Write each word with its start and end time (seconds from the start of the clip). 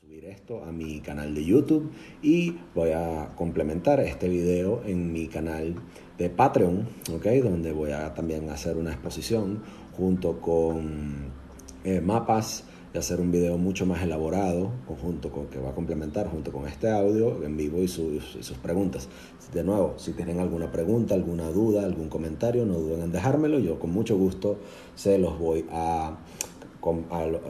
subir 0.00 0.24
esto 0.24 0.64
a 0.64 0.72
mi 0.72 1.00
canal 1.00 1.34
de 1.34 1.44
YouTube 1.44 1.90
y 2.22 2.56
voy 2.74 2.92
a 2.92 3.34
complementar 3.36 4.00
este 4.00 4.30
video 4.30 4.82
en 4.86 5.12
mi 5.12 5.28
canal 5.28 5.74
de 6.16 6.30
Patreon, 6.30 6.88
¿ok? 7.14 7.26
Donde 7.42 7.72
voy 7.72 7.90
a 7.90 8.14
también 8.14 8.48
hacer 8.48 8.78
una 8.78 8.92
exposición 8.92 9.62
junto 9.92 10.40
con 10.40 11.30
eh, 11.84 12.00
mapas 12.00 12.64
y 12.94 12.98
hacer 12.98 13.20
un 13.20 13.30
video 13.30 13.58
mucho 13.58 13.84
más 13.84 14.02
elaborado, 14.02 14.70
conjunto 14.86 15.30
con, 15.30 15.48
que 15.48 15.58
va 15.58 15.70
a 15.70 15.74
complementar 15.74 16.28
junto 16.28 16.50
con 16.50 16.66
este 16.66 16.90
audio 16.90 17.44
en 17.44 17.58
vivo 17.58 17.82
y 17.82 17.88
sus, 17.88 18.36
y 18.36 18.42
sus 18.42 18.56
preguntas. 18.56 19.06
De 19.52 19.62
nuevo, 19.62 19.98
si 19.98 20.12
tienen 20.12 20.40
alguna 20.40 20.72
pregunta, 20.72 21.14
alguna 21.14 21.50
duda, 21.50 21.84
algún 21.84 22.08
comentario, 22.08 22.64
no 22.64 22.78
duden 22.78 23.02
en 23.02 23.12
dejármelo. 23.12 23.58
Yo 23.58 23.78
con 23.78 23.90
mucho 23.90 24.16
gusto 24.16 24.56
se 24.94 25.18
los 25.18 25.38
voy 25.38 25.66
a 25.70 26.16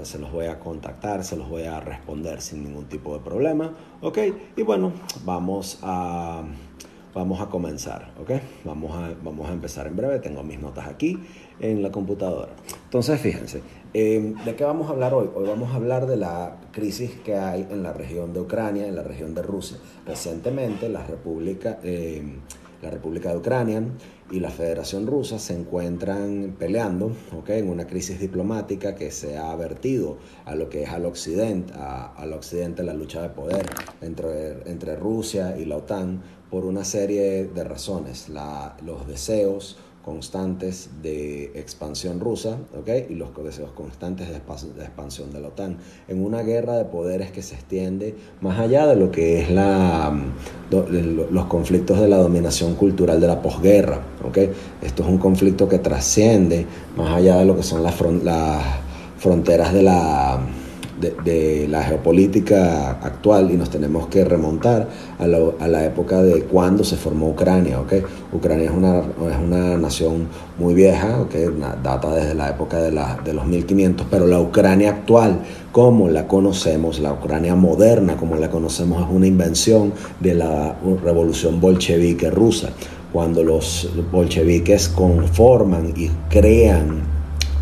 se 0.03 0.19
los 0.19 0.33
voy 0.33 0.47
a 0.47 0.59
contactar, 0.59 1.25
se 1.25 1.37
los 1.37 1.49
voy 1.49 1.65
a 1.65 1.81
responder 1.81 2.41
sin 2.41 2.65
ningún 2.65 2.87
tipo 2.87 3.15
de 3.15 3.21
problema, 3.21 3.73
¿ok? 4.01 4.19
Y 4.57 4.63
bueno, 4.63 4.93
vamos 5.25 5.79
a, 5.83 6.43
vamos 7.15 7.41
a 7.41 7.47
comenzar, 7.47 8.13
¿ok? 8.21 8.31
Vamos 8.65 8.93
a, 8.97 9.13
vamos 9.23 9.49
a 9.49 9.53
empezar 9.53 9.87
en 9.87 9.97
breve, 9.97 10.19
tengo 10.19 10.43
mis 10.43 10.59
notas 10.59 10.89
aquí 10.89 11.19
en 11.61 11.83
la 11.83 11.93
computadora. 11.93 12.53
Entonces, 12.85 13.21
fíjense, 13.21 13.63
em, 13.95 14.35
¿de 14.45 14.57
qué 14.57 14.65
vamos 14.65 14.89
a 14.89 14.93
hablar 14.93 15.15
hoy? 15.15 15.31
Hoy 15.35 15.47
vamos 15.47 15.71
a 15.71 15.77
hablar 15.77 16.07
de 16.07 16.17
la 16.17 16.57
crisis 16.73 17.13
que 17.25 17.37
hay 17.37 17.69
en 17.71 17.83
la 17.83 17.93
región 17.93 18.33
de 18.33 18.41
Ucrania, 18.41 18.87
en 18.87 18.97
la 18.97 19.03
región 19.03 19.35
de 19.35 19.43
Rusia. 19.43 19.79
Recientemente, 20.07 20.89
la 20.89 21.07
República... 21.07 21.79
Em, 21.83 22.41
la 22.83 22.91
República 22.91 23.31
de 23.31 23.39
Ucrania 23.39 23.83
y 24.31 24.41
la 24.41 24.51
Federación 24.51 25.07
Rusa 25.07 25.39
se 25.39 25.55
encuentran 25.55 26.57
peleando 26.59 27.13
en 27.49 27.69
una 27.69 27.87
crisis 27.87 28.21
diplomática 28.21 28.95
que 28.95 29.11
se 29.11 29.37
ha 29.37 29.55
vertido 29.57 30.19
a 30.45 30.55
lo 30.55 30.69
que 30.69 30.85
es 30.85 30.91
al 30.91 31.05
occidente, 31.05 31.73
a, 31.77 32.15
al 32.15 32.33
occidente 32.33 32.83
la 32.83 32.95
lucha 32.95 33.23
de 33.23 33.31
poder 33.31 33.67
entre, 34.01 34.71
entre 34.71 34.97
Rusia 34.97 35.57
y 35.59 35.65
la 35.65 35.77
OTAN 35.77 36.23
por 36.51 36.65
una 36.65 36.85
serie 36.85 37.47
de 37.47 37.65
razones, 37.65 38.29
la, 38.29 38.77
los 38.85 39.07
deseos 39.07 39.79
constantes 40.05 40.91
de 41.03 41.53
expansión 41.55 42.21
rusa 42.21 42.57
¿okay? 42.79 43.07
y 43.11 43.15
los 43.15 43.31
deseos 43.45 43.71
constantes 43.73 44.29
de, 44.29 44.37
expansión 44.37 45.33
de 45.33 45.41
la 45.41 45.49
OTAN 45.49 45.77
en 46.09 46.25
una 46.25 46.43
guerra 46.43 46.77
de 46.77 46.85
poderes 46.87 47.31
que 47.31 47.43
se 47.43 47.55
extiende 47.55 48.15
más 48.41 48.59
allá 48.59 48.87
de 48.87 48.97
lo 48.97 49.11
que 49.11 49.41
es 49.41 49.51
la, 49.51 50.13
los 50.71 51.45
conflictos 51.47 52.01
de 52.01 52.09
la 52.09 52.17
dominación 52.17 52.75
cultural 52.77 53.21
de 53.21 53.27
la 53.27 53.43
posguerra. 53.43 54.01
¿okay? 54.27 54.51
Esto 54.81 55.03
es 55.03 55.09
un 55.09 55.19
conflicto 55.19 55.69
que 55.69 55.79
trasciende 55.79 56.67
más 56.97 57.17
allá 57.17 57.37
de 57.37 57.45
lo 57.45 57.57
que 57.57 57.63
son 57.63 57.83
las, 57.83 58.01
las 58.01 58.63
fronteras 59.19 59.73
de 59.73 59.83
la 59.83 60.41
de, 61.01 61.67
la 61.69 61.83
geopolítica 61.83 62.91
actual 62.91 63.51
y 63.51 63.57
nos 63.57 63.71
tenemos 63.71 64.09
que 64.09 64.25
remontar 64.25 64.89
a, 65.19 65.27
la 65.27 65.85
época 65.85 66.23
de 66.23 66.43
cuando 66.43 66.85
se 66.85 66.97
formó 66.97 67.29
Ucrania. 67.31 67.81
¿okay? 67.81 68.03
Ucrania 68.33 68.67
es 68.67 68.77
una, 68.77 68.99
es 69.01 69.39
una 69.43 69.77
nación 69.77 70.29
muy 70.59 70.75
vieja, 70.75 71.21
¿okay? 71.21 71.47
data 71.83 72.15
desde 72.15 72.35
la 72.35 72.51
época 72.51 72.81
de, 72.83 72.93
la, 72.93 73.19
de 73.25 73.33
los 73.33 73.47
1500, 73.47 74.07
pero 74.11 74.27
la 74.27 74.41
Ucrania 74.41 74.91
actual, 74.91 75.41
como 75.73 76.09
la 76.09 76.27
conocemos, 76.27 76.99
la 77.01 77.13
Ucrania 77.13 77.55
moderna, 77.55 78.17
como 78.17 78.37
la 78.37 78.51
conocemos, 78.51 79.03
es 79.03 79.09
una 79.11 79.27
invención 79.27 79.93
de 80.21 80.35
la 80.35 80.77
revolución 81.03 81.61
bolchevique 81.61 82.31
rusa. 82.31 82.71
Cuando 83.13 83.43
los 83.43 83.91
bolcheviques 84.13 84.89
conforman 84.89 85.95
y 85.97 86.11
crean 86.29 87.20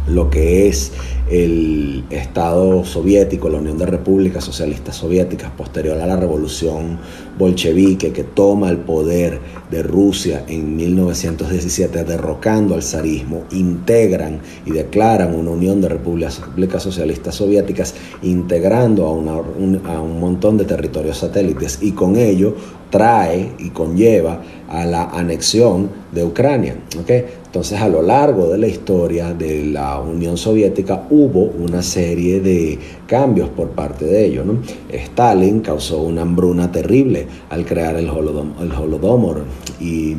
lo 0.08 0.30
que 0.30 0.68
es 0.68 0.92
el 1.30 2.04
Estado 2.10 2.84
soviético, 2.84 3.50
la 3.50 3.58
Unión 3.58 3.76
de 3.76 3.84
Repúblicas 3.84 4.42
Socialistas 4.42 4.96
Soviéticas, 4.96 5.50
posterior 5.50 5.98
a 6.00 6.06
la 6.06 6.16
revolución 6.16 6.98
bolchevique 7.38 8.12
que 8.12 8.24
toma 8.24 8.70
el 8.70 8.78
poder 8.78 9.38
de 9.70 9.82
Rusia 9.82 10.44
en 10.48 10.76
1917, 10.76 12.04
derrocando 12.04 12.74
al 12.74 12.82
zarismo, 12.82 13.44
integran 13.52 14.40
y 14.64 14.70
declaran 14.70 15.34
una 15.34 15.50
Unión 15.50 15.80
de 15.80 15.88
Repúblicas, 15.88 16.82
Socialistas 16.82 17.34
Soviéticas, 17.34 17.94
integrando 18.22 19.06
a, 19.06 19.12
una, 19.12 19.34
un, 19.34 20.20
montón 20.20 20.56
de 20.56 20.64
territorios 20.64 21.18
satélites 21.18 21.78
y 21.82 21.92
con 21.92 22.16
ello 22.16 22.54
trae 22.90 23.52
y 23.58 23.68
conlleva 23.70 24.42
a 24.68 24.86
la 24.86 25.04
anexión 25.04 25.90
de 26.12 26.24
Ucrania. 26.24 26.76
¿okay? 27.00 27.24
Entonces, 27.48 27.80
a 27.80 27.88
lo 27.88 28.02
largo 28.02 28.50
de 28.50 28.58
la 28.58 28.66
historia 28.66 29.32
de 29.32 29.64
la 29.64 29.98
Unión 30.00 30.36
Soviética 30.36 31.06
hubo 31.08 31.44
una 31.44 31.80
serie 31.80 32.40
de 32.40 32.78
cambios 33.06 33.48
por 33.48 33.70
parte 33.70 34.04
de 34.04 34.26
ellos. 34.26 34.44
Stalin 34.90 35.60
causó 35.60 36.02
una 36.02 36.20
hambruna 36.22 36.70
terrible 36.70 37.26
al 37.48 37.64
crear 37.64 37.96
el, 37.96 38.04
el 38.04 38.72
Holodomor 38.72 39.44
y 39.80 40.14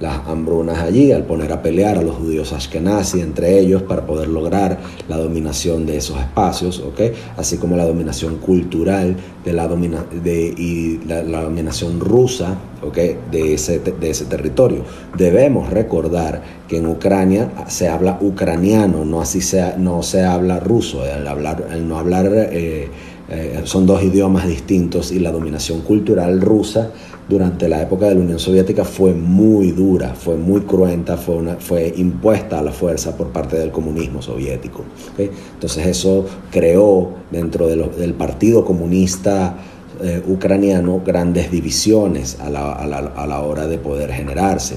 las 0.00 0.26
hambrunas 0.26 0.78
allí 0.78 1.12
al 1.12 1.24
poner 1.24 1.52
a 1.52 1.62
pelear 1.62 1.98
a 1.98 2.02
los 2.02 2.16
judíos 2.16 2.52
ashkenazi 2.52 3.20
entre 3.20 3.58
ellos 3.58 3.82
para 3.82 4.06
poder 4.06 4.28
lograr 4.28 4.78
la 5.08 5.16
dominación 5.16 5.86
de 5.86 5.96
esos 5.96 6.18
espacios, 6.18 6.80
¿okay? 6.80 7.12
así 7.36 7.56
como 7.56 7.76
la 7.76 7.84
dominación 7.84 8.36
cultural 8.36 9.16
de 9.44 9.52
la 9.52 9.68
de, 9.68 10.54
y 10.56 11.00
la, 11.06 11.22
dominación 11.22 12.00
rusa 12.00 12.58
¿okay? 12.82 13.16
de, 13.30 13.54
ese, 13.54 13.78
de 13.78 14.10
ese 14.10 14.26
territorio. 14.26 14.84
Debemos 15.16 15.70
recordar 15.70 16.42
que 16.68 16.78
en 16.78 16.86
Ucrania 16.86 17.50
se 17.68 17.88
habla 17.88 18.18
ucraniano, 18.20 19.04
no 19.04 19.20
así 19.20 19.40
sea, 19.40 19.76
no 19.78 20.02
se 20.02 20.24
habla 20.24 20.60
ruso, 20.60 21.02
al, 21.02 21.26
hablar, 21.26 21.68
al 21.70 21.88
no 21.88 21.98
hablar... 21.98 22.30
Eh, 22.32 22.88
eh, 23.28 23.62
son 23.64 23.86
dos 23.86 24.04
idiomas 24.04 24.46
distintos 24.46 25.10
y 25.10 25.18
la 25.18 25.32
dominación 25.32 25.80
cultural 25.80 26.40
rusa 26.40 26.92
durante 27.28 27.68
la 27.68 27.82
época 27.82 28.06
de 28.06 28.14
la 28.14 28.20
Unión 28.20 28.38
Soviética 28.38 28.84
fue 28.84 29.12
muy 29.12 29.72
dura, 29.72 30.14
fue 30.14 30.36
muy 30.36 30.60
cruenta, 30.60 31.16
fue, 31.16 31.92
impuesta 31.96 32.60
a 32.60 32.62
la 32.62 32.72
fuerza 32.72 33.16
por 33.16 33.28
parte 33.28 33.58
del 33.58 33.70
comunismo 33.70 34.22
soviético. 34.22 34.84
Entonces 35.18 35.86
eso 35.86 36.24
creó 36.50 37.10
dentro 37.30 37.66
del 37.68 38.14
Partido 38.14 38.64
Comunista 38.64 39.56
eh, 40.02 40.22
Ucraniano 40.28 41.00
grandes 41.04 41.50
divisiones 41.50 42.38
a 42.38 42.50
la, 42.50 43.40
hora 43.40 43.66
de 43.66 43.78
poder 43.78 44.12
generarse. 44.12 44.76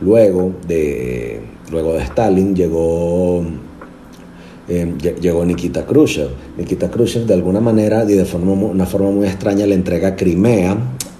Luego, 0.00 0.52
de, 0.68 1.40
luego 1.70 1.94
de 1.94 2.02
Stalin 2.02 2.54
llegó 2.54 3.42
eh, 4.68 4.94
llegó 5.20 5.44
Nikita 5.44 5.86
Khrushchev. 5.86 6.28
Nikita 6.58 6.90
Khrushchev 6.90 7.24
de 7.24 7.34
alguna 7.34 7.60
manera 7.60 8.04
y 8.04 8.14
de 8.14 8.26
una 8.34 8.86
forma 8.86 9.10
muy 9.10 9.26
extraña 9.26 9.64
le 9.66 9.74
entrega 9.74 10.16
Crimea, 10.16 10.76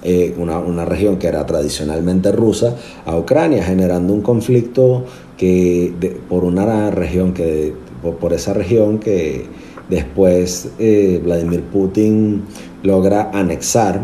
eh, 0.09 0.33
una, 0.37 0.59
una, 0.59 0.85
región 0.85 1.17
que 1.17 1.27
era 1.27 1.45
tradicionalmente 1.45 2.31
rusa, 2.31 2.77
a 3.05 3.17
Ucrania, 3.17 3.61
generando 3.61 4.13
un 4.13 4.21
conflicto 4.21 5.03
que 5.35 5.93
por 6.29 6.45
una 6.45 6.89
región 6.91 7.33
que 7.33 7.73
por, 8.01 8.31
esa 8.31 8.53
región 8.53 8.99
que 8.99 9.47
después 9.89 10.69
eh, 10.79 11.19
Vladimir 11.21 11.61
Putin 11.63 12.43
logra 12.83 13.31
anexar 13.33 13.99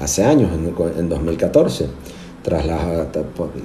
hace 0.00 0.24
años, 0.24 0.48
en, 0.54 0.98
en 0.98 1.08
2014, 1.10 1.88
tras 2.42 2.64
la, 2.64 3.08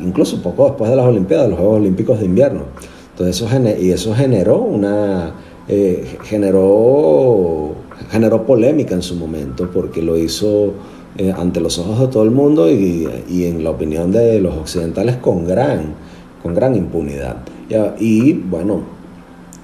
incluso 0.03 0.43
poco 0.43 0.65
después 0.65 0.89
de 0.89 0.97
las 0.97 1.05
Olimpiadas, 1.05 1.47
los 1.47 1.57
Juegos 1.57 1.77
Olímpicos 1.77 2.19
de 2.19 2.25
Invierno. 2.25 2.63
Entonces 3.11 3.41
eso, 3.41 3.79
y 3.79 3.91
eso 3.91 4.13
generó 4.13 4.57
una 4.57 5.33
eh, 5.69 6.17
generó, 6.23 7.75
generó 8.09 8.45
polémica 8.45 8.95
en 8.95 9.01
su 9.01 9.15
momento 9.15 9.69
porque 9.69 10.01
lo 10.01 10.17
hizo 10.17 10.73
eh, 11.19 11.33
ante 11.35 11.59
los 11.59 11.79
ojos 11.79 11.99
de 11.99 12.07
todo 12.09 12.21
el 12.21 12.29
mundo 12.29 12.69
y, 12.69 13.07
en 13.43 13.63
la 13.63 13.71
opinión 13.71 14.11
de 14.11 14.39
los 14.39 14.55
occidentales 14.55 15.15
con 15.15 15.47
gran, 15.47 15.95
con 16.43 16.53
gran 16.53 16.75
impunidad. 16.75 17.37
Y, 17.99 18.33
bueno, 18.33 18.81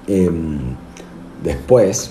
em, 0.08 0.58
después, 1.44 2.10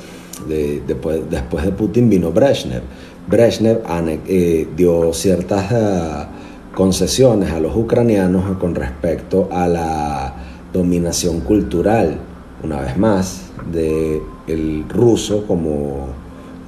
de, 0.49 0.81
después, 0.87 1.64
de 1.64 1.72
Putin 1.72 2.08
vino 2.08 2.31
Brezhnev. 2.31 2.82
Brezhnev 3.28 3.81
eh, 4.28 4.69
dio 4.76 5.12
ciertas 5.12 5.72
ah, 5.72 6.28
concesiones 6.72 7.50
a 7.50 7.58
los 7.58 7.75
ucranianos 7.75 8.56
con 8.58 8.76
respecto 8.76 9.49
a 9.50 9.67
la 9.67 10.34
dominación 10.72 11.40
cultural, 11.40 12.17
una 12.62 12.81
vez 12.81 12.96
más, 12.96 13.50
del 13.72 14.84
ruso 14.88 15.49
como, 15.49 16.06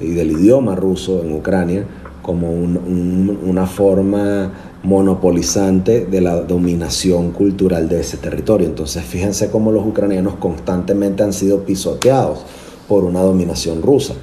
y 0.00 0.08
del 0.08 0.32
idioma 0.32 0.74
ruso 0.74 1.22
en 1.22 1.32
Ucrania 1.32 1.84
como 2.24 2.50
una 2.50 3.66
forma 3.66 4.50
monopolizante 4.82 6.06
de 6.06 6.22
la 6.22 6.40
dominación 6.40 7.32
cultural 7.32 7.86
de 7.86 8.00
ese 8.00 8.16
territorio. 8.16 8.66
Entonces 8.66 9.04
fíjense 9.04 9.50
cómo 9.50 9.70
los 9.70 9.86
ucranianos 9.86 10.36
constantemente 10.36 11.22
han 11.22 11.34
sido 11.34 11.64
pisoteados 11.64 12.40
por 12.88 13.04
una 13.04 13.20
dominación 13.20 13.82
rusa. 13.82 14.14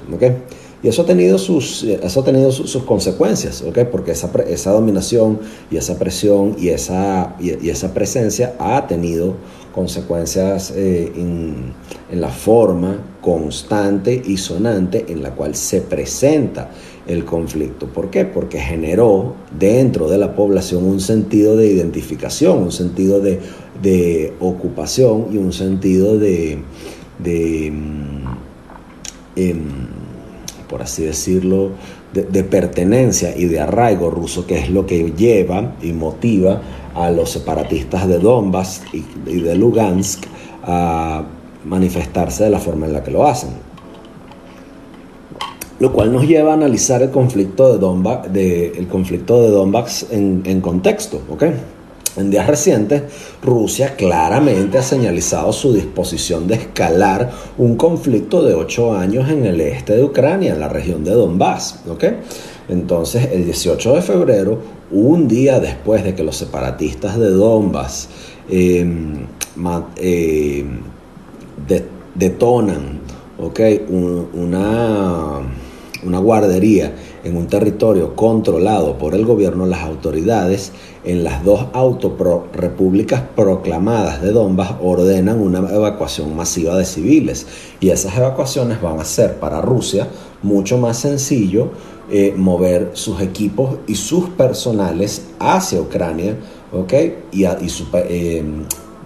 Y 0.83 0.87
eso 0.87 1.03
ha 1.03 1.05
tenido 1.05 1.37
sus, 1.37 1.83
eso 1.83 2.21
ha 2.21 2.23
tenido 2.23 2.51
sus, 2.51 2.83
consecuencias, 2.83 3.61
¿ok? 3.61 3.79
Porque 3.91 4.11
esa, 4.11 4.31
esa 4.47 4.71
dominación 4.71 5.39
y 5.69 5.77
esa 5.77 5.99
presión 5.99 6.55
y 6.57 6.69
esa, 6.69 7.35
y, 7.39 7.69
esa 7.69 7.93
presencia 7.93 8.55
ha 8.57 8.87
tenido 8.87 9.35
consecuencias 9.73 10.73
eh, 10.75 11.11
en, 11.15 11.73
la 12.19 12.29
forma 12.29 12.97
constante 13.21 14.21
y 14.25 14.35
sonante 14.35 15.05
en 15.07 15.23
la 15.23 15.31
cual 15.31 15.55
se 15.55 15.81
presenta 15.81 16.71
el 17.07 17.23
conflicto. 17.23 17.87
¿Por 17.87 18.09
qué? 18.09 18.25
Porque 18.25 18.59
generó 18.59 19.35
dentro 19.57 20.09
de 20.09 20.17
la 20.17 20.35
población 20.35 20.83
un 20.83 20.99
sentido 20.99 21.55
de 21.55 21.67
identificación, 21.67 22.57
un 22.57 22.71
sentido 22.71 23.21
de, 23.21 23.39
de 23.81 24.33
ocupación 24.39 25.27
y 25.31 25.37
un 25.37 25.53
sentido 25.53 26.17
de, 26.17 26.59
de 27.19 27.71
mm, 27.71 28.25
em, 29.37 29.90
por 30.71 30.81
así 30.81 31.03
decirlo, 31.03 31.71
de, 32.13 32.44
pertenencia 32.44 33.35
y 33.38 33.45
de 33.45 33.59
arraigo 33.59 34.09
ruso, 34.09 34.47
que 34.47 34.57
es 34.57 34.69
lo 34.69 34.85
que 34.85 35.12
lleva 35.12 35.75
y 35.81 35.91
motiva 35.91 36.62
a 36.95 37.12
los 37.12 37.29
separatistas 37.29 38.07
de 38.07 38.19
Donbass 38.19 38.81
y, 38.94 39.41
de 39.41 39.56
Lugansk 39.56 40.23
a 40.63 41.23
manifestarse 41.65 42.45
de 42.45 42.50
la 42.50 42.59
forma 42.59 42.88
en 42.88 42.94
la 42.94 43.03
que 43.03 43.12
lo 43.12 43.27
hacen. 43.27 43.50
Lo 45.79 45.91
cual 45.91 46.13
nos 46.13 46.27
lleva 46.27 46.51
a 46.51 46.53
analizar 46.53 47.01
el 47.01 47.12
conflicto 47.12 47.74
de 47.74 47.77
Donbass, 47.77 48.27
el 48.33 48.88
conflicto 48.88 49.41
de 49.41 50.15
en, 50.15 50.41
en 50.45 50.62
contexto, 50.62 51.21
¿ok? 51.29 51.44
En 52.17 52.29
días 52.29 52.45
recientes, 52.45 53.03
Rusia 53.41 53.95
claramente 53.95 54.77
ha 54.77 54.83
señalizado 54.83 55.53
su 55.53 55.73
disposición 55.73 56.45
de 56.47 56.55
escalar 56.55 57.31
un 57.57 57.77
conflicto 57.77 58.43
de 58.43 58.53
ocho 58.53 58.93
años 58.93 59.29
en 59.29 59.45
el 59.45 59.61
este 59.61 59.95
de 59.95 60.03
Ucrania, 60.03 60.53
en 60.53 60.59
la 60.59 60.67
región 60.67 61.05
de 61.05 61.11
Donbass. 61.11 61.79
Entonces, 62.67 63.29
el 63.31 63.45
18 63.45 63.95
de 63.95 64.01
febrero, 64.01 64.59
un 64.91 65.27
día 65.27 65.59
después 65.61 66.03
de 66.03 66.13
que 66.13 66.23
los 66.23 66.35
separatistas 66.35 67.17
de 67.17 67.29
Donbass 67.29 68.09
em, 68.49 69.25
detonan 72.15 72.99
una 76.03 76.19
guardería 76.19 76.93
en 77.23 77.38
un 77.38 77.47
territorio 77.47 78.15
controlado 78.15 78.97
por 78.97 79.15
el 79.15 79.25
gobierno, 79.25 79.65
las 79.65 79.81
autoridades 79.81 80.71
en 81.03 81.23
las 81.23 81.44
dos 81.44 81.65
autorepúblicas 81.73 83.21
proclamadas 83.35 84.21
de 84.21 84.31
Donbass 84.31 84.75
ordenan 84.81 85.39
una 85.39 85.59
evacuación 85.59 86.35
masiva 86.35 86.77
de 86.77 86.85
civiles. 86.85 87.47
Y 87.79 87.89
esas 87.89 88.18
evacuaciones 88.18 88.81
van 88.81 89.00
a 89.00 89.06
ser 89.06 89.39
para 89.39 89.62
Rusia 89.62 90.07
mucho 90.44 90.77
más 90.77 90.97
sencillo 90.97 91.69
eh, 92.09 92.33
mover 92.35 92.91
sus 92.94 93.21
equipos 93.21 93.77
y 93.88 93.95
sus 93.95 94.29
personales 94.29 95.27
hacia 95.39 95.79
Ucrania. 95.79 96.35
¿ok? 96.74 96.94
Y, 97.31 97.45
eh, 97.45 98.44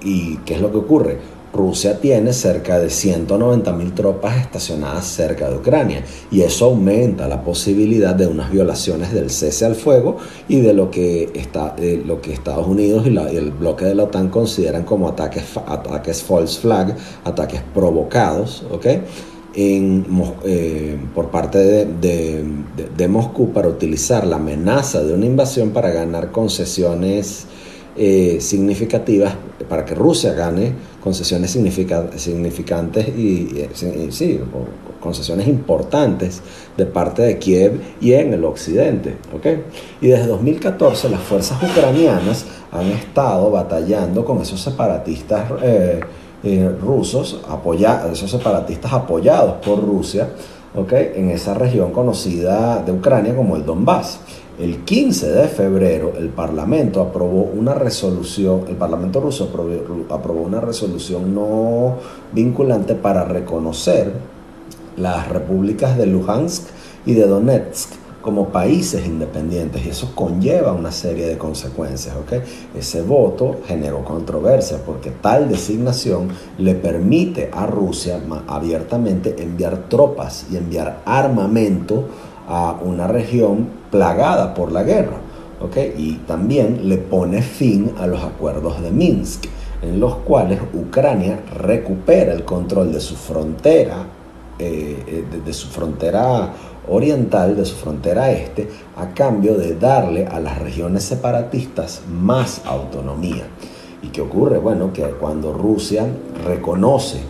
¿Y 0.02 0.38
qué 0.38 0.54
es 0.56 0.62
lo 0.62 0.72
que 0.72 0.78
ocurre? 0.78 1.35
Rusia 1.56 2.00
tiene 2.00 2.34
cerca 2.34 2.80
de 2.80 2.88
190.000 2.88 3.94
tropas 3.94 4.38
estacionadas 4.38 5.06
cerca 5.06 5.50
de 5.50 5.56
Ucrania 5.56 6.04
y 6.32 6.42
eso 6.42 6.66
aumenta 6.66 7.28
la 7.28 7.44
posibilidad 7.44 8.14
de 8.14 8.28
unas 8.28 8.52
violaciones 8.52 9.14
del 9.14 9.30
cese 9.30 9.66
al 9.66 9.76
fuego 9.76 10.18
y 10.48 10.60
de 10.62 10.74
lo 10.74 10.92
que, 10.92 11.32
está, 11.34 11.76
lo 12.06 12.22
que 12.22 12.34
Estados 12.34 12.68
Unidos 12.68 13.08
y, 13.08 13.16
el 13.36 13.52
bloque 13.52 13.86
de 13.86 13.96
la 13.96 14.04
OTAN 14.04 14.30
consideran 14.30 14.84
como 14.84 15.08
ataques, 15.08 15.44
ataques 15.66 16.24
false 16.24 16.60
flag, 16.60 16.96
ataques 17.24 17.62
provocados, 17.74 18.64
¿ok? 18.72 18.86
Eh, 19.58 20.98
por 21.14 21.30
parte 21.30 21.86
de, 21.86 23.08
Moscú 23.08 23.54
para 23.54 23.70
utilizar 23.70 24.28
la 24.28 24.36
amenaza 24.36 25.02
de 25.02 25.14
una 25.14 25.26
invasión 25.26 25.70
para 25.70 25.92
ganar 25.92 26.32
concesiones 26.32 27.46
eh, 27.96 28.40
significativas, 28.42 29.36
para 29.70 29.86
que 29.86 29.96
Rusia 29.96 30.34
gane 30.34 30.74
concesiones 31.06 31.52
significantes 31.52 33.08
y, 33.10 33.68
sí, 34.10 34.42
concesiones 35.00 35.48
importantes 35.48 36.42
de 36.76 36.88
parte 36.88 37.22
de 37.22 37.38
Kiev 37.38 37.80
y 38.02 38.14
en 38.14 38.34
el 38.34 38.44
occidente. 38.44 39.16
Y 40.02 40.08
desde 40.08 40.26
2014 40.26 41.10
las 41.10 41.22
fuerzas 41.22 41.62
ucranianas 41.62 42.46
han 42.72 42.88
estado 42.88 43.52
batallando 43.52 44.26
con 44.26 44.42
esos 44.42 44.60
separatistas 44.60 45.52
eh, 45.62 46.00
eh, 46.44 46.76
rusos, 46.82 47.40
apoya, 47.48 48.08
esos 48.12 48.32
separatistas 48.32 48.92
apoyados 48.92 49.64
por 49.64 49.80
Rusia, 49.86 50.30
¿okay? 50.76 51.12
en 51.18 51.30
esa 51.30 51.54
región 51.54 51.92
conocida 51.92 52.82
de 52.84 52.92
Ucrania 52.92 53.36
como 53.36 53.56
el 53.58 53.64
Donbass. 53.64 54.22
El 54.58 54.86
15 54.86 55.32
de 55.32 55.48
febrero 55.50 56.14
el 56.18 56.30
Parlamento 56.30 57.02
aprobó 57.02 57.42
una 57.42 57.74
resolución, 57.74 58.62
el 58.70 58.78
Parlamento 58.78 59.20
ruso 59.20 59.50
aprobó, 60.10 60.42
una 60.42 60.62
resolución 60.62 61.36
no 61.36 61.96
vinculante 62.32 62.96
para 62.96 63.26
reconocer 63.26 64.14
las 64.96 65.28
repúblicas 65.28 65.98
de 65.98 66.06
Luhansk 66.06 66.68
y 67.06 67.16
de 67.16 67.28
Donetsk 67.28 67.90
como 68.22 68.48
países 68.48 69.06
independientes 69.06 69.86
y 69.86 69.90
eso 69.90 70.14
conlleva 70.16 70.72
una 70.72 70.94
serie 70.94 71.28
de 71.28 71.38
consecuencias. 71.38 72.16
¿okay? 72.16 72.40
Ese 72.74 73.02
voto 73.02 73.60
generó 73.68 74.06
controversia 74.06 74.78
porque 74.86 75.12
tal 75.12 75.50
designación 75.50 76.30
le 76.58 76.76
permite 76.76 77.52
a 77.54 77.66
Rusia 77.68 78.22
abiertamente 78.48 79.36
enviar 79.44 79.90
tropas 79.90 80.46
y 80.50 80.56
enviar 80.56 81.02
armamento 81.06 82.06
a 82.48 82.78
una 82.84 83.08
región 83.08 83.70
plagada 83.92 84.54
por 84.54 84.72
la 84.72 84.84
guerra. 84.84 85.18
Y 85.98 86.14
también 86.28 86.88
le 86.88 86.98
pone 86.98 87.42
fin 87.42 87.92
a 87.98 88.06
los 88.06 88.24
acuerdos 88.24 88.82
de 88.82 88.92
Minsk, 88.92 89.46
en 89.82 90.00
los 90.00 90.16
cuales 90.18 90.60
Ucrania 90.74 91.40
recupera 91.58 92.34
el 92.34 92.44
control 92.44 92.92
de 92.94 93.00
su 93.00 93.16
frontera, 93.16 94.06
eh, 94.60 95.04
eh, 95.08 95.26
de, 95.44 95.54
su 95.54 95.68
frontera 95.68 96.54
oriental, 96.88 97.56
de 97.56 97.66
su 97.66 97.76
frontera 97.76 98.32
este, 98.32 98.70
a 98.96 99.10
cambio 99.10 99.58
de 99.58 99.76
darle 99.76 100.28
a 100.28 100.40
las 100.40 100.60
regiones 100.60 101.04
separatistas 101.04 102.04
más 102.10 102.62
autonomía. 102.66 103.48
¿Y 104.04 104.10
qué 104.10 104.22
ocurre? 104.22 104.60
Bueno, 104.60 104.94
que 104.94 105.04
cuando 105.04 105.52
Rusia 105.52 106.06
reconoce 106.46 107.22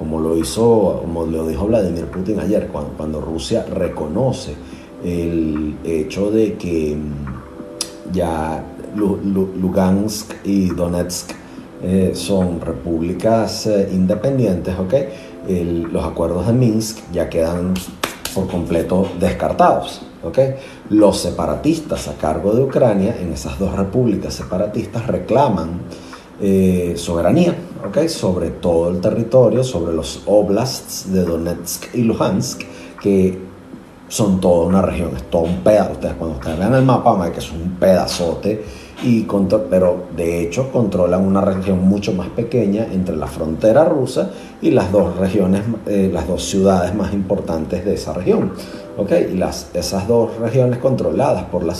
como 0.00 0.18
lo 0.18 0.34
hizo, 0.34 1.00
como 1.02 1.26
lo 1.26 1.46
dijo 1.46 1.66
Vladimir 1.66 2.06
Putin 2.06 2.40
ayer, 2.40 2.68
cuando, 2.68 2.92
cuando 2.94 3.20
Rusia 3.20 3.66
reconoce 3.70 4.54
el 5.04 5.76
hecho 5.84 6.30
de 6.30 6.54
que 6.54 6.96
mm, 6.96 8.10
ya 8.10 8.64
Lugansk 8.96 10.36
y 10.42 10.68
Donetsk 10.70 11.32
eh, 11.82 12.12
son 12.14 12.62
repúblicas 12.62 13.66
eh, 13.66 13.90
independientes, 13.92 14.74
¿ok? 14.78 14.94
los 15.92 16.04
acuerdos 16.04 16.46
de 16.46 16.52
Minsk 16.52 16.98
ya 17.12 17.28
quedan 17.28 17.74
por 18.34 18.48
completo 18.48 19.06
descartados. 19.18 20.00
¿ok? 20.22 20.38
Los 20.90 21.18
separatistas 21.18 22.08
a 22.08 22.14
cargo 22.14 22.54
de 22.54 22.62
Ucrania 22.62 23.16
en 23.20 23.32
esas 23.32 23.58
dos 23.58 23.74
repúblicas 23.74 24.32
separatistas 24.32 25.06
reclaman 25.06 25.80
eh, 26.40 26.94
soberanía 26.96 27.54
¿okay? 27.86 28.08
sobre 28.08 28.50
todo 28.50 28.90
el 28.90 29.00
territorio, 29.00 29.64
sobre 29.64 29.92
los 29.92 30.22
oblasts 30.26 31.12
de 31.12 31.24
Donetsk 31.24 31.94
y 31.94 32.02
Luhansk, 32.02 32.62
que 33.00 33.38
son 34.08 34.40
toda 34.40 34.66
una 34.66 34.82
región, 34.82 35.16
es 35.16 35.22
todo 35.30 35.42
un 35.42 35.58
pedazo. 35.58 35.92
Ustedes 35.92 36.14
cuando 36.14 36.36
ustedes 36.36 36.58
vean 36.58 36.74
el 36.74 36.84
mapa 36.84 37.12
van 37.12 37.20
a 37.20 37.24
ver 37.24 37.32
que 37.32 37.38
es 37.38 37.52
un 37.52 37.76
pedazote, 37.78 38.64
y 39.02 39.26
pero 39.70 40.04
de 40.14 40.42
hecho 40.42 40.70
controlan 40.70 41.24
una 41.24 41.40
región 41.40 41.88
mucho 41.88 42.12
más 42.12 42.28
pequeña 42.28 42.86
entre 42.92 43.16
la 43.16 43.26
frontera 43.26 43.84
rusa 43.84 44.30
y 44.60 44.72
las 44.72 44.92
dos 44.92 45.16
regiones, 45.16 45.62
eh, 45.86 46.10
las 46.12 46.28
dos 46.28 46.44
ciudades 46.44 46.94
más 46.94 47.14
importantes 47.14 47.84
de 47.84 47.94
esa 47.94 48.12
región. 48.12 48.52
¿okay? 48.98 49.30
Y 49.32 49.36
las, 49.36 49.70
esas 49.74 50.06
dos 50.06 50.36
regiones 50.38 50.78
controladas 50.78 51.44
por, 51.44 51.64
la 51.64 51.74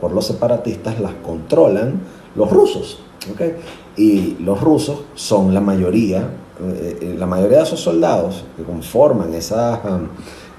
por 0.00 0.12
los 0.12 0.26
separatistas 0.26 0.98
las 0.98 1.12
controlan 1.24 2.00
los 2.34 2.50
rusos. 2.50 3.00
¿Okay? 3.32 3.56
Y 3.96 4.36
los 4.40 4.60
rusos 4.60 5.02
son 5.14 5.54
la 5.54 5.60
mayoría, 5.60 6.28
eh, 6.60 6.98
eh, 7.00 7.14
la 7.18 7.26
mayoría 7.26 7.58
de 7.58 7.64
esos 7.64 7.80
soldados 7.80 8.44
que 8.56 8.62
conforman 8.62 9.34
esas, 9.34 9.80
um, 9.84 10.08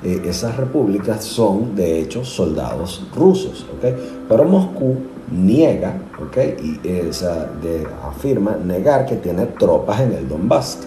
eh, 0.04 0.22
esas 0.26 0.56
repúblicas 0.58 1.24
son 1.24 1.76
de 1.76 2.00
hecho 2.00 2.24
soldados 2.24 3.06
rusos. 3.16 3.66
¿okay? 3.78 3.96
Pero 4.28 4.46
Moscú 4.46 4.96
niega, 5.32 6.02
¿okay? 6.22 6.56
y 6.62 6.78
de, 6.88 7.88
afirma 8.04 8.56
negar 8.56 9.06
que 9.06 9.16
tiene 9.16 9.46
tropas 9.48 10.02
en 10.02 10.14
el 10.14 10.28
Donbass, 10.28 10.80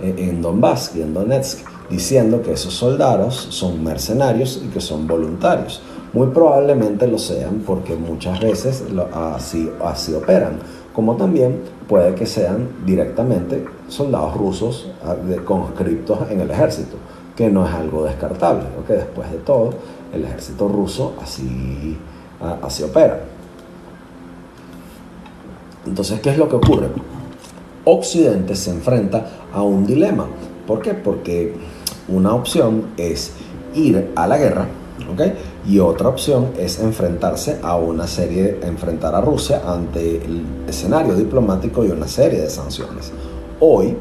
en 0.00 0.42
Donbass 0.42 0.92
y 0.96 1.02
en 1.02 1.14
Donetsk, 1.14 1.60
diciendo 1.90 2.42
que 2.42 2.52
esos 2.52 2.74
soldados 2.74 3.34
son 3.50 3.84
mercenarios 3.84 4.60
y 4.64 4.68
que 4.68 4.80
son 4.80 5.06
voluntarios. 5.06 5.82
Muy 6.12 6.28
probablemente 6.28 7.06
lo 7.06 7.18
sean 7.18 7.62
porque 7.66 7.94
muchas 7.94 8.40
veces 8.40 8.84
así, 9.12 9.70
así 9.82 10.12
operan 10.14 10.58
como 10.94 11.16
también 11.16 11.60
puede 11.88 12.14
que 12.14 12.26
sean 12.26 12.68
directamente 12.84 13.64
soldados 13.88 14.36
rusos 14.36 14.90
ah, 15.04 15.16
conscriptos 15.44 16.30
en 16.30 16.40
el 16.40 16.50
ejército. 16.50 16.96
que 17.36 17.48
no 17.48 17.66
es 17.66 17.72
algo 17.72 18.04
descartable, 18.04 18.64
que 18.86 18.92
después 18.92 19.30
de 19.30 19.38
todo 19.38 19.70
el 20.12 20.22
ejército 20.24 20.68
ruso 20.68 21.14
así, 21.22 21.96
así 22.62 22.82
opera. 22.82 23.20
Entonces, 25.86 26.20
¿qué 26.20 26.30
es 26.30 26.36
lo 26.36 26.48
que 26.48 26.56
ocurre? 26.56 26.88
Occidente 27.84 28.54
se 28.54 28.70
enfrenta 28.70 29.26
a 29.52 29.62
un 29.62 29.86
dilema. 29.86 30.26
¿Por 30.66 30.82
qué? 30.82 30.92
Porque 30.92 31.54
una 32.08 32.34
opción 32.34 32.88
es 32.96 33.32
ir 33.74 34.12
a 34.14 34.26
la 34.26 34.38
guerra, 34.38 34.68
¿ok? 35.10 35.22
Y 35.66 35.78
otra 35.78 36.08
opción 36.08 36.50
es 36.58 36.78
enfrentarse 36.78 37.58
a 37.62 37.76
una 37.76 38.06
serie, 38.06 38.60
enfrentar 38.62 39.14
a 39.14 39.20
Rusia 39.20 39.62
ante 39.66 40.24
el 40.24 40.42
escenario 40.68 41.14
diplomático 41.14 41.84
y 41.84 41.90
una 41.90 42.08
serie 42.08 42.40
de 42.40 42.50
sanciones. 42.50 43.12
Hoy, 43.60 43.96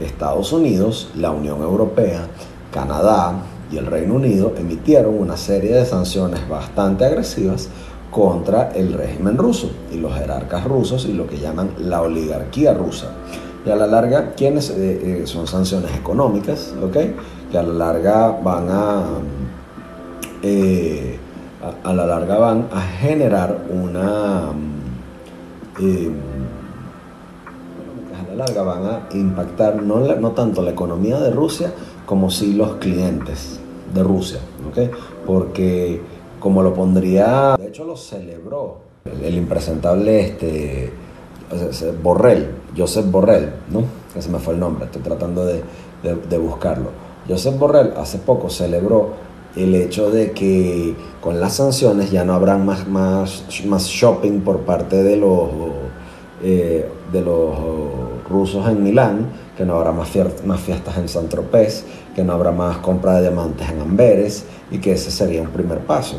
Estados 0.00 0.52
Unidos, 0.52 1.10
la 1.16 1.30
Unión 1.30 1.62
Europea, 1.62 2.26
Canadá 2.72 3.34
y 3.70 3.78
el 3.78 3.86
Reino 3.86 4.14
Unido 4.14 4.54
emitieron 4.56 5.18
una 5.18 5.36
serie 5.36 5.72
de 5.72 5.86
sanciones 5.86 6.48
bastante 6.48 7.04
agresivas 7.04 7.68
contra 8.10 8.70
el 8.70 8.92
régimen 8.92 9.36
ruso 9.36 9.70
y 9.92 9.96
los 9.96 10.14
jerarcas 10.14 10.64
rusos 10.64 11.06
y 11.06 11.12
lo 11.12 11.26
que 11.26 11.38
llaman 11.38 11.70
la 11.78 12.02
oligarquía 12.02 12.72
rusa. 12.72 13.08
Y 13.66 13.70
a 13.70 13.76
la 13.76 13.86
larga, 13.86 14.34
¿quiénes 14.36 14.70
eh, 14.70 15.22
eh, 15.22 15.26
son 15.26 15.46
sanciones 15.46 15.94
económicas? 15.96 16.74
¿ok? 16.82 16.96
Que 17.50 17.58
a 17.58 17.62
la 17.62 17.72
larga 17.72 18.38
van 18.42 18.68
a, 18.68 19.04
eh, 20.46 21.18
a, 21.82 21.92
la 21.94 22.04
larga 22.04 22.36
van 22.38 22.68
a 22.70 22.82
generar 22.82 23.64
una 23.70 24.48
a 24.48 24.52
la 28.28 28.34
larga 28.36 28.62
van 28.62 28.84
a 28.84 29.08
impactar 29.14 29.82
no, 29.82 30.00
no 30.00 30.30
tanto 30.32 30.60
la 30.60 30.72
economía 30.72 31.18
de 31.18 31.30
Rusia 31.30 31.72
como 32.04 32.30
si 32.30 32.52
los 32.52 32.74
clientes 32.74 33.58
de 33.94 34.02
Rusia, 34.02 34.40
¿ok? 34.68 34.78
Porque 35.24 36.02
como 36.38 36.62
lo 36.62 36.74
pondría, 36.74 37.56
de 37.58 37.68
hecho 37.68 37.84
lo 37.84 37.96
celebró 37.96 38.76
el, 39.04 39.34
impresentable 39.34 40.20
este, 40.20 40.92
Borrell, 42.02 42.50
Joseph 42.76 43.10
Borrell, 43.10 43.50
¿no? 43.70 43.84
Ese 44.14 44.28
me 44.28 44.38
fue 44.38 44.52
el 44.52 44.60
nombre, 44.60 44.84
estoy 44.84 45.00
tratando 45.00 45.46
de, 45.46 45.62
de, 46.02 46.38
buscarlo. 46.38 46.90
Joseph 47.26 47.58
Borrell 47.58 47.94
hace 47.96 48.18
poco 48.18 48.50
celebró 48.50 49.23
el 49.56 49.74
hecho 49.74 50.10
de 50.10 50.32
que 50.32 50.94
con 51.20 51.40
las 51.40 51.54
sanciones 51.54 52.10
ya 52.10 52.24
no 52.24 52.34
habrá 52.34 52.58
más, 52.58 52.88
más, 52.88 53.44
más 53.66 53.86
shopping 53.86 54.40
por 54.40 54.60
parte 54.60 55.02
de 55.02 55.16
los, 55.16 55.48
eh, 56.42 56.88
de 57.12 57.20
los 57.20 57.54
rusos 58.28 58.68
en 58.68 58.82
Milán, 58.82 59.28
que 59.56 59.64
no 59.64 59.76
habrá 59.76 59.92
más, 59.92 60.10
más 60.44 60.60
fiestas 60.60 60.98
en 60.98 61.08
San 61.08 61.28
Tropez, 61.28 61.84
que 62.14 62.24
no 62.24 62.32
habrá 62.32 62.50
más 62.50 62.78
compra 62.78 63.14
de 63.14 63.22
diamantes 63.22 63.68
en 63.70 63.80
Amberes 63.80 64.44
y 64.70 64.78
que 64.78 64.92
ese 64.92 65.10
sería 65.10 65.42
un 65.42 65.48
primer 65.48 65.78
paso. 65.80 66.16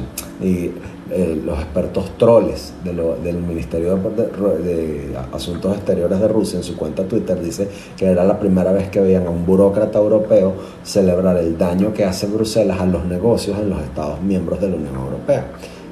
Eh, 1.17 1.41
los 1.45 1.57
expertos 1.59 2.17
troles 2.17 2.73
del 2.83 3.37
Ministerio 3.37 3.95
de, 3.95 5.15
Asuntos 5.31 5.73
Exteriores 5.73 6.19
de 6.19 6.27
Rusia 6.27 6.57
en 6.57 6.63
su 6.63 6.75
cuenta 6.75 7.07
Twitter 7.07 7.41
dice 7.41 7.69
que 7.95 8.07
era 8.07 8.25
la 8.25 8.37
primera 8.37 8.73
vez 8.73 8.89
que 8.89 8.99
veían 8.99 9.25
a 9.25 9.29
un 9.29 9.45
burócrata 9.45 9.97
europeo 9.97 10.55
celebrar 10.83 11.37
el 11.37 11.57
daño 11.57 11.93
que 11.93 12.03
hace 12.03 12.27
Bruselas 12.27 12.81
a 12.81 12.85
los 12.85 13.05
negocios 13.05 13.57
en 13.57 13.69
los 13.69 13.81
Estados 13.81 14.21
miembros 14.21 14.59
de 14.59 14.67
la 14.67 14.75
Unión 14.75 14.93
Europea. 14.93 15.45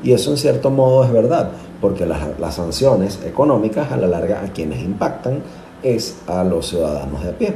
Y 0.03 0.11
eso 0.11 0.29
en 0.29 0.35
cierto 0.35 0.69
modo 0.69 1.05
es 1.05 1.13
verdad, 1.13 1.51
porque 1.79 2.05
las, 2.05 2.53
sanciones 2.53 3.21
económicas 3.25 3.93
a 3.93 3.95
la 3.95 4.07
larga 4.07 4.43
a 4.43 4.51
quienes 4.51 4.83
impactan 4.83 5.41
es 5.83 6.17
a 6.27 6.43
los 6.43 6.67
ciudadanos 6.67 7.23
de 7.23 7.29
a 7.29 7.37
pie, 7.37 7.53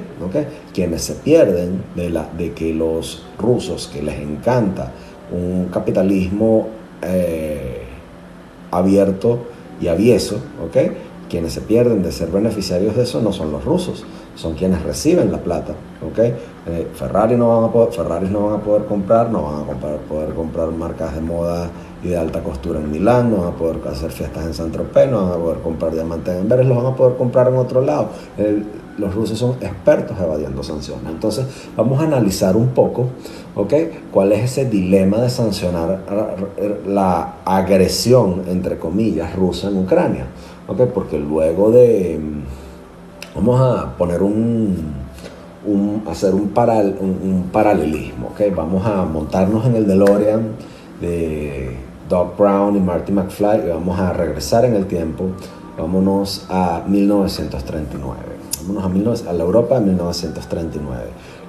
quienes 0.73 1.01
se 1.01 1.15
pierden 1.15 1.83
de, 1.95 2.11
la, 2.11 2.29
de 2.37 2.53
que 2.53 2.73
los 2.73 3.25
rusos, 3.37 3.89
que 3.91 4.01
les 4.01 4.17
encanta 4.21 4.93
un 5.31 5.65
capitalismo 5.65 6.76
eh, 7.01 7.83
abierto 8.71 9.39
y 9.79 9.87
avieso, 9.87 10.39
quienes 11.29 11.53
se 11.53 11.61
pierden 11.61 12.03
de 12.03 12.11
ser 12.11 12.29
beneficiarios 12.29 12.95
de 12.95 13.03
eso 13.03 13.21
no 13.21 13.31
son 13.33 13.51
los 13.51 13.63
rusos, 13.65 14.05
son 14.35 14.53
quienes 14.53 14.81
reciben 14.83 15.31
la 15.31 15.39
plata. 15.39 15.73
¿okay? 16.09 16.33
Eh, 16.67 16.87
Ferrari 16.93 17.35
no 17.35 17.49
van 17.49 17.69
a 17.69 17.71
poder, 17.71 18.31
no 18.31 18.47
van 18.47 18.59
a 18.59 18.63
poder 18.63 18.85
comprar, 18.85 19.29
no 19.29 19.43
van 19.43 19.77
a 19.77 19.97
poder 20.07 20.33
comprar 20.33 20.69
marcas 20.69 21.15
de 21.15 21.21
moda 21.21 21.69
y 22.03 22.09
de 22.09 22.17
alta 22.17 22.41
costura 22.41 22.79
en 22.79 22.91
Milán, 22.91 23.31
no 23.31 23.37
van 23.37 23.53
a 23.53 23.55
poder 23.55 23.79
hacer 23.87 24.11
fiestas 24.11 24.45
en 24.45 24.53
San 24.53 24.71
Tropez, 24.71 25.09
no 25.09 25.23
van 25.23 25.31
a 25.33 25.43
poder 25.43 25.59
comprar 25.59 25.93
diamantes 25.93 26.33
en 26.33 26.41
Amberes, 26.41 26.67
los 26.67 26.77
van 26.77 26.93
a 26.93 26.95
poder 26.95 27.17
comprar 27.17 27.47
en 27.47 27.55
otro 27.55 27.81
lado. 27.81 28.09
Los 28.97 29.13
rusos 29.13 29.37
son 29.37 29.51
expertos 29.61 30.17
evadiendo 30.19 30.63
sanciones. 30.63 31.05
Entonces, 31.09 31.45
vamos 31.75 31.99
a 31.99 32.03
analizar 32.03 32.55
un 32.55 32.69
poco, 32.69 33.09
¿ok? 33.55 33.73
¿Cuál 34.11 34.31
es 34.31 34.51
ese 34.51 34.69
dilema 34.69 35.17
de 35.17 35.29
sancionar 35.29 36.01
la 36.87 37.35
agresión, 37.45 38.43
entre 38.47 38.77
comillas, 38.77 39.35
rusa 39.35 39.67
en 39.69 39.77
Ucrania? 39.77 40.25
¿Ok? 40.67 40.81
Porque 40.93 41.17
luego 41.17 41.71
de... 41.71 42.19
Vamos 43.35 43.61
a 43.61 43.95
poner 43.97 44.23
un, 44.23 44.93
hacer 46.09 46.33
un, 46.33 46.51
un, 46.55 47.49
paralelismo, 47.51 48.29
¿ok? 48.29 48.41
Vamos 48.55 48.83
a 48.85 49.05
montarnos 49.05 49.65
en 49.67 49.75
el 49.75 49.85
DeLorean 49.85 50.53
de 50.99 51.77
Doc 52.09 52.35
Brown 52.35 52.75
y 52.75 52.79
Marty 52.79 53.11
McFly 53.11 53.65
y 53.65 53.69
vamos 53.69 53.99
a 53.99 54.13
regresar 54.13 54.65
en 54.65 54.73
el 54.73 54.87
tiempo. 54.87 55.25
Vámonos 55.77 56.47
a 56.49 56.83
1939. 56.87 58.36
A, 58.79 59.29
a 59.29 59.33
la 59.33 59.43
Europa 59.43 59.79
de 59.79 59.85
1939. 59.85 61.03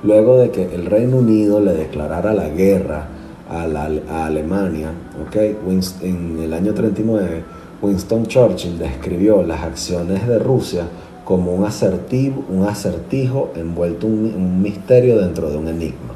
Luego 0.05 0.39
de 0.39 0.51
que 0.51 0.75
el 0.75 0.87
Reino 0.87 1.19
Unido 1.19 1.61
le 1.61 1.75
declarara 1.75 2.33
la 2.33 2.49
guerra 2.49 3.09
a, 3.51 3.67
la, 3.67 3.91
Alemania, 4.27 4.93
¿okay? 5.27 5.57
en 6.03 6.39
el 6.41 6.53
año 6.53 6.75
39, 6.75 7.43
Winston 7.81 8.27
Churchill 8.27 8.79
describió 8.79 9.43
las 9.43 9.63
acciones 9.63 10.27
de 10.27 10.39
Rusia 10.39 10.87
como 11.25 11.55
un, 11.55 11.65
asertivo, 11.65 12.45
un 12.49 12.65
acertijo 12.65 13.53
envuelto 13.55 14.07
en 14.07 14.35
un 14.35 14.63
misterio 14.63 15.21
dentro 15.21 15.51
de 15.51 15.57
un 15.59 15.69
enigma. 15.69 16.15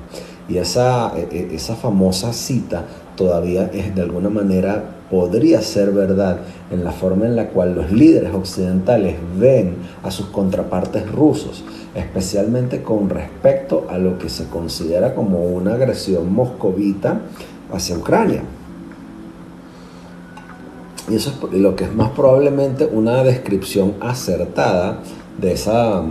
Y 0.48 0.58
esa, 0.58 1.12
e, 1.16 1.28
e, 1.30 1.54
esa 1.54 1.76
famosa 1.76 2.32
cita 2.32 2.84
todavía 3.16 3.70
es 3.72 3.94
de 3.94 4.02
alguna 4.02 4.30
manera 4.30 5.01
podría 5.12 5.60
ser 5.60 5.90
verdad 5.90 6.38
en 6.70 6.84
la 6.84 6.90
forma 6.90 7.26
en 7.26 7.36
la 7.36 7.48
cual 7.48 7.74
los 7.74 7.92
líderes 7.92 8.32
occidentales 8.32 9.16
ven 9.38 9.74
a 10.02 10.10
sus 10.10 10.28
contrapartes 10.28 11.12
rusos, 11.12 11.62
especialmente 11.94 12.80
con 12.80 13.10
respecto 13.10 13.84
a 13.90 13.98
lo 13.98 14.16
que 14.16 14.30
se 14.30 14.46
considera 14.46 15.14
como 15.14 15.44
una 15.44 15.74
agresión 15.74 16.32
moscovita 16.32 17.20
hacia 17.70 17.98
Ucrania. 17.98 18.42
Y 21.10 21.16
eso 21.16 21.30
es 21.52 21.60
lo 21.60 21.76
que 21.76 21.84
es 21.84 21.94
más 21.94 22.12
probablemente 22.12 22.86
una 22.86 23.22
descripción 23.22 23.96
acertada 24.00 25.00
de 25.38 25.52
esa, 25.52 26.02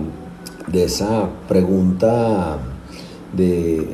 de 0.68 0.84
esa 0.84 1.28
pregunta 1.48 2.60
de, 3.34 3.88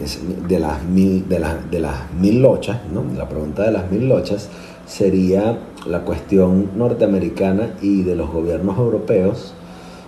las, 0.59 0.83
mil, 0.83 1.29
de, 1.29 1.45
de 1.71 1.79
las 1.79 2.11
mil 2.19 2.41
lochas, 2.41 2.79
¿no? 2.91 3.05
la 3.15 3.29
pregunta 3.29 3.63
de 3.63 3.71
las 3.71 3.89
mil 3.89 4.09
lochas 4.09 4.49
sería 4.87 5.59
la 5.85 6.01
cuestión 6.01 6.71
norteamericana 6.75 7.75
y 7.81 8.03
de 8.03 8.15
los 8.15 8.31
gobiernos 8.31 8.77
europeos 8.77 9.53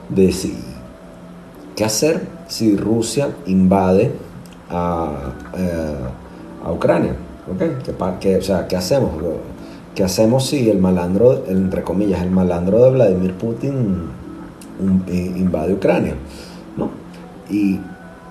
de 0.09 0.31
si, 0.31 0.57
qué 1.75 1.85
hacer 1.85 2.27
si 2.47 2.75
Rusia 2.75 3.29
invade 3.45 4.11
a, 4.69 5.33
eh, 5.57 6.65
a 6.65 6.71
Ucrania. 6.71 7.15
¿okay? 7.53 7.77
¿Qué, 8.19 8.37
o 8.37 8.41
sea, 8.41 8.67
¿Qué 8.67 8.75
hacemos? 8.75 9.11
¿Qué 9.93 10.03
hacemos 10.03 10.47
si 10.47 10.69
el 10.69 10.79
malandro, 10.79 11.43
entre 11.47 11.83
comillas, 11.83 12.21
el 12.21 12.31
malandro 12.31 12.81
de 12.83 12.91
Vladimir 12.91 13.33
Putin 13.35 14.09
invade 15.07 15.73
Ucrania? 15.73 16.15
¿no? 16.77 16.89
Y 17.49 17.79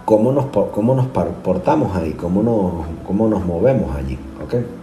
cómo 0.04 0.32
nos, 0.32 0.46
cómo 0.46 0.94
nos 0.94 1.06
portamos 1.06 1.94
ahí, 1.94 2.12
cómo 2.12 2.42
nos, 2.42 2.86
cómo 3.06 3.28
nos 3.28 3.44
movemos 3.44 3.94
allí. 3.94 4.18
¿okay? 4.42 4.77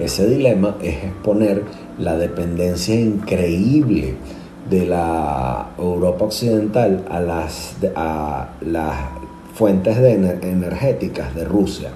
Ese 0.00 0.26
dilema 0.26 0.76
es 0.82 1.04
exponer 1.04 1.62
la 1.98 2.16
dependencia 2.16 2.94
increíble 2.94 4.14
de 4.70 4.86
la 4.86 5.70
Europa 5.78 6.24
occidental 6.24 7.04
a 7.10 7.20
las, 7.20 7.74
a 7.94 8.48
las 8.62 8.96
fuentes 9.54 9.98
de 9.98 10.12
energéticas 10.14 11.34
de 11.34 11.44
Rusia. 11.44 11.90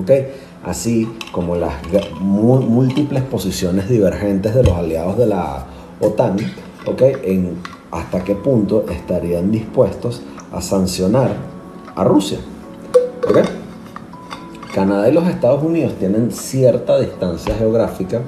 ¿okay? 0.00 0.28
Así 0.64 1.06
como 1.30 1.56
las 1.56 1.74
múltiples 2.20 3.22
posiciones 3.24 3.88
divergentes 3.88 4.54
de 4.54 4.62
los 4.62 4.74
aliados 4.74 5.18
de 5.18 5.26
la 5.26 5.66
OTAN, 6.00 6.38
¿okay? 6.86 7.16
en 7.22 7.58
hasta 7.90 8.24
qué 8.24 8.34
punto 8.34 8.86
estarían 8.88 9.50
dispuestos 9.50 10.22
a 10.52 10.62
sancionar 10.62 11.34
a 11.94 12.04
Rusia. 12.04 12.38
Canadá 14.74 15.08
y 15.08 15.12
los 15.12 15.26
Estados 15.26 15.62
Unidos 15.62 15.94
tienen 15.98 16.30
cierta 16.30 16.98
distancia 17.00 17.54
geográfica 17.56 18.20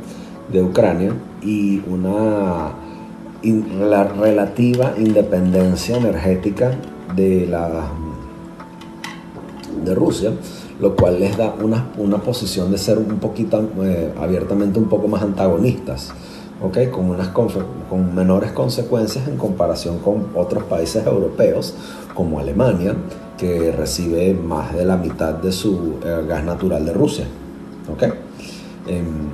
de 0.51 0.63
Ucrania 0.63 1.13
y 1.41 1.81
una 1.87 2.73
relativa 4.19 4.95
independencia 4.99 5.97
energética 5.97 6.73
de, 7.15 7.47
la, 7.47 7.91
de 9.85 9.95
Rusia, 9.95 10.33
lo 10.81 10.97
cual 10.97 11.21
les 11.21 11.37
da 11.37 11.55
una, 11.63 11.91
una 11.97 12.19
posición 12.19 12.73
de 12.73 12.79
ser 12.79 12.99
un 12.99 13.19
poquito 13.19 13.69
eh, 13.83 14.13
abiertamente 14.21 14.79
un 14.79 14.89
poco 14.89 15.09
más 15.09 15.23
antagonistas. 15.23 16.13
Con, 16.93 17.11
unas 17.11 17.31
con 17.31 18.15
menores 18.15 18.53
consecuencias 18.53 19.27
en 19.27 19.37
comparación 19.37 19.99
con 19.99 20.29
otros 20.37 20.63
países 20.63 21.05
europeos 21.05 21.75
como 22.15 22.39
Alemania, 22.39 22.95
que 23.37 23.73
recibe 23.73 24.35
más 24.35 24.75
de 24.75 24.85
la 24.85 24.97
mitad 24.97 25.35
de 25.35 25.53
su 25.53 25.99
eh, 26.05 26.25
gas 26.29 26.45
natural 26.45 26.85
de 26.85 26.93
Rusia. 26.93 27.27
Em, 28.87 29.29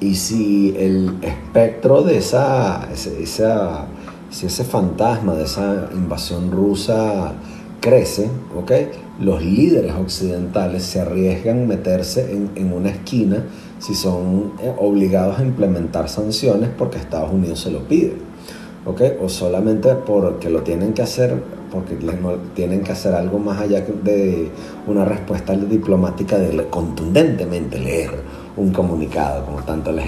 y 0.00 0.14
si 0.14 0.74
el 0.76 1.18
espectro 1.22 2.02
de 2.02 2.18
esa, 2.18 2.88
esa, 2.92 3.86
si 4.30 4.46
ese 4.46 4.64
fantasma 4.64 5.34
de 5.34 5.44
esa 5.44 5.90
invasión 5.92 6.50
rusa 6.50 7.32
crece, 7.80 8.30
los 9.20 9.42
líderes 9.42 9.92
occidentales 9.94 10.82
se 10.84 11.00
arriesgan 11.00 11.64
a 11.64 11.66
meterse 11.66 12.32
en, 12.32 12.50
en, 12.54 12.72
una 12.72 12.90
esquina 12.90 13.44
si 13.78 13.94
son 13.94 14.52
eh, 14.62 14.72
obligados 14.78 15.38
a 15.38 15.42
implementar 15.42 16.08
sanciones 16.08 16.70
porque 16.76 16.98
Estados 16.98 17.32
Unidos 17.32 17.60
se 17.60 17.70
lo 17.70 17.80
pide. 17.80 18.29
¿Okay? 18.86 19.16
O 19.20 19.28
solamente 19.28 19.94
porque 19.94 20.50
lo 20.50 20.62
tienen 20.62 20.92
que 20.92 21.02
hacer, 21.02 21.42
porque 21.70 21.96
tienen 22.54 22.82
que 22.82 22.92
hacer 22.92 23.14
algo 23.14 23.38
más 23.38 23.60
allá 23.60 23.80
de 23.80 24.50
una 24.86 25.04
respuesta 25.04 25.54
diplomática 25.56 26.38
de 26.38 26.66
contundentemente 26.68 27.78
leer 27.78 28.10
un 28.56 28.72
comunicado, 28.72 29.44
como 29.46 29.62
tanto 29.62 29.92
les, 29.92 30.06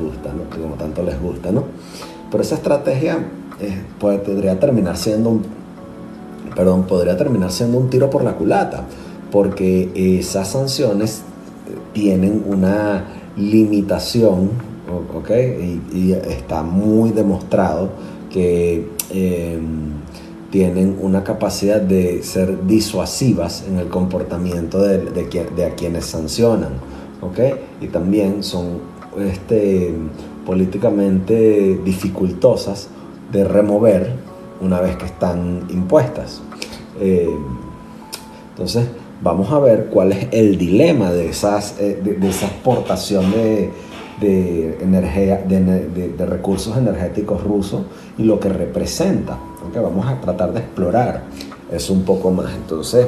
gusta. 0.00 0.30
Como 0.50 0.74
tanto 0.74 1.02
les 1.02 1.20
gusta, 1.20 1.52
¿no? 1.52 1.64
Pero 2.30 2.42
esa 2.42 2.56
estrategia 2.56 3.18
eh, 3.60 3.82
podría 3.98 4.58
terminar 4.58 4.96
siendo 4.96 5.30
un, 5.30 5.42
perdón, 6.54 6.84
podría 6.84 7.16
terminar 7.16 7.50
siendo 7.52 7.78
un 7.78 7.90
tiro 7.90 8.10
por 8.10 8.24
la 8.24 8.34
culata, 8.34 8.84
porque 9.30 9.90
esas 9.94 10.48
sanciones 10.48 11.22
tienen 11.92 12.44
una 12.46 13.04
limitación, 13.36 14.50
¿ok? 15.14 15.30
Y, 15.92 16.12
está 16.12 16.62
muy 16.62 17.10
demostrado 17.10 17.90
que 18.34 18.90
em, 19.10 19.92
tienen 20.50 20.98
una 21.00 21.22
capacidad 21.22 21.80
de 21.80 22.24
ser 22.24 22.66
disuasivas 22.66 23.64
en 23.68 23.78
el 23.78 23.86
comportamiento 23.86 24.82
de, 24.82 24.98
de, 24.98 25.24
de 25.24 25.74
quienes 25.76 26.06
sancionan. 26.06 26.72
Y 27.80 27.86
también 27.88 28.42
son 28.42 28.80
este, 29.18 29.94
políticamente 30.44 31.80
dificultosas 31.84 32.88
de 33.32 33.44
remover 33.44 34.12
una 34.60 34.80
vez 34.80 34.96
que 34.96 35.06
están 35.06 35.66
impuestas. 35.70 36.42
Eh, 37.00 37.28
entonces, 38.50 38.86
vamos 39.22 39.50
a 39.50 39.58
ver 39.58 39.86
cuál 39.86 40.12
es 40.12 40.28
el 40.32 40.58
dilema 40.58 41.10
de, 41.10 41.28
esas, 41.28 41.80
eh, 41.80 42.00
de, 42.02 42.28
esa 42.28 42.46
exportación 42.46 43.30
de, 43.32 43.70
energía, 44.26 45.38
de, 45.38 46.14
recursos 46.26 46.76
energéticos 46.76 47.42
rusos 47.42 47.82
y 48.18 48.24
lo 48.24 48.38
que 48.40 48.48
representa. 48.48 49.38
Vamos 49.74 50.06
a 50.06 50.20
tratar 50.20 50.52
de 50.52 50.60
explorar 50.60 51.22
eso 51.72 51.92
un 51.92 52.02
poco 52.04 52.30
más. 52.30 52.54
Entonces, 52.54 53.06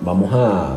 vamos 0.00 0.30
a 0.32 0.76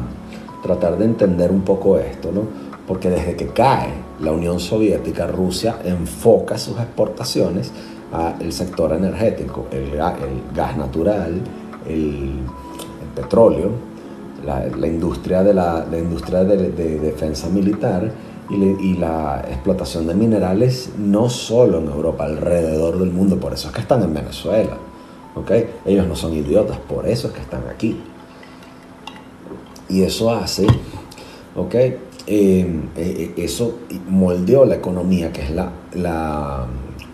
tratar 0.63 0.97
de 0.97 1.05
entender 1.05 1.51
un 1.51 1.61
poco 1.61 1.97
esto, 1.99 2.31
¿no? 2.31 2.41
Porque 2.87 3.09
desde 3.09 3.35
que 3.35 3.47
cae 3.47 3.89
la 4.19 4.31
Unión 4.31 4.59
Soviética, 4.59 5.27
Rusia 5.27 5.77
enfoca 5.83 6.57
sus 6.57 6.79
exportaciones 6.79 7.71
al 8.11 8.51
sector 8.51 8.93
energético, 8.93 9.65
el, 9.71 9.97
gas 10.55 10.77
natural, 10.77 11.41
el, 11.87 12.39
petróleo, 13.15 13.71
la, 14.45 14.87
industria 14.87 15.43
de 15.43 15.53
la, 15.53 15.85
industria 15.97 16.43
de, 16.43 16.69
defensa 16.99 17.49
militar 17.49 18.11
y, 18.49 18.93
la 18.95 19.43
explotación 19.47 20.07
de 20.07 20.13
minerales 20.13 20.91
no 20.97 21.29
solo 21.29 21.79
en 21.79 21.87
Europa, 21.87 22.25
alrededor 22.25 22.99
del 22.99 23.11
mundo. 23.11 23.39
Por 23.39 23.53
eso 23.53 23.67
es 23.67 23.73
que 23.73 23.81
están 23.81 24.03
en 24.03 24.13
Venezuela. 24.13 24.77
¿okay? 25.35 25.69
Ellos 25.85 26.07
no 26.07 26.15
son 26.15 26.33
idiotas, 26.33 26.77
por 26.77 27.07
eso 27.07 27.27
es 27.27 27.33
que 27.33 27.41
están 27.41 27.63
aquí. 27.67 27.97
Y 29.89 30.01
eso 30.01 30.31
hace, 30.31 30.65
¿ok? 31.55 31.75
Em, 32.27 32.89
eh, 32.95 33.33
eso 33.37 33.79
moldeó 34.09 34.65
la 34.65 34.75
economía, 34.75 35.31
que 35.31 35.43
es 35.43 35.51
la, 35.51 35.71
la 35.93 36.65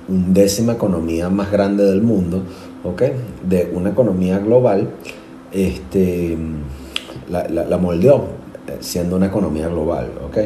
undécima 0.08 0.74
economía 0.74 1.30
más 1.30 1.52
grande 1.52 1.84
del 1.84 2.02
mundo, 2.02 2.44
¿ok? 2.84 3.04
De 3.44 3.72
una 3.74 3.90
economía 3.90 4.40
global, 4.40 4.90
este, 5.52 6.38
la, 7.30 7.48
la, 7.50 7.78
moldeó 7.78 8.26
eh, 8.68 8.78
siendo 8.80 9.18
una 9.18 9.28
economía 9.28 9.68
global, 9.68 10.12
¿ok? 10.26 10.38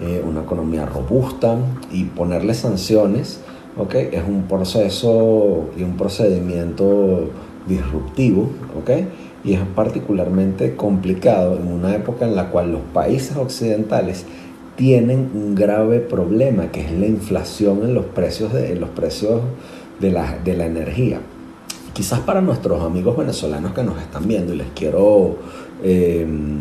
Eh, 0.00 0.22
una 0.26 0.42
economía 0.42 0.86
robusta 0.86 1.58
y 1.92 2.04
ponerle 2.04 2.54
sanciones, 2.54 3.40
¿ok? 3.76 3.94
Es 3.94 4.22
un 4.26 4.44
proceso 4.44 5.66
y 5.76 5.82
un 5.82 5.96
procedimiento 5.96 7.28
disruptivo, 7.66 8.50
¿ok? 8.78 8.90
y 9.44 9.54
es 9.54 9.60
particularmente 9.74 10.76
complicado 10.76 11.56
en 11.56 11.68
una 11.68 11.94
época 11.94 12.26
en 12.26 12.36
la 12.36 12.50
cual 12.50 12.72
los 12.72 12.82
países 12.92 13.36
occidentales 13.36 14.26
tienen 14.76 15.30
un 15.34 15.54
grave 15.54 16.00
problema 16.00 16.70
que 16.70 16.80
es 16.84 16.92
la 16.92 17.06
inflación 17.06 17.82
en 17.82 17.94
los 17.94 18.06
precios 18.06 18.52
de, 18.52 18.74
los 18.76 18.90
precios 18.90 19.40
de 19.98 20.10
la, 20.10 20.38
de 20.38 20.56
la 20.56 20.66
energía. 20.66 21.20
Quizás 21.92 22.20
para 22.20 22.40
nuestros 22.40 22.82
amigos 22.82 23.16
venezolanos 23.16 23.72
que 23.72 23.82
nos 23.82 24.00
están 24.00 24.26
viendo 24.26 24.54
y 24.54 24.58
les 24.58 24.68
quiero 24.74 25.36
em, 25.82 26.60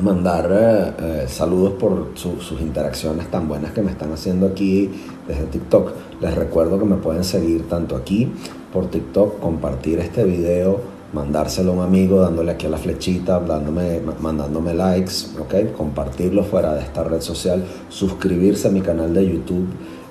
mandar 0.00 0.50
eh, 0.50 0.92
eh, 0.98 1.24
saludos 1.28 1.72
por 1.74 2.12
sus 2.14 2.60
interacciones 2.60 3.30
tan 3.30 3.48
buenas 3.48 3.72
que 3.72 3.82
me 3.82 3.90
están 3.90 4.12
haciendo 4.12 4.46
aquí 4.46 4.90
desde 5.26 5.44
TikTok. 5.44 5.92
Les 6.20 6.34
recuerdo 6.34 6.78
que 6.78 6.84
me 6.84 6.96
pueden 6.96 7.24
seguir 7.24 7.68
tanto 7.68 7.96
aquí 7.96 8.30
por 8.72 8.90
TikTok, 8.90 9.40
compartir 9.40 9.98
este 10.00 10.24
video 10.24 10.96
mandárselo 11.12 11.72
a 11.72 11.74
un 11.76 11.82
amigo 11.82 12.20
dándole 12.20 12.52
aquí 12.52 12.66
a 12.66 12.70
la 12.70 12.78
flechita, 12.78 13.40
dándome, 13.40 14.00
mandándome 14.20 14.74
likes, 14.74 15.28
¿ok? 15.40 15.76
compartirlo 15.76 16.44
fuera 16.44 16.74
de 16.74 16.82
esta 16.82 17.04
red 17.04 17.20
social, 17.20 17.64
suscribirse 17.88 18.68
a 18.68 18.70
mi 18.70 18.80
canal 18.82 19.14
de 19.14 19.26
YouTube 19.26 19.66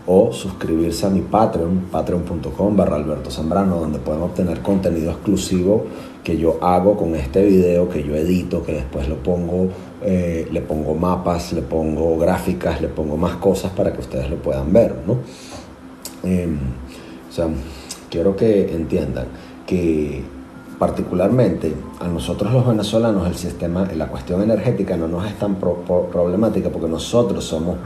o 0.07 0.31
suscribirse 0.31 1.05
a 1.05 1.09
mi 1.09 1.21
Patreon, 1.21 1.87
patreon.com 1.91 2.75
barra 2.75 2.95
Alberto 2.95 3.29
Zambrano, 3.29 3.79
donde 3.79 3.99
pueden 3.99 4.21
obtener 4.21 4.61
contenido 4.61 5.11
exclusivo 5.11 5.85
que 6.25 6.37
yo 6.37 6.57
hago 6.61 6.97
con 6.97 7.15
este 7.15 7.45
video, 7.45 7.87
que 7.87 8.03
yo 8.03 8.15
edito, 8.15 8.63
que 8.63 8.73
después 8.73 9.07
lo 9.07 9.17
pongo, 9.17 9.69
eh, 10.01 10.47
le 10.51 10.61
pongo 10.61 10.95
mapas, 10.95 11.53
le 11.53 11.61
pongo 11.61 12.17
gráficas, 12.17 12.81
le 12.81 12.87
pongo 12.87 13.15
más 13.15 13.35
cosas 13.35 13.71
para 13.71 13.93
que 13.93 14.01
ustedes 14.01 14.27
lo 14.31 14.37
puedan 14.37 14.73
ver, 14.73 14.95
¿no? 15.05 15.17
Em, 16.27 16.57
o 17.29 17.31
sea, 17.31 17.47
quiero 18.09 18.35
que 18.35 18.73
entiendan 18.73 19.27
que 19.67 20.23
particularmente 20.79 21.73
a 21.99 22.07
nosotros 22.07 22.51
los 22.51 22.65
venezolanos 22.65 23.27
el 23.27 23.35
sistema, 23.35 23.87
la 23.95 24.07
cuestión 24.07 24.41
energética 24.41 24.97
no 24.97 25.07
nos 25.07 25.27
es 25.27 25.37
tan 25.37 25.55
problemática 25.55 26.69
porque 26.69 26.89
nosotros 26.89 27.45
somos 27.45 27.77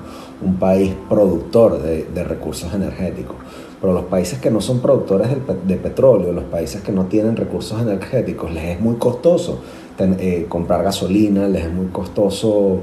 un 0.41 0.55
país 0.55 0.93
productor 1.09 1.81
de, 1.81 2.23
recursos 2.23 2.73
energéticos. 2.73 3.35
Pero 3.81 3.93
los 3.93 4.05
países 4.05 4.39
que 4.39 4.51
no 4.51 4.59
son 4.61 4.79
productores 4.79 5.29
de, 5.65 5.75
petróleo, 5.77 6.33
los 6.33 6.43
países 6.45 6.81
que 6.81 6.91
no 6.91 7.05
tienen 7.05 7.35
recursos 7.35 7.81
energéticos, 7.81 8.51
les 8.51 8.75
es 8.75 8.81
muy 8.81 8.95
costoso 8.95 9.59
eh, 9.99 10.45
comprar 10.49 10.83
gasolina, 10.83 11.47
les 11.47 11.65
es 11.65 11.71
muy 11.71 11.87
costoso 11.87 12.81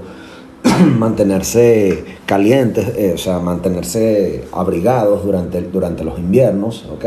mantenerse 0.98 2.04
calientes, 2.24 2.96
eh, 2.96 3.12
o 3.14 3.18
sea, 3.18 3.38
mantenerse 3.40 4.44
abrigados 4.52 5.24
durante, 5.24 5.60
durante 5.62 6.02
los 6.02 6.18
inviernos, 6.18 6.86
¿ok? 6.90 7.04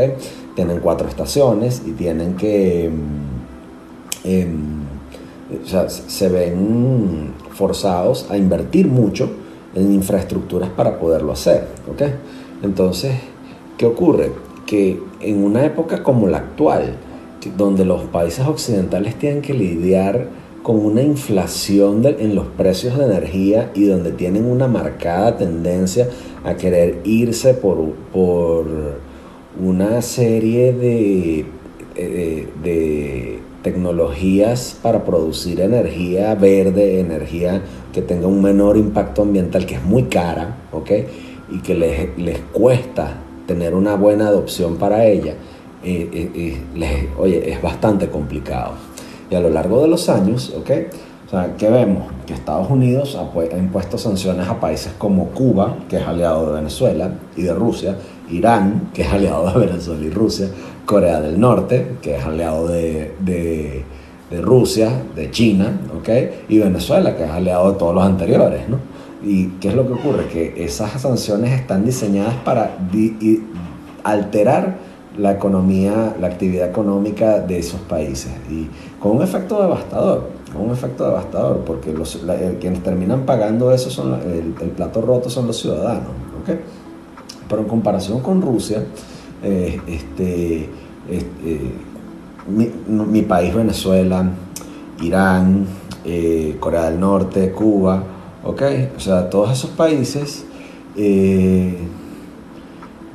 tienen 0.54 0.80
cuatro 0.80 1.08
estaciones 1.08 1.82
y 1.86 1.92
tienen 1.92 2.36
que, 2.36 2.90
mm, 2.90 4.28
em, 4.28 4.80
o 5.64 5.66
sea, 5.66 5.88
se 5.88 6.28
ven 6.28 7.32
forzados 7.52 8.26
a 8.30 8.36
invertir 8.36 8.86
mucho 8.86 9.30
en 9.74 9.92
infraestructuras 9.94 10.68
para 10.70 10.98
poderlo 10.98 11.32
hacer. 11.32 11.68
¿okay? 11.90 12.14
Entonces, 12.62 13.12
¿qué 13.80 13.86
ocurre? 13.86 14.30
Que 14.66 15.00
en 15.22 15.42
una 15.42 15.64
época 15.64 16.02
como 16.02 16.26
la 16.26 16.36
actual, 16.36 16.96
donde 17.56 17.86
los 17.86 18.02
países 18.02 18.46
occidentales 18.46 19.14
tienen 19.18 19.40
que 19.40 19.54
lidiar 19.54 20.26
con 20.62 20.84
una 20.84 21.00
inflación 21.00 22.04
en 22.04 22.34
los 22.34 22.46
precios 22.48 22.98
de 22.98 23.06
energía 23.06 23.70
y 23.74 23.86
donde 23.86 24.12
tienen 24.12 24.44
una 24.44 24.68
marcada 24.68 25.38
tendencia 25.38 26.10
a 26.44 26.56
querer 26.56 26.98
irse 27.04 27.54
por, 27.54 27.94
por 28.12 28.66
una 29.58 30.02
serie 30.02 30.74
de, 30.74 31.46
eh, 31.96 32.48
de 32.62 33.38
tecnologías 33.62 34.78
para 34.82 35.06
producir 35.06 35.58
energía 35.62 36.34
verde, 36.34 37.00
energía 37.00 37.62
que 37.94 38.02
tenga 38.02 38.26
un 38.26 38.42
menor 38.42 38.76
impacto 38.76 39.22
ambiental, 39.22 39.64
que 39.64 39.76
es 39.76 39.82
muy 39.82 40.02
cara, 40.02 40.58
¿ok? 40.70 40.90
Y 41.50 41.60
que 41.60 41.74
les, 41.74 42.18
les 42.18 42.40
cuesta 42.52 43.22
tener 43.50 43.74
una 43.74 43.96
buena 43.96 44.28
adopción 44.28 44.76
para 44.76 45.04
ella, 45.06 45.34
eh, 45.82 46.30
eh, 46.36 47.08
oye, 47.18 47.50
es 47.50 47.60
bastante 47.60 48.08
complicado. 48.08 48.74
Y 49.28 49.34
a 49.34 49.40
lo 49.40 49.50
largo 49.50 49.82
de 49.82 49.88
los 49.88 50.08
años, 50.08 50.54
¿ok? 50.56 50.70
O 51.26 51.30
sea, 51.30 51.56
¿qué 51.58 51.68
vemos? 51.68 52.04
Que 52.26 52.34
Estados 52.34 52.70
Unidos 52.70 53.18
ha 53.18 53.56
impuesto 53.56 53.98
sanciones 53.98 54.46
a 54.46 54.60
países 54.60 54.92
como 54.96 55.30
Cuba, 55.30 55.78
que 55.88 55.96
es 55.96 56.06
aliado 56.06 56.46
de 56.46 56.60
Venezuela 56.60 57.10
y 57.36 57.42
de 57.42 57.52
Rusia, 57.52 57.96
Irán, 58.30 58.90
que 58.94 59.02
es 59.02 59.12
aliado 59.12 59.50
de 59.50 59.66
Venezuela 59.66 60.04
y 60.04 60.10
Rusia, 60.10 60.46
Corea 60.86 61.20
del 61.20 61.40
Norte, 61.40 61.96
que 62.00 62.18
es 62.18 62.24
aliado 62.24 62.68
de, 62.68 63.84
de 64.30 64.40
Rusia, 64.40 65.02
de 65.14 65.30
China, 65.30 65.80
¿ok? 65.98 66.08
Y 66.48 66.58
Venezuela, 66.60 67.16
que 67.16 67.24
es 67.24 67.30
aliado 67.30 67.72
de 67.72 67.78
todos 67.78 67.94
los 67.94 68.04
anteriores, 68.04 68.68
¿no? 68.68 68.78
¿Y 69.22 69.48
qué 69.60 69.68
es 69.68 69.74
lo 69.74 69.86
que 69.86 69.94
ocurre? 69.94 70.26
Que 70.28 70.64
esas 70.64 71.00
sanciones 71.00 71.52
están 71.52 71.84
diseñadas 71.84 72.34
para 72.36 72.78
alterar 74.04 74.78
la 75.18 75.32
economía, 75.32 76.16
la 76.18 76.28
actividad 76.28 76.68
económica 76.68 77.40
de 77.40 77.58
esos 77.58 77.80
países 77.80 78.30
y 78.48 78.68
con 79.00 79.16
un 79.16 79.22
efecto 79.22 79.60
devastador, 79.60 80.30
con 80.52 80.62
un 80.62 80.70
efecto 80.70 81.04
devastador, 81.04 81.58
porque 81.66 81.92
los, 81.92 82.24
quienes 82.60 82.82
terminan 82.82 83.26
pagando 83.26 83.72
eso 83.72 83.90
son 83.90 84.14
el, 84.22 84.70
plato 84.70 85.02
roto 85.02 85.28
son 85.28 85.48
los 85.48 85.58
ciudadanos, 85.58 86.12
¿ok? 86.40 86.56
Pero 87.48 87.62
en 87.62 87.68
comparación 87.68 88.20
con 88.20 88.40
Rusia, 88.40 88.84
eh, 89.42 89.80
este, 89.86 90.68
este 91.10 91.89
mi, 92.48 93.22
país 93.22 93.54
Venezuela, 93.54 94.24
Irán, 95.02 95.66
eh, 96.04 96.56
Corea 96.58 96.90
del 96.90 97.00
Norte, 97.00 97.52
Cuba, 97.52 98.02
¿ok? 98.44 98.62
O 98.96 99.00
sea, 99.00 99.28
todos 99.28 99.52
esos 99.52 99.70
países 99.70 100.44
eh, 100.96 101.76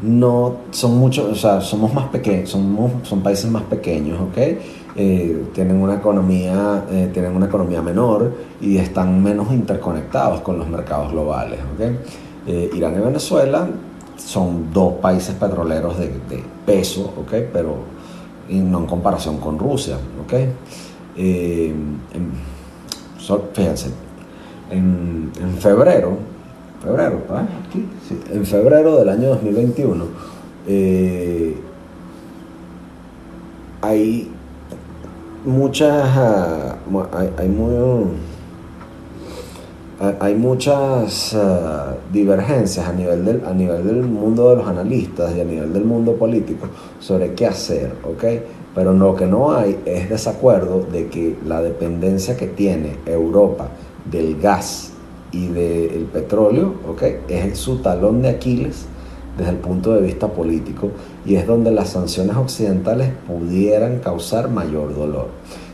no 0.02 0.58
son 0.72 0.98
muchos, 0.98 1.32
o 1.32 1.36
sea, 1.36 1.62
somos 1.62 1.94
más 1.94 2.08
pequeños, 2.10 2.50
somos, 2.50 2.92
son 3.08 3.22
países 3.22 3.50
más 3.50 3.64
pequeños, 3.64 4.20
¿ok? 4.20 4.38
Eh, 4.98 5.44
tienen 5.54 5.82
una 5.82 5.96
economía 5.96 6.86
tienen 7.12 7.36
una 7.36 7.48
economía 7.48 7.82
menor 7.82 8.32
y 8.62 8.78
están 8.78 9.22
menos 9.22 9.52
interconectados 9.52 10.40
con 10.40 10.58
los 10.58 10.70
mercados 10.70 11.12
globales 11.12 11.60
¿ok? 11.60 12.74
Irán 12.74 12.94
y 12.96 13.00
Venezuela 13.02 13.68
son 14.16 14.72
dos 14.72 14.94
países 15.02 15.36
petroleros 15.36 15.98
de, 15.98 16.14
peso 16.66 17.14
¿ok? 17.18 17.34
pero 17.52 17.95
no 18.50 18.80
en 18.80 18.86
comparación 18.86 19.40
con 19.40 19.58
Rusia 19.58 19.98
¿ok? 20.24 20.34
fíjense 23.54 24.06
en, 24.70 25.32
febrero, 25.60 26.18
febrero, 26.84 27.22
en 28.32 28.46
febrero 28.46 28.98
del 28.98 29.10
año 29.10 29.30
2021, 29.30 30.06
eh, 30.68 31.56
hay 33.82 34.32
muchas, 35.46 36.18
hay, 37.14 37.30
hay, 37.38 37.48
muchas 40.38 41.34
ah, 41.34 41.96
divergencias 42.12 42.88
a 42.88 42.94
nivel, 42.94 43.24
del, 43.24 43.46
a 43.46 43.54
nivel 43.54 43.86
del 43.86 44.04
mundo 44.04 44.50
de 44.50 44.58
los 44.58 44.68
analistas 44.68 45.36
y 45.36 45.42
a 45.42 45.46
nivel 45.46 45.72
del 45.74 45.86
mundo 45.86 46.16
político 46.16 46.68
sobre 47.00 47.34
qué 47.34 47.46
hacer, 47.46 47.94
¿ok? 48.04 48.24
Pero 48.74 48.94
lo 48.94 49.16
que 49.16 49.26
no 49.26 49.54
hay 49.54 49.80
es 49.86 50.10
desacuerdo 50.10 50.82
de 50.82 51.08
que 51.08 51.38
la 51.46 51.62
dependencia 51.62 52.36
que 52.36 52.48
tiene 52.48 52.98
Europa 53.06 53.70
del 54.12 54.40
gas 54.40 54.92
y 55.32 55.48
del 55.48 56.08
petróleo, 56.12 56.74
¿okay? 56.88 57.22
es 57.30 57.58
su 57.58 57.78
talón 57.78 58.22
de 58.22 58.30
Aquiles 58.30 58.88
desde 59.38 59.52
el 59.52 59.58
punto 59.58 59.94
de 59.94 60.02
vista 60.02 60.28
político 60.28 60.92
y 61.26 61.36
es 61.36 61.46
donde 61.48 61.72
las 61.72 61.90
sanciones 61.90 62.36
occidentales 62.36 63.10
pudieran 63.28 64.00
causar 64.00 64.50
mayor 64.50 64.96
dolor. 64.96 65.28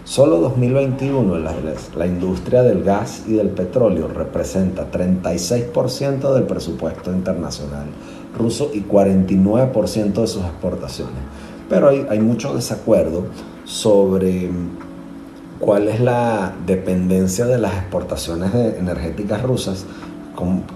Solo 0.04 0.38
2021 0.38 1.38
la, 1.38 1.54
la 1.96 2.08
industria 2.08 2.64
del 2.64 2.84
gas 2.84 3.24
y 3.28 3.34
del 3.34 3.50
petróleo 3.50 4.08
representa 4.08 4.90
36% 4.92 6.34
del 6.34 6.44
presupuesto 6.44 7.12
internacional 7.12 7.86
ruso 8.38 8.72
y 8.74 8.82
49% 8.82 10.14
de 10.14 10.28
sus 10.28 10.44
exportaciones. 10.44 11.16
Pero 11.70 11.90
hay, 11.90 12.06
hay 12.10 12.20
mucho 12.20 12.54
desacuerdo 12.54 13.26
sobre 13.66 14.50
cuál 15.60 15.88
es 15.88 16.02
la 16.02 16.54
dependencia 16.66 17.46
de 17.46 17.60
las 17.60 17.74
exportaciones 17.76 18.54
energéticas 18.54 19.44
rusas 19.44 19.86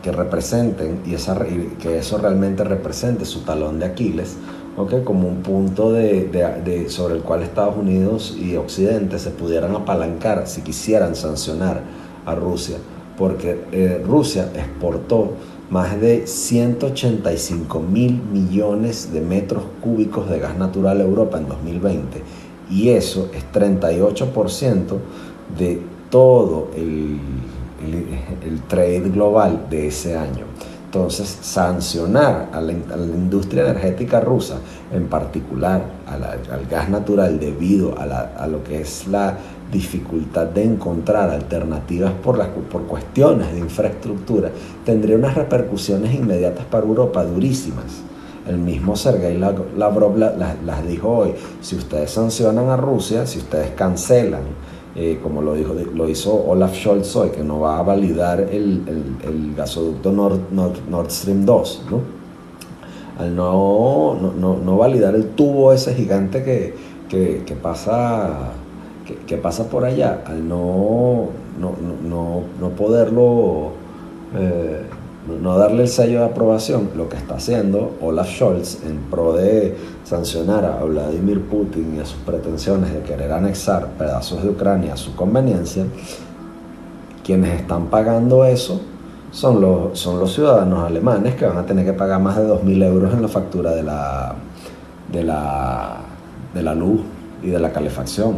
que 0.01 0.11
representen 0.11 1.01
y, 1.05 1.13
esa, 1.13 1.37
que 1.79 1.97
eso 1.97 2.17
realmente 2.17 2.63
represente 2.63 3.25
su 3.25 3.41
talón 3.41 3.79
de 3.79 3.85
Aquiles, 3.85 4.37
¿okay? 4.77 5.03
como 5.03 5.27
un 5.27 5.41
punto 5.41 5.91
de, 5.91 6.85
sobre 6.89 7.15
el 7.15 7.21
cual 7.21 7.43
Estados 7.43 7.77
Unidos 7.77 8.37
y 8.39 8.55
Occidente 8.55 9.19
se 9.19 9.31
pudieran 9.31 9.75
apalancar 9.75 10.47
si 10.47 10.61
quisieran 10.61 11.15
sancionar 11.15 11.81
a 12.25 12.35
Rusia, 12.35 12.77
porque 13.17 13.65
eh, 13.71 14.03
Rusia 14.05 14.49
exportó 14.55 15.33
más 15.69 15.99
de 15.99 16.27
185 16.27 17.79
mil 17.79 18.21
millones 18.31 19.11
de 19.11 19.21
metros 19.21 19.63
cúbicos 19.81 20.29
de 20.29 20.39
gas 20.39 20.57
natural 20.57 21.01
a 21.01 21.03
Europa 21.03 21.37
en 21.37 21.47
2020 21.47 22.21
y 22.69 22.89
eso 22.89 23.29
es 23.33 23.43
38% 23.51 24.97
de 25.57 25.81
todo 26.09 26.69
el, 26.75 27.19
el, 27.81 28.61
trade 28.67 29.09
global 29.09 29.67
de 29.69 29.87
ese 29.87 30.17
año. 30.17 30.45
Entonces, 30.85 31.27
sancionar 31.41 32.49
a 32.53 32.61
la, 32.61 32.71
industria 32.71 33.63
energética 33.63 34.21
rusa, 34.21 34.57
en 34.93 35.07
particular 35.07 35.83
al 36.07 36.65
gas 36.67 36.89
natural, 36.89 37.39
debido 37.39 37.97
a, 37.99 38.03
a, 38.03 38.47
lo 38.47 38.63
que 38.63 38.81
es 38.81 39.07
la 39.07 39.37
dificultad 39.71 40.45
de 40.47 40.63
encontrar 40.63 41.29
alternativas 41.29 42.13
por, 42.13 42.37
las, 42.37 42.47
por 42.47 42.83
cuestiones 42.83 43.51
de 43.51 43.59
infraestructura, 43.59 44.51
tendría 44.85 45.17
unas 45.17 45.35
repercusiones 45.35 46.13
inmediatas 46.15 46.65
para 46.65 46.85
Europa 46.85 47.23
durísimas. 47.25 48.03
El 48.47 48.59
mismo 48.59 48.95
Sergei 48.95 49.37
Lavrov 49.37 50.17
las 50.17 50.87
dijo 50.87 51.09
hoy. 51.09 51.33
Si 51.61 51.75
ustedes 51.75 52.11
sancionan 52.11 52.69
a 52.69 52.77
Rusia, 52.77 53.25
si 53.25 53.39
ustedes 53.39 53.71
cancelan, 53.71 54.43
eh, 54.95 55.19
como 55.21 55.41
lo, 55.41 55.55
dijo, 55.55 55.73
lo 55.73 56.07
hizo 56.07 56.33
Olaf 56.33 56.73
Scholz 56.73 57.13
hoy, 57.17 57.29
que 57.29 57.43
no 57.43 57.59
va 57.59 57.79
a 57.79 57.83
validar 57.83 58.39
el, 58.39 59.53
gasoducto 59.55 60.11
Nord, 60.11 60.39
Nord, 60.51 61.09
Stream 61.09 61.45
2, 61.45 61.83
¿no? 61.91 61.99
Al 63.17 63.35
no, 63.35 64.15
no, 64.15 64.77
validar 64.77 65.15
el 65.15 65.29
tubo 65.29 65.73
ese 65.73 65.93
gigante 65.93 66.43
que, 66.43 67.55
pasa, 67.61 68.51
que, 69.27 69.37
pasa 69.37 69.69
por 69.69 69.83
allá, 69.83 70.23
al 70.25 70.47
no, 70.47 71.29
no, 71.59 72.69
poderlo... 72.77 73.71
Eh, 74.37 74.81
no 75.27 75.57
darle 75.57 75.83
el 75.83 75.87
sello 75.87 76.19
de 76.19 76.25
aprobación, 76.25 76.89
lo 76.95 77.09
que 77.09 77.17
está 77.17 77.35
haciendo 77.35 77.95
Olaf 78.01 78.29
Scholz 78.29 78.83
en 78.85 78.97
pro 79.09 79.33
de 79.33 79.75
sancionar 80.03 80.65
a 80.65 80.83
Vladimir 80.83 81.41
Putin 81.41 81.95
y 81.97 81.99
a 81.99 82.05
sus 82.05 82.19
pretensiones 82.19 82.93
de 82.93 83.01
querer 83.01 83.31
anexar 83.31 83.87
pedazos 83.97 84.43
de 84.43 84.49
Ucrania 84.49 84.93
a 84.93 84.97
su 84.97 85.15
conveniencia, 85.15 85.85
quienes 87.23 87.59
están 87.59 87.87
pagando 87.87 88.45
eso 88.45 88.81
son 89.31 89.61
los, 89.61 89.99
son 89.99 90.19
los 90.19 90.31
ciudadanos 90.33 90.83
alemanes 90.83 91.35
que 91.35 91.45
van 91.45 91.57
a 91.57 91.65
tener 91.65 91.85
que 91.85 91.93
pagar 91.93 92.21
más 92.21 92.37
de 92.37 92.47
2.000 92.47 92.83
euros 92.85 93.13
en 93.13 93.21
la 93.21 93.27
factura 93.27 93.71
de 93.71 93.83
la, 93.83 94.35
de, 95.11 95.23
la, 95.23 95.97
de 96.53 96.61
la 96.61 96.75
luz 96.75 97.01
y 97.41 97.49
de 97.49 97.59
la 97.59 97.73
calefacción. 97.73 98.37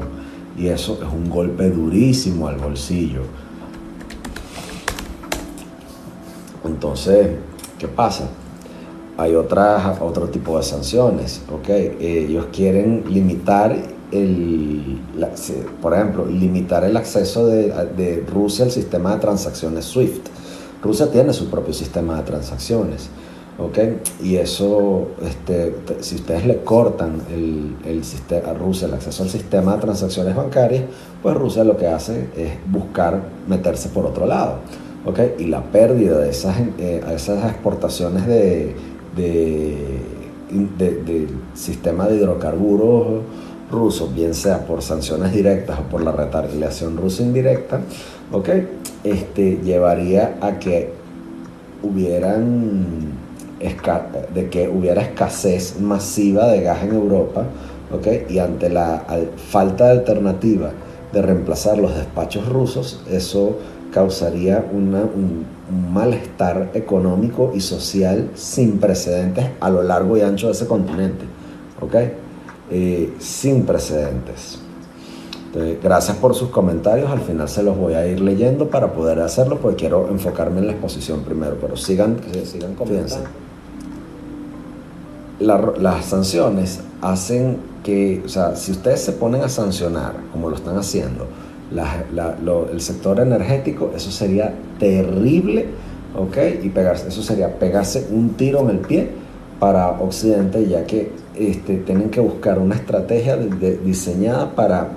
Y 0.57 0.67
eso 0.67 0.99
es 1.05 1.13
un 1.13 1.29
golpe 1.29 1.69
durísimo 1.69 2.47
al 2.47 2.55
bolsillo 2.55 3.21
Entonces, 6.77 7.29
¿qué 7.79 7.87
pasa? 7.87 8.25
Hay 9.17 9.33
otras, 9.33 9.99
otro 9.99 10.27
tipo 10.27 10.57
de 10.57 10.63
sanciones, 10.63 11.41
¿ok? 11.51 11.69
Ellos 11.99 12.49
quieren 12.53 13.03
limitar 13.09 13.75
el, 14.11 14.99
por 15.81 15.95
ejemplo, 15.95 16.27
limitar 16.27 16.83
el 16.83 16.95
acceso 16.95 17.47
de, 17.47 18.23
Rusia 18.31 18.65
al 18.65 18.69
sistema 18.69 19.15
de 19.15 19.21
transacciones 19.21 19.85
SWIFT. 19.85 20.27
Rusia 20.83 21.09
tiene 21.09 21.33
su 21.33 21.49
propio 21.49 21.73
sistema 21.73 22.17
de 22.17 22.21
transacciones, 22.21 23.09
¿ok? 23.57 23.79
Y 24.21 24.35
eso, 24.35 25.07
este, 25.23 25.77
si 26.01 26.13
ustedes 26.13 26.45
le 26.45 26.63
cortan 26.63 27.23
el, 27.33 27.75
el 27.85 28.03
a 28.45 28.53
Rusia 28.53 28.87
el 28.87 28.93
acceso 28.93 29.23
al 29.23 29.29
sistema 29.29 29.73
de 29.73 29.81
transacciones 29.81 30.35
bancarias, 30.35 30.83
pues 31.23 31.35
Rusia 31.35 31.63
lo 31.63 31.75
que 31.75 31.87
hace 31.87 32.29
es 32.37 32.51
buscar 32.71 33.19
meterse 33.47 33.89
por 33.89 34.05
otro 34.05 34.27
lado 34.27 34.59
y 35.39 35.45
la 35.45 35.63
pérdida 35.63 36.19
de 36.19 36.29
esas, 36.29 36.57
eh, 36.79 37.01
esas 37.13 37.51
exportaciones 37.51 38.27
de, 38.27 38.75
de, 39.15 41.27
sistema 41.53 42.07
de 42.07 42.17
hidrocarburos 42.17 43.21
rusos, 43.71 44.13
bien 44.13 44.33
sea 44.33 44.65
por 44.65 44.81
sanciones 44.81 45.33
directas 45.33 45.79
o 45.79 45.83
por 45.83 46.01
la 46.01 46.11
retaliación 46.11 46.97
rusa 46.97 47.23
indirecta, 47.23 47.81
este, 49.03 49.59
llevaría 49.63 50.37
a 50.41 50.59
que 50.59 50.91
hubieran 51.83 53.17
de 54.33 54.49
que 54.49 54.69
hubiera 54.69 55.01
escasez 55.01 55.79
masiva 55.79 56.47
de 56.47 56.61
gas 56.61 56.83
en 56.83 56.93
Europa, 56.93 57.45
y 58.29 58.39
ante 58.39 58.69
la 58.69 59.03
falta 59.49 59.85
de 59.85 59.91
alternativa 59.91 60.71
de 61.11 61.21
reemplazar 61.21 61.77
los 61.77 61.95
despachos 61.95 62.47
rusos, 62.47 63.01
eso 63.09 63.57
causaría 63.97 64.63
una, 64.71 64.99
un, 64.99 65.43
malestar 65.91 66.69
económico 66.75 67.51
y 67.55 67.61
social 67.61 68.29
sin 68.35 68.77
precedentes 68.79 69.49
a 69.59 69.69
lo 69.71 69.81
largo 69.81 70.15
y 70.15 70.21
ancho 70.21 70.47
de 70.47 70.53
ese 70.53 70.67
continente. 70.67 71.25
¿Ok? 71.81 71.95
Eh, 72.69 73.13
sin 73.19 73.65
precedentes. 73.65 74.59
gracias 75.81 76.15
por 76.17 76.35
sus 76.35 76.49
comentarios. 76.49 77.09
Al 77.09 77.21
final 77.21 77.49
se 77.49 77.63
los 77.63 77.75
voy 77.75 77.95
a 77.95 78.05
ir 78.05 78.19
leyendo 78.21 78.69
para 78.69 78.93
poder 78.93 79.19
hacerlo, 79.19 79.57
porque 79.59 79.77
quiero 79.77 80.09
enfocarme 80.09 80.59
en 80.59 80.67
la 80.67 80.73
exposición 80.73 81.21
primero. 81.21 81.57
Pero 81.59 81.75
sigan, 81.75 82.17
sigan 82.45 82.75
comentando. 82.75 83.27
las 85.39 86.05
sanciones 86.05 86.81
hacen 87.01 87.57
que, 87.83 88.21
o 88.23 88.29
sea, 88.29 88.55
si 88.55 88.71
ustedes 88.71 89.01
se 89.01 89.13
ponen 89.13 89.41
a 89.41 89.49
sancionar, 89.49 90.13
como 90.31 90.49
lo 90.49 90.55
están 90.55 90.77
haciendo, 90.77 91.25
el 91.71 92.81
sector 92.81 93.19
energético, 93.19 93.91
eso 93.95 94.11
sería 94.11 94.53
terrible, 94.79 95.65
¿ok? 96.17 96.37
Y 96.63 96.69
pegarse, 96.69 97.09
eso 97.09 97.21
sería 97.21 97.59
pegarse 97.59 98.07
un 98.11 98.31
tiro 98.31 98.61
en 98.61 98.69
el 98.69 98.79
pie 98.79 99.09
para 99.59 99.89
Occidente, 99.89 100.67
ya 100.67 100.85
que 100.85 101.11
este, 101.35 101.77
tienen 101.77 102.09
que 102.09 102.19
buscar 102.19 102.59
una 102.59 102.75
estrategia 102.75 103.37
diseñada 103.37 104.51
para 104.55 104.89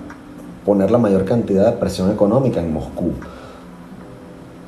poner 0.64 0.90
la 0.90 0.98
mayor 0.98 1.24
cantidad 1.24 1.66
de 1.66 1.78
presión 1.78 2.10
económica 2.10 2.60
en 2.60 2.72
Moscú. 2.72 3.12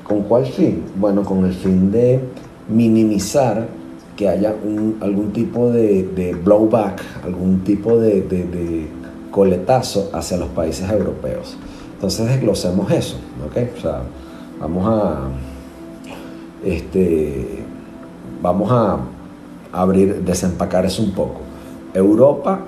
¿Con 0.04 0.22
cuál 0.22 0.46
fin? 0.46 0.82
Bueno, 0.96 1.22
con 1.22 1.44
el 1.44 1.54
fin 1.54 1.92
de 1.92 2.20
minimizar 2.68 3.68
que 4.16 4.28
haya 4.28 4.54
algún 5.00 5.32
tipo 5.32 5.70
de, 5.70 6.36
blowback, 6.44 7.00
algún 7.24 7.60
tipo 7.60 7.96
de 7.96 8.88
coletazo 9.30 10.10
hacia 10.12 10.36
los 10.36 10.48
países 10.48 10.90
europeos. 10.90 11.56
Entonces 12.02 12.26
desglosemos 12.26 12.90
eso, 12.90 13.14
¿ok? 13.46 13.78
O 13.78 13.80
sea, 13.80 14.02
vamos 14.58 14.88
a, 14.88 15.28
este, 16.64 17.62
vamos 18.42 18.72
a 18.72 18.98
abrir, 19.70 20.24
desempacar 20.24 20.84
eso 20.84 21.00
un 21.04 21.12
poco. 21.12 21.42
Europa 21.94 22.58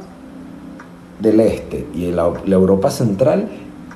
del 1.18 1.40
Este 1.40 1.84
y 1.96 2.12
la, 2.12 2.30
Europa 2.46 2.92
Central 2.92 3.48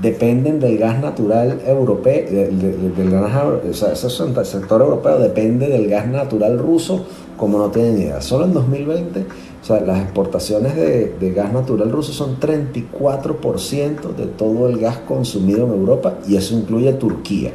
dependen 0.03 0.59
del 0.59 0.77
gas 0.77 1.01
natural 1.01 1.61
europeo, 1.65 2.29
del, 2.29 3.15
o 3.15 3.75
sea, 3.75 3.93
ese 3.93 4.11
sector 4.11 4.81
europeo 4.81 5.21
depende 5.21 5.69
del 5.69 5.89
gas 5.89 6.09
natural 6.09 6.59
ruso 6.59 7.07
como 7.37 7.59
no 7.59 7.71
tienen 7.71 7.97
idea. 7.97 8.21
Solo 8.21 8.47
en 8.47 8.55
2020 8.55 9.25
o 9.61 9.65
sea, 9.65 9.81
las 9.81 10.01
exportaciones 10.01 10.77
de, 10.77 11.33
gas 11.35 11.53
natural 11.53 11.91
ruso 11.91 12.13
son 12.13 12.39
34% 12.39 14.15
de 14.17 14.27
todo 14.27 14.69
el 14.69 14.79
gas 14.79 14.99
consumido 14.99 15.67
en 15.67 15.73
Europa 15.73 16.15
y 16.27 16.37
eso 16.37 16.55
incluye 16.55 16.93
Turquía. 16.93 17.51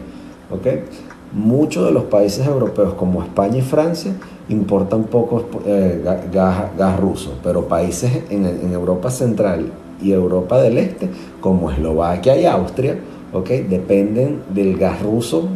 ¿okay? 0.51 0.83
Muchos 1.31 1.85
de 1.85 1.91
los 1.91 2.03
países 2.03 2.45
europeos 2.45 2.93
como 2.93 3.23
España 3.23 3.59
y 3.59 3.61
Francia 3.61 4.13
importan 4.49 5.05
poco 5.05 5.45
eh, 5.65 6.03
gas, 6.31 6.99
ruso, 6.99 7.33
pero 7.41 7.67
países 7.67 8.23
en, 8.29 8.71
Europa 8.73 9.09
Central 9.09 9.71
y 10.01 10.11
Europa 10.11 10.61
del 10.61 10.77
Este, 10.77 11.09
como 11.39 11.71
Eslovaquia 11.71 12.35
y 12.37 12.45
Austria, 12.45 12.97
¿okay? 13.31 13.61
dependen 13.63 14.43
del 14.53 14.77
gas 14.77 15.01
ruso 15.01 15.47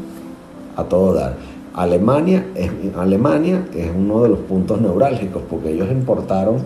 a 0.77 0.83
todo 0.85 1.13
dar. 1.13 1.46
Alemania 1.77 2.45
es, 2.55 2.69
Alemania 2.97 3.65
es 3.75 3.91
uno 3.95 4.23
de 4.23 4.29
los 4.29 4.39
puntos 4.39 4.81
neurálgicos 4.81 5.43
porque 5.47 5.71
ellos 5.71 5.91
importaron, 5.91 6.63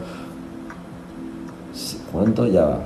¿cuánto 2.13 2.47
ya 2.47 2.65
va? 2.65 2.79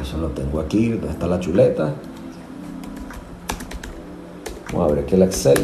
Eso 0.00 0.16
lo 0.16 0.28
tengo 0.28 0.58
aquí, 0.58 0.88
¿dónde 0.88 1.10
está 1.10 1.26
la 1.26 1.38
chuleta? 1.38 1.92
Vamos 4.72 4.90
a 4.90 4.94
ver 4.94 5.04
aquí 5.04 5.16
el 5.16 5.22
Excel. 5.22 5.58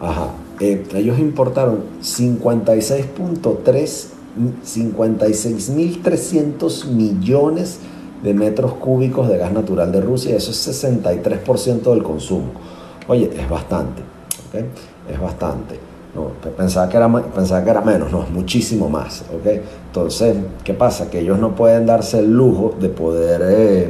Ajá, 0.00 0.28
eh, 0.60 0.86
ellos 0.94 1.18
importaron 1.18 1.82
56.3, 2.02 4.06
56.300 4.64 6.86
millones 6.86 7.80
de 8.22 8.32
metros 8.32 8.72
cúbicos 8.74 9.28
de 9.28 9.36
gas 9.36 9.52
natural 9.52 9.92
de 9.92 10.00
Rusia, 10.00 10.34
eso 10.34 10.50
es 10.50 10.82
63% 10.82 11.92
del 11.92 12.02
consumo. 12.02 12.77
Oye, 13.08 13.30
es 13.34 13.48
bastante, 13.48 14.02
es 15.10 15.20
bastante. 15.20 15.80
No, 16.14 16.30
pensaba, 16.56 16.88
que 16.88 16.96
era, 16.96 17.10
pensaba 17.10 17.64
que 17.64 17.70
era 17.70 17.80
menos, 17.80 18.12
no, 18.12 18.22
es 18.22 18.30
muchísimo 18.30 18.88
más. 18.88 19.24
¿okay? 19.34 19.62
Entonces, 19.86 20.36
¿qué 20.62 20.74
pasa? 20.74 21.10
Que 21.10 21.20
ellos 21.20 21.38
no 21.38 21.54
pueden 21.54 21.86
darse 21.86 22.18
el 22.18 22.32
lujo 22.32 22.74
de 22.78 22.88
poder, 22.88 23.40
eh, 23.44 23.88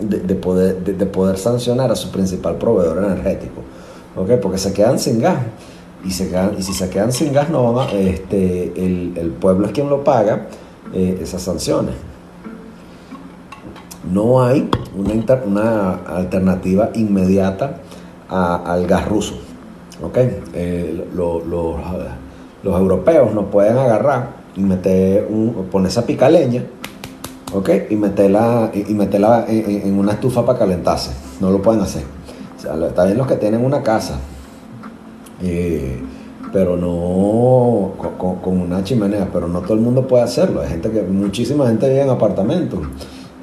de, 0.00 0.34
poder, 0.34 0.84
de, 0.84 1.06
poder 1.06 1.38
sancionar 1.38 1.90
a 1.90 1.96
su 1.96 2.10
principal 2.10 2.56
proveedor 2.56 3.04
energético, 3.04 3.62
¿okay? 4.16 4.38
porque 4.40 4.58
se 4.58 4.72
quedan 4.72 4.98
sin 4.98 5.20
gas. 5.20 5.38
Y, 6.04 6.10
se 6.12 6.28
quedan, 6.28 6.54
y 6.56 6.62
si 6.62 6.72
se 6.72 6.88
quedan 6.88 7.12
sin 7.12 7.32
gas, 7.32 7.50
no 7.50 7.82
este, 7.90 8.72
el, 8.76 9.14
el 9.16 9.30
pueblo 9.30 9.66
es 9.66 9.72
quien 9.72 9.88
lo 9.88 10.04
paga 10.04 10.46
eh, 10.94 11.18
esas 11.20 11.42
sanciones 11.42 11.94
no 14.12 14.42
hay 14.42 14.68
una, 14.96 15.94
alternativa 16.06 16.90
inmediata 16.94 17.78
al 18.28 18.86
gas 18.86 19.08
ruso. 19.08 19.34
Eh, 20.54 21.04
los 22.62 22.80
europeos 22.80 23.34
no 23.34 23.46
pueden 23.46 23.78
agarrar 23.78 24.30
y 24.56 24.60
meter 24.60 25.26
un, 25.30 25.66
poner 25.70 25.88
esa 25.88 26.04
pica 26.04 26.28
leña 26.28 26.64
y 27.90 27.96
meterla, 27.96 28.70
y, 28.74 28.92
meterla 28.94 29.46
en, 29.48 29.98
una 29.98 30.12
estufa 30.12 30.44
para 30.44 30.58
calentarse. 30.58 31.10
No 31.40 31.50
lo 31.50 31.62
pueden 31.62 31.80
hacer. 31.80 32.02
O 32.58 32.86
está 32.86 33.04
bien 33.04 33.16
los 33.16 33.26
que 33.26 33.36
tienen 33.36 33.64
una 33.64 33.82
casa, 33.82 34.18
eh, 35.42 36.00
pero 36.52 36.76
no 36.76 37.92
con, 38.18 38.60
una 38.60 38.82
chimenea, 38.82 39.28
pero 39.32 39.48
no 39.48 39.60
todo 39.60 39.74
el 39.74 39.80
mundo 39.80 40.06
puede 40.06 40.24
hacerlo. 40.24 40.60
Hay 40.60 40.68
gente 40.68 40.90
que, 40.90 41.02
muchísima 41.02 41.66
gente 41.68 41.88
vive 41.88 42.02
en 42.02 42.10
apartamentos. 42.10 42.80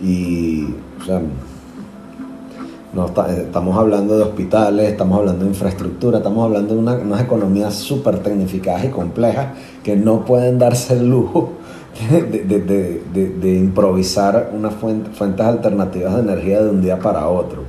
Y, 0.02 0.66
o 1.02 1.06
sea, 1.06 1.22
no 2.94 3.08
estamos 3.08 3.78
hablando 3.78 4.18
de 4.18 4.24
hospitales, 4.24 4.90
estamos 4.90 5.20
hablando 5.20 5.44
de 5.44 5.52
infraestructura, 5.52 6.20
estamos 6.20 6.46
hablando 6.46 6.76
de 6.76 6.80
unas 6.80 7.22
economías 7.22 7.74
súper 7.76 8.20
tecnificadas 8.20 8.86
y 8.86 8.88
complejas 8.88 9.48
que 9.84 9.98
no 9.98 10.24
pueden 10.24 10.58
darse 10.60 10.94
el 10.94 11.10
lujo 11.10 11.52
de, 12.10 13.58
improvisar 13.60 14.52
unas 14.54 14.74
fuentes 14.74 15.46
alternativas 15.46 16.16
de 16.16 16.22
energía 16.22 16.62
de 16.62 16.70
un 16.70 16.82
día 16.82 17.00
para 17.00 17.28
otro. 17.28 17.64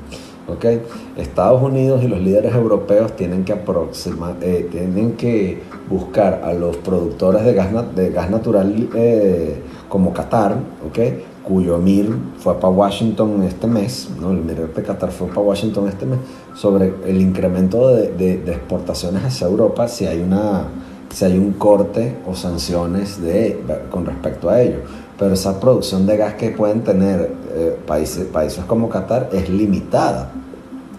¿okay? 0.49 0.83
Estados 1.17 1.63
Unidos 1.63 2.03
y 2.05 2.09
los 2.09 2.21
líderes 2.21 2.55
europeos 2.55 3.15
tienen 3.17 3.45
que, 3.45 3.53
aproximar, 3.53 4.37
eh, 4.41 4.69
tienen 4.71 5.13
que 5.13 5.63
buscar 5.89 6.43
a 6.45 6.53
los 6.53 6.77
productores 6.79 7.45
de 7.45 7.55
gas, 7.55 7.69
de 7.95 8.11
gas 8.11 8.31
natural 8.31 8.89
eh, 8.95 9.61
como 9.89 10.13
Qatar, 10.13 10.57
¿okay? 10.89 11.25
cuyo 11.47 11.79
MIR 11.79 12.13
fue 12.39 12.55
para 12.55 12.71
Washington 12.71 13.43
este 13.45 13.67
mes, 13.67 14.09
¿no? 14.21 14.33
el 14.33 14.39
MIR 14.39 14.75
de 14.75 14.83
Qatar 14.83 15.13
fue 15.13 15.29
para 15.29 15.43
Washington 15.43 15.89
este 15.89 16.05
mes, 16.05 16.19
sobre 16.55 16.93
el 17.07 17.21
incremento 17.21 17.89
de, 17.89 18.09
de, 18.13 18.53
exportaciones 18.53 19.23
hacia 19.23 19.47
Europa, 19.47 19.87
si 19.87 20.07
hay, 20.07 20.21
una, 20.21 20.65
si 21.15 21.25
hay 21.25 21.39
un 21.39 21.53
corte 21.53 22.17
o 22.27 22.35
sanciones 22.35 23.23
de, 23.23 23.61
con 23.91 24.07
respecto 24.07 24.51
a 24.51 24.61
ello. 24.61 24.79
Pero 25.19 25.35
esa 25.35 25.59
producción 25.61 26.05
de 26.05 26.17
gas 26.17 26.35
que 26.35 26.51
pueden 26.51 26.83
tener 26.83 27.33
eh, 27.55 27.79
países, 27.87 28.27
países 28.27 28.65
como 28.65 28.89
Qatar 28.89 29.31
es 29.33 29.49
limitada. 29.49 30.33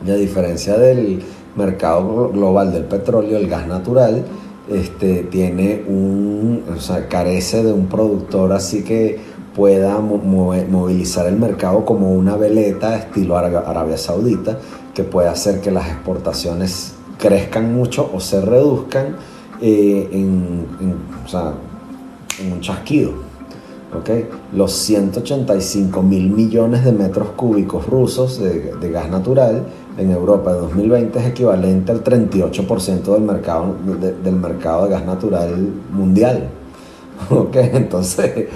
Y 0.06 0.10
a 0.10 0.16
diferencia 0.16 0.78
del 0.78 1.22
mercado 1.56 2.30
global 2.30 2.72
del 2.72 2.86
petróleo, 2.86 3.38
el 3.38 3.48
gas 3.48 3.68
natural 3.68 4.24
este, 4.70 5.24
tiene 5.24 5.84
un, 5.88 6.64
o 6.76 6.80
sea, 6.80 7.08
carece 7.08 7.64
de 7.64 7.72
un 7.72 7.88
productor 7.88 8.52
así 8.54 8.84
que 8.84 9.20
pueda 9.56 10.00
movilizar 10.00 11.26
el 11.26 11.38
mercado 11.38 11.84
como 11.84 12.14
una 12.14 12.36
veleta 12.36 12.96
estilo 12.96 13.38
Arabia 13.38 13.98
Saudita, 13.98 14.60
que 14.94 15.04
puede 15.04 15.30
hacer 15.30 15.62
que 15.62 15.72
las 15.72 15.88
exportaciones 15.88 16.94
crezcan 17.18 17.74
mucho 17.74 18.10
o 18.14 18.20
se 18.20 18.40
reduzcan 18.40 19.16
eh, 19.62 20.08
en, 20.12 20.68
un 22.52 22.62
chasquido. 22.62 23.14
¿okay? 24.00 24.30
Los 24.54 24.74
185 24.74 26.04
mil 26.04 26.30
millones 26.30 26.86
de 26.86 26.92
metros 26.92 27.30
cúbicos 27.30 27.88
rusos 27.88 28.40
de, 28.40 28.92
gas 28.92 29.10
natural 29.10 29.66
en 29.98 30.12
Europa 30.12 30.54
de 30.54 30.60
2020 30.60 31.20
es 31.20 31.26
equivalente 31.26 31.92
al 31.92 32.04
38% 32.04 33.14
del 33.14 33.22
mercado, 33.22 33.76
del 34.24 34.36
mercado 34.36 34.86
de 34.86 34.92
gas 34.92 35.06
natural 35.06 35.56
mundial. 35.92 36.50
¿ok? 37.30 37.56
Entonces, 37.56 38.48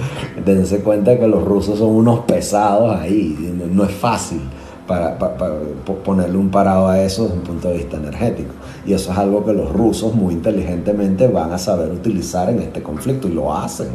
dense 0.45 0.79
cuenta 0.79 1.17
que 1.17 1.27
los 1.27 1.43
rusos 1.43 1.79
son 1.79 1.89
unos 1.89 2.21
pesados 2.21 2.95
ahí, 2.95 3.35
no, 3.71 3.83
es 3.83 3.91
fácil 3.91 4.41
para, 4.87 5.17
ponerle 6.03 6.37
un 6.37 6.49
parado 6.49 6.87
a 6.87 7.01
eso 7.01 7.23
desde 7.23 7.37
un 7.37 7.43
punto 7.43 7.69
de 7.69 7.77
vista 7.77 7.97
energético. 7.97 8.53
Y 8.85 8.93
eso 8.93 9.11
es 9.11 9.17
algo 9.17 9.43
que 9.45 9.53
los 9.53 9.71
rusos 9.71 10.13
muy 10.13 10.33
inteligentemente 10.33 11.27
van 11.27 11.51
a 11.51 11.57
saber 11.57 11.91
utilizar 11.91 12.49
en 12.49 12.59
este 12.59 12.81
conflicto 12.81 13.27
y 13.27 13.31
lo 13.31 13.53
hacen, 13.55 13.89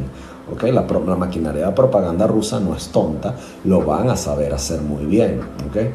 ¿okay? 0.52 0.72
La, 0.72 0.82
la, 0.82 1.16
maquinaria 1.16 1.66
de 1.66 1.72
propaganda 1.72 2.26
rusa 2.26 2.60
no 2.60 2.74
es 2.74 2.88
tonta, 2.88 3.34
lo 3.64 3.84
van 3.84 4.10
a 4.10 4.16
saber 4.16 4.54
hacer 4.54 4.80
muy 4.80 5.04
bien. 5.04 5.40
¿okay? 5.68 5.90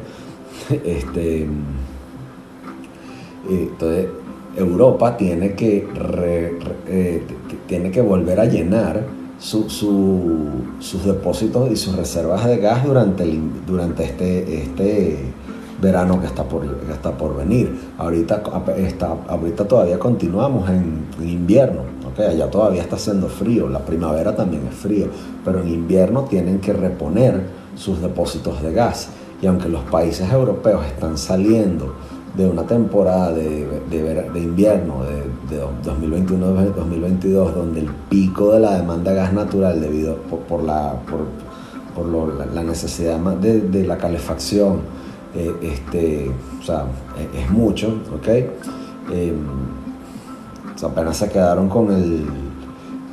Este, 0.84 1.46
entonces, 3.48 4.06
Europa 4.56 5.16
tiene 5.16 5.54
que, 5.54 5.86
eh, 6.86 7.22
tiene 7.66 7.90
que 7.90 8.00
volver 8.00 8.40
a 8.40 8.44
llenar 8.44 9.04
sus 9.38 11.04
depósitos 11.04 11.70
y 11.70 11.76
sus 11.76 11.96
reservas 11.96 12.46
de 12.46 12.58
gas 12.58 12.84
durante, 12.84 13.24
durante 13.66 14.04
este, 14.04 14.62
este 14.62 15.18
verano 15.80 16.20
que 16.20 16.26
está 16.26 16.44
por, 16.44 16.64
está 16.92 17.10
por 17.10 17.36
venir. 17.36 17.76
Ahorita, 17.98 18.42
está, 18.76 19.16
ahorita 19.28 19.66
todavía 19.66 19.98
continuamos 19.98 20.70
en, 20.70 21.06
invierno, 21.20 21.82
¿okay? 22.10 22.26
allá 22.26 22.48
todavía 22.48 22.82
está 22.82 22.96
haciendo 22.96 23.28
frío, 23.28 23.68
la 23.68 23.80
primavera 23.80 24.36
también 24.36 24.68
es 24.68 24.74
frío, 24.74 25.06
pero 25.44 25.60
en 25.60 25.68
invierno 25.68 26.22
tienen 26.24 26.60
que 26.60 26.72
reponer 26.72 27.42
sus 27.74 28.00
depósitos 28.00 28.62
de 28.62 28.72
gas. 28.72 29.08
Y 29.42 29.46
aunque 29.46 29.68
los 29.68 29.82
países 29.84 30.32
europeos 30.32 30.86
están 30.86 31.18
saliendo 31.18 31.94
de 32.34 32.46
una 32.46 32.62
temporada 32.62 33.32
de, 33.32 33.66
de, 33.90 34.40
invierno 34.40 35.02
de, 35.04 35.62
2021-2022, 35.84 37.52
donde 37.52 37.80
el 37.80 37.90
pico 38.08 38.52
de 38.52 38.60
la 38.60 38.78
demanda 38.78 39.10
de 39.10 39.16
gas 39.18 39.32
natural 39.34 39.80
debido 39.80 40.16
por, 40.16 40.62
la, 40.62 40.94
por, 41.06 42.06
la 42.54 42.62
necesidad 42.62 43.18
de, 43.18 43.84
la 43.84 43.98
calefacción, 43.98 44.80
eh, 45.34 45.52
este, 45.60 46.30
o 46.60 46.62
sea, 46.64 46.86
es, 47.38 47.50
mucho, 47.50 47.88
¿ok? 48.14 48.28
Eh, 48.28 49.34
apenas 50.82 51.16
se 51.16 51.28
quedaron 51.28 51.68
con 51.68 51.92
el 51.92 52.24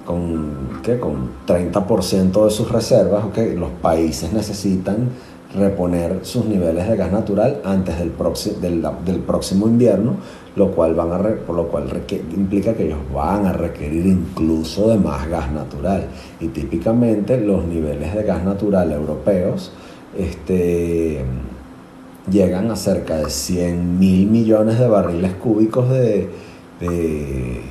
con, 0.05 0.81
¿qué? 0.81 0.99
con 0.99 1.29
30% 1.45 2.45
de 2.45 2.49
sus 2.49 2.71
reservas, 2.71 3.25
¿ok? 3.25 3.37
Los 3.55 3.69
países 3.81 4.33
necesitan 4.33 5.09
reponer 5.55 6.19
sus 6.23 6.45
niveles 6.45 6.87
de 6.87 6.95
gas 6.95 7.11
natural 7.11 7.61
antes 7.63 7.97
del, 7.97 8.11
del, 9.05 9.19
próximo 9.19 9.67
invierno, 9.67 10.17
lo 10.55 10.71
cual, 10.71 10.93
van 10.93 11.11
a 11.11 11.17
por 11.45 11.55
lo 11.55 11.67
cual 11.69 11.87
implica 12.35 12.73
que 12.73 12.85
ellos 12.85 12.99
van 13.13 13.47
a 13.47 13.53
requerir 13.53 14.05
incluso 14.05 14.89
de 14.89 14.97
más 14.97 15.27
gas 15.27 15.51
natural. 15.51 16.05
Y 16.39 16.49
típicamente 16.49 17.39
los 17.39 17.65
niveles 17.65 18.13
de 18.13 18.23
gas 18.23 18.43
natural 18.43 18.91
europeos 18.91 19.71
este, 20.17 21.23
llegan 22.29 22.69
a 22.69 22.75
cerca 22.75 23.17
de 23.17 23.29
100 23.29 23.99
mil 23.99 24.27
millones 24.27 24.77
de 24.77 24.87
barriles 24.87 25.33
cúbicos 25.33 25.89
de, 25.89 26.29
de, 26.79 27.61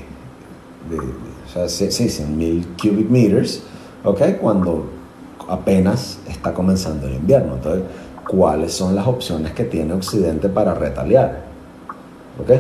o 1.47 1.49
sea, 1.49 1.69
sí, 1.69 1.91
100 1.91 2.37
mil 2.37 2.67
cubic 2.81 3.09
meters, 3.09 3.63
¿ok? 4.05 4.21
Cuando 4.41 4.98
apenas 5.49 6.19
está 6.29 6.53
comenzando 6.53 7.07
el 7.07 7.15
invierno. 7.15 7.55
Entonces, 7.55 7.85
¿cuáles 8.29 8.73
son 8.73 8.95
las 8.95 9.07
opciones 9.07 9.53
que 9.53 9.65
tiene 9.65 9.95
Occidente 9.95 10.49
para 10.49 10.75
retaliar? 10.75 11.43
¿Ok? 12.41 12.51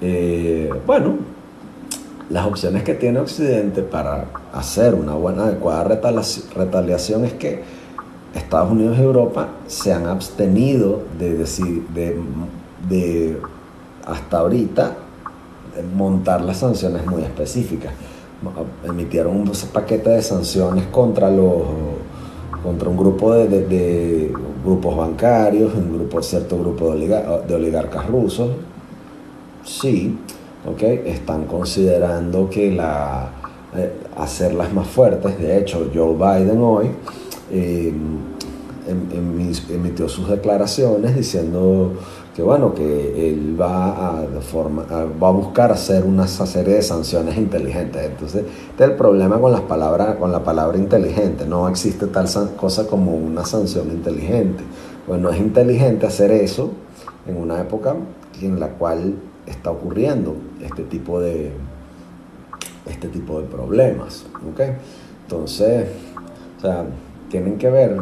Eh, 0.00 0.70
bueno, 0.86 1.16
las 2.28 2.46
opciones 2.46 2.82
que 2.82 2.94
tiene 2.94 3.20
Occidente 3.20 3.82
para 3.82 4.26
hacer 4.52 4.94
una 4.94 5.14
buena, 5.14 5.44
adecuada 5.44 5.84
retaliación 5.84 7.24
es 7.24 7.32
que 7.34 7.62
Estados 8.34 8.70
Unidos 8.70 8.98
y 8.98 9.02
Europa 9.02 9.48
se 9.66 9.92
han 9.92 10.06
abstenido 10.06 11.02
de 11.18 11.34
decir, 11.34 11.86
de, 11.94 12.20
de 12.88 13.40
hasta 14.04 14.38
ahorita, 14.38 14.92
montar 15.94 16.42
las 16.42 16.58
sanciones 16.58 17.06
muy 17.06 17.22
específicas 17.22 17.92
emitieron 18.84 19.36
un 19.36 19.52
paquete 19.72 20.10
de 20.10 20.22
sanciones 20.22 20.86
contra 20.86 21.30
los 21.30 21.62
contra 22.62 22.88
un 22.88 22.96
grupo 22.96 23.32
de, 23.32 24.32
grupos 24.64 24.96
bancarios, 24.96 25.72
un 25.74 25.92
grupo, 25.94 26.20
cierto 26.20 26.58
grupo 26.58 26.96
de, 26.96 27.54
oligarcas 27.54 28.06
rusos. 28.08 28.50
Sí, 29.64 30.18
okay, 30.68 31.02
están 31.06 31.44
considerando 31.44 32.50
que 32.50 32.72
la, 32.72 33.30
eh, 33.76 33.92
hacerlas 34.16 34.72
más 34.72 34.88
fuertes. 34.88 35.38
De 35.38 35.58
hecho, 35.58 35.90
Joe 35.94 36.14
Biden 36.14 36.60
hoy 36.60 36.90
eh, 37.52 37.92
em, 38.88 39.12
em, 39.12 39.52
emitió 39.70 40.08
sus 40.08 40.28
declaraciones 40.28 41.14
diciendo 41.14 41.92
que 42.36 42.42
bueno, 42.42 42.74
que 42.74 43.30
él 43.30 43.58
va 43.58 44.20
a, 44.20 45.30
buscar 45.30 45.72
hacer 45.72 46.04
una 46.04 46.28
serie 46.28 46.74
de 46.74 46.82
sanciones 46.82 47.38
inteligentes. 47.38 48.04
Entonces, 48.04 48.44
este 48.68 48.84
es 48.84 48.90
el 48.90 48.94
problema 48.94 49.40
con, 49.40 49.52
las 49.52 49.62
palabras, 49.62 50.16
con 50.16 50.30
la 50.30 50.44
palabra 50.44 50.76
inteligente. 50.76 51.46
No 51.46 51.66
existe 51.66 52.08
tal 52.08 52.28
cosa 52.56 52.86
como 52.86 53.16
una 53.16 53.46
sanción 53.46 53.90
inteligente. 53.90 54.62
Bueno, 55.06 55.30
es 55.30 55.38
inteligente 55.38 56.04
hacer 56.04 56.30
eso 56.30 56.72
en 57.26 57.38
una 57.38 57.58
época 57.58 57.96
en 58.42 58.60
la 58.60 58.68
cual 58.68 59.14
está 59.46 59.70
ocurriendo 59.70 60.36
este 60.62 60.82
tipo 60.82 61.18
de, 61.18 61.52
este 62.84 63.08
tipo 63.08 63.40
de 63.40 63.46
problemas. 63.46 64.26
¿okay? 64.52 64.72
Entonces, 65.22 65.88
o 66.58 66.60
sea, 66.60 66.84
tienen 67.30 67.56
que 67.56 67.70
ver, 67.70 67.96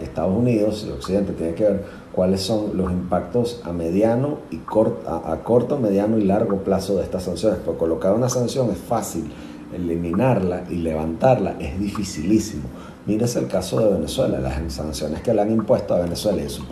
Estados 0.00 0.34
Unidos 0.34 0.86
y 0.88 0.92
Occidente 0.92 1.34
tienen 1.34 1.54
que 1.54 1.64
ver 1.64 1.99
cuáles 2.12 2.40
son 2.40 2.76
los 2.76 2.90
impactos 2.90 3.60
a 3.64 3.72
mediano 3.72 4.38
y 4.50 4.58
corto, 4.58 5.08
a, 5.08 5.36
corto, 5.38 5.78
mediano 5.78 6.18
y 6.18 6.24
largo 6.24 6.58
plazo 6.58 6.96
de 6.96 7.04
estas 7.04 7.24
sanciones. 7.24 7.60
Porque 7.64 7.78
colocar 7.78 8.14
una 8.14 8.28
sanción 8.28 8.70
es 8.70 8.78
fácil, 8.78 9.30
eliminarla 9.72 10.64
y 10.68 10.76
levantarla 10.76 11.56
es 11.60 11.78
dificilísimo. 11.78 12.64
Mírese 13.06 13.38
el 13.38 13.46
caso 13.46 13.80
de 13.80 13.92
Venezuela, 13.92 14.38
las 14.40 14.72
sanciones 14.72 15.22
que 15.22 15.32
le 15.32 15.40
han 15.40 15.50
impuesto 15.50 15.94
a 15.94 16.00
Venezuela 16.00 16.42
y 16.42 16.48
su, 16.48 16.64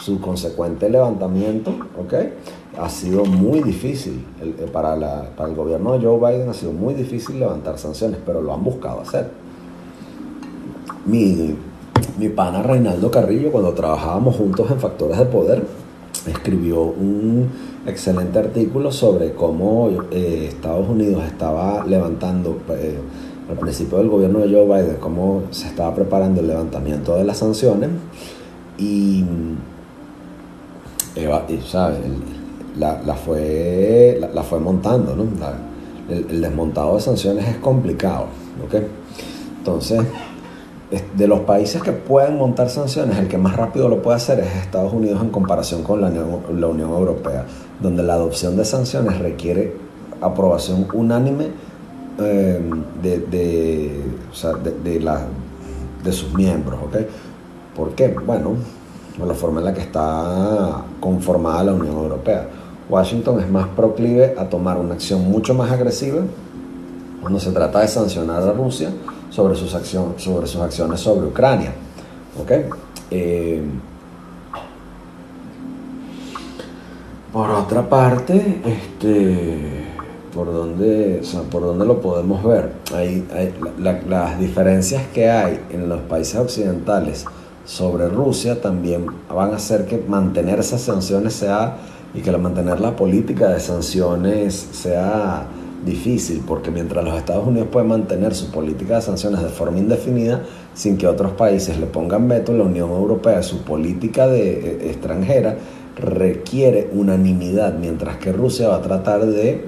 su 0.00 0.20
consecuente 0.20 0.88
levantamiento, 0.88 1.72
¿ok? 1.98 2.14
Ha 2.78 2.88
sido 2.88 3.24
muy 3.24 3.60
difícil 3.60 4.24
eh, 4.40 4.68
para, 4.72 4.94
la, 4.94 5.30
para 5.36 5.48
el 5.50 5.56
gobierno 5.56 5.98
de 5.98 6.06
Joe 6.06 6.18
Biden, 6.18 6.48
ha 6.48 6.54
sido 6.54 6.72
muy 6.72 6.94
difícil 6.94 7.40
levantar 7.40 7.76
sanciones, 7.78 8.18
pero 8.24 8.40
lo 8.40 8.54
han 8.54 8.62
buscado 8.62 9.00
hacer. 9.00 9.30
Mi 11.04 11.56
mi 12.18 12.28
pana 12.28 12.62
Reinaldo 12.62 13.10
Carrillo, 13.10 13.52
cuando 13.52 13.72
trabajábamos 13.72 14.36
juntos 14.36 14.68
en 14.70 14.80
Factores 14.80 15.18
de 15.18 15.24
Poder, 15.26 15.62
escribió 16.26 16.82
un 16.82 17.48
excelente 17.86 18.38
artículo 18.40 18.90
sobre 18.90 19.32
cómo 19.34 19.88
eh, 20.10 20.46
Estados 20.48 20.88
Unidos 20.88 21.22
estaba 21.24 21.84
levantando, 21.86 22.58
eh, 22.70 22.98
al 23.48 23.56
principio 23.56 23.98
del 23.98 24.08
gobierno 24.08 24.40
de 24.40 24.52
Joe 24.52 24.64
Biden, 24.64 24.96
cómo 25.00 25.44
se 25.52 25.68
estaba 25.68 25.94
preparando 25.94 26.40
el 26.40 26.48
levantamiento 26.48 27.14
de 27.16 27.24
las 27.24 27.38
sanciones 27.38 27.90
y, 28.78 29.24
La, 32.78 33.14
fue, 33.14 34.20
la, 34.32 34.42
fue 34.42 34.60
montando, 34.60 35.16
¿no? 35.16 35.24
el, 36.08 36.26
el, 36.30 36.40
desmontado 36.40 36.94
de 36.94 37.00
sanciones 37.00 37.48
es 37.48 37.56
complicado, 37.56 38.26
¿ok? 38.64 38.82
Entonces, 39.58 40.00
de 40.90 41.28
los 41.28 41.40
países 41.40 41.82
que 41.82 41.92
pueden 41.92 42.38
montar 42.38 42.70
sanciones, 42.70 43.18
el 43.18 43.28
que 43.28 43.36
más 43.36 43.56
rápido 43.56 43.88
lo 43.88 44.00
puede 44.00 44.16
hacer 44.16 44.40
es 44.40 44.54
Estados 44.56 44.92
Unidos 44.92 45.20
en 45.22 45.28
comparación 45.28 45.82
con 45.82 46.00
la 46.00 46.08
Unión, 46.08 46.90
Europea, 46.90 47.44
donde 47.80 48.02
la 48.02 48.14
adopción 48.14 48.56
de 48.56 48.64
sanciones 48.64 49.18
requiere 49.18 49.76
aprobación 50.20 50.86
unánime 50.94 51.48
eh, 52.18 52.70
de, 53.02 53.18
de, 53.20 54.02
de, 56.02 56.12
sus 56.12 56.32
miembros. 56.32 56.80
¿okay? 56.86 57.06
¿Por 57.76 57.90
qué? 57.90 58.08
Bueno, 58.08 58.54
por 59.18 59.28
la 59.28 59.34
forma 59.34 59.60
en 59.60 59.66
la 59.66 59.74
que 59.74 59.82
está 59.82 60.84
conformada 61.00 61.64
la 61.64 61.74
Unión 61.74 61.96
Europea. 61.96 62.48
Washington 62.88 63.40
es 63.40 63.50
más 63.50 63.68
proclive 63.68 64.34
a 64.38 64.48
tomar 64.48 64.78
una 64.78 64.94
acción 64.94 65.30
mucho 65.30 65.52
más 65.52 65.70
agresiva 65.70 66.22
cuando 67.20 67.38
se 67.38 67.52
trata 67.52 67.80
de 67.80 67.88
sancionar 67.88 68.42
a 68.42 68.52
Rusia 68.52 68.90
sobre 69.30 69.54
sus, 69.54 69.74
acciones, 69.74 70.22
sobre 70.22 70.46
sus 70.46 70.60
acciones 70.60 71.00
sobre 71.00 71.26
Ucrania. 71.26 71.72
Eh, 73.10 73.62
por 77.32 77.50
otra 77.50 77.88
parte, 77.88 78.62
este, 78.64 79.84
¿por, 80.34 80.52
dónde, 80.52 81.22
¿por 81.50 81.62
dónde 81.62 81.84
lo 81.84 82.00
podemos 82.00 82.42
ver? 82.44 82.72
Hay, 82.94 83.26
las 84.08 84.38
diferencias 84.38 85.02
que 85.12 85.30
hay 85.30 85.60
en 85.70 85.88
los 85.88 86.00
países 86.02 86.36
occidentales 86.36 87.24
sobre 87.64 88.08
Rusia 88.08 88.60
también 88.60 89.06
van 89.28 89.52
a 89.52 89.56
hacer 89.56 89.84
que 89.84 90.02
mantener 90.08 90.58
esas 90.60 90.80
sanciones 90.80 91.34
sea 91.34 91.76
y 92.14 92.20
que 92.20 92.32
mantener 92.32 92.80
la 92.80 92.96
política 92.96 93.48
de 93.48 93.60
sanciones 93.60 94.54
sea 94.54 95.46
difícil, 95.84 96.42
porque 96.46 96.70
mientras 96.70 97.04
los 97.04 97.16
Estados 97.16 97.46
Unidos 97.46 97.68
pueden 97.70 97.88
mantener 97.88 98.34
su 98.34 98.50
política 98.50 98.96
de 98.96 99.02
sanciones 99.02 99.42
de 99.42 99.48
forma 99.48 99.78
indefinida, 99.78 100.42
sin 100.74 100.96
que 100.96 101.06
otros 101.06 101.32
países 101.32 101.78
le 101.78 101.86
pongan 101.86 102.28
veto, 102.28 102.52
la 102.52 102.64
Unión 102.64 102.90
Europea, 102.90 103.42
su 103.42 103.62
política 103.62 104.26
de, 104.26 104.52
eh, 104.52 104.90
extranjera 104.90 105.56
requiere 105.96 106.90
unanimidad, 106.92 107.74
mientras 107.74 108.16
que 108.18 108.32
Rusia 108.32 108.68
va 108.68 108.76
a 108.76 108.82
tratar 108.82 109.26
de 109.26 109.64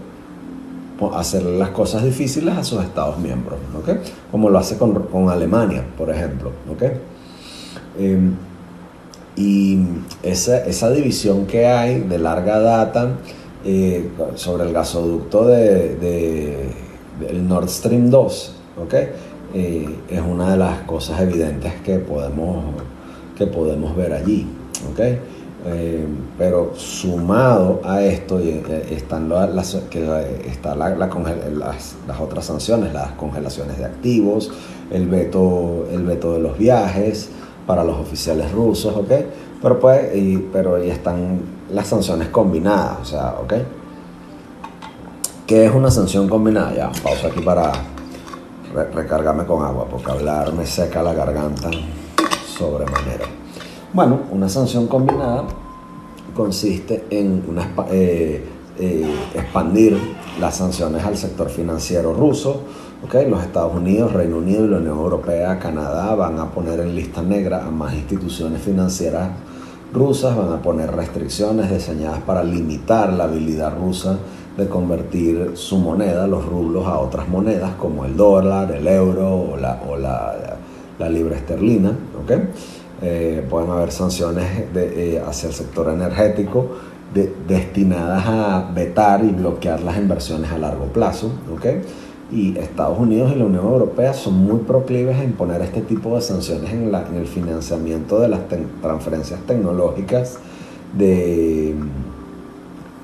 hacer 1.15 1.43
las 1.43 1.71
cosas 1.71 2.05
difíciles 2.05 2.57
a 2.57 2.63
sus 2.63 2.83
estados 2.83 3.19
miembros, 3.19 3.59
¿ok? 3.79 3.99
Como 4.31 4.51
lo 4.51 4.59
hace 4.59 4.77
con, 4.77 4.95
con 5.05 5.31
Alemania, 5.31 5.83
por 5.97 6.11
ejemplo, 6.11 6.53
¿ok? 6.71 6.83
Em, 7.99 8.35
y 9.37 9.79
esa, 10.23 10.65
esa, 10.65 10.91
división 10.91 11.47
que 11.47 11.67
hay 11.67 12.01
de 12.01 12.19
larga 12.19 12.59
data 12.59 13.17
sobre 14.35 14.65
el 14.65 14.73
gasoducto 14.73 15.47
de, 15.47 15.97
de, 15.97 16.71
del 17.21 17.47
Nord 17.47 17.69
Stream 17.69 18.11
2, 18.11 18.55
¿ok? 18.83 18.95
Es 19.55 20.21
una 20.21 20.53
de 20.53 20.57
las 20.57 20.81
cosas 20.83 21.21
evidentes 21.21 21.75
que 21.85 21.99
podemos, 21.99 22.65
que 23.37 23.47
podemos 23.47 23.95
ver 23.97 24.13
allí, 24.13 24.47
¿ok? 24.91 25.01
Eh, 25.67 26.07
pero 26.39 26.73
sumado 26.75 27.83
a 27.85 28.03
esto 28.03 28.39
están 28.39 29.29
las, 29.29 29.75
que 29.91 30.09
está 30.47 30.75
la, 30.75 30.89
las, 30.97 31.97
otras 32.19 32.47
sanciones, 32.47 32.95
las 32.95 33.13
congelaciones 33.13 33.77
de 33.77 33.85
activos, 33.85 34.51
el 34.91 35.07
veto, 35.07 35.87
el 35.93 36.05
veto 36.05 36.33
de 36.33 36.41
los 36.41 36.57
viajes 36.57 37.29
para 37.67 37.85
los 37.85 37.99
oficiales 37.99 38.51
rusos, 38.53 38.97
¿ok? 38.97 39.13
Pero 39.61 39.79
pues, 39.79 40.17
y, 40.17 40.39
pero 40.51 40.79
están 40.79 41.41
las 41.73 41.87
sanciones 41.87 42.29
combinadas, 42.29 42.99
o 43.03 43.05
sea, 43.05 43.35
¿ok? 43.41 43.55
¿Qué 45.47 45.66
es 45.66 45.75
una 45.75 45.91
sanción 45.91 46.29
combinada? 46.29 46.75
Ya, 46.75 46.93
pausa 47.03 47.29
aquí 47.29 47.41
para 47.41 47.73
recargarme 48.95 49.45
con 49.45 49.64
agua, 49.64 49.87
porque 49.91 50.11
hablar 50.11 50.53
me 50.53 50.64
seca 50.64 51.03
la 51.03 51.12
garganta 51.12 51.71
sobremanera. 52.57 53.27
Bueno, 53.93 54.21
una 54.31 54.49
sanción 54.49 54.87
combinada 54.87 55.45
consiste 56.35 57.07
en 57.11 57.43
eh, 57.91 58.45
eh, 58.79 59.14
expandir 59.35 59.99
las 60.39 60.57
sanciones 60.57 61.05
al 61.05 61.16
sector 61.16 61.51
financiero 61.51 62.14
ruso. 62.14 62.62
¿okay? 63.05 63.29
Los 63.29 63.43
Estados 63.43 63.75
Unidos, 63.75 64.12
Reino 64.12 64.39
Unido 64.39 64.64
y 64.64 64.68
la 64.68 64.77
Unión 64.77 64.99
Europea, 64.99 65.59
Canadá 65.59 66.14
van 66.14 66.39
a 66.39 66.51
poner 66.51 66.79
en 66.81 66.95
lista 66.95 67.23
negra 67.23 67.66
a 67.66 67.71
más 67.71 67.93
instituciones 67.95 68.62
financieras 68.62 69.31
rusas, 69.93 70.36
van 70.36 70.53
a 70.53 70.62
poner 70.62 70.91
restricciones 70.91 71.70
diseñadas 71.70 72.20
para 72.20 72.45
limitar 72.45 73.12
la 73.12 73.24
habilidad 73.24 73.76
rusa 73.76 74.18
de 74.57 74.68
convertir 74.68 75.53
su 75.55 75.78
moneda, 75.78 76.26
los 76.26 76.45
rublos, 76.45 76.86
a 76.86 76.99
otras 76.99 77.28
monedas 77.28 77.72
como 77.74 78.05
el 78.05 78.16
dólar, 78.16 78.72
el 78.72 78.86
euro 78.86 79.53
o 79.53 79.57
la, 79.57 79.82
o 79.88 79.97
la, 79.97 80.57
la 80.99 81.09
libra 81.09 81.36
esterlina. 81.36 81.93
¿okay? 82.22 82.49
Eh, 83.03 83.47
pueden 83.49 83.70
haber 83.70 83.91
sanciones 83.91 84.47
eh, 84.74 85.22
hacia 85.26 85.49
el 85.49 85.55
sector 85.55 85.88
energético 85.88 86.68
destinadas 87.49 88.24
a 88.24 88.70
vetar 88.72 89.24
y 89.24 89.30
bloquear 89.30 89.80
las 89.80 89.97
inversiones 89.97 90.51
a 90.53 90.59
largo 90.59 90.86
plazo. 90.86 91.32
¿okay? 91.57 91.82
Y 92.33 92.57
Estados 92.59 92.99
Unidos 92.99 93.33
y 93.35 93.39
la 93.39 93.45
Unión 93.45 93.64
Europea 93.64 94.14
son 94.14 94.35
muy 94.35 94.61
proclives 94.61 95.16
a 95.18 95.24
imponer 95.24 95.62
este 95.62 95.81
tipo 95.81 96.14
de 96.14 96.22
sanciones 96.22 96.72
en, 96.72 96.93
la, 96.93 97.07
en 97.09 97.16
el 97.16 97.26
financiamiento 97.26 98.20
de 98.20 98.28
las 98.28 98.41
transferencias 98.81 99.41
tecnológicas 99.47 100.39
de 100.97 101.74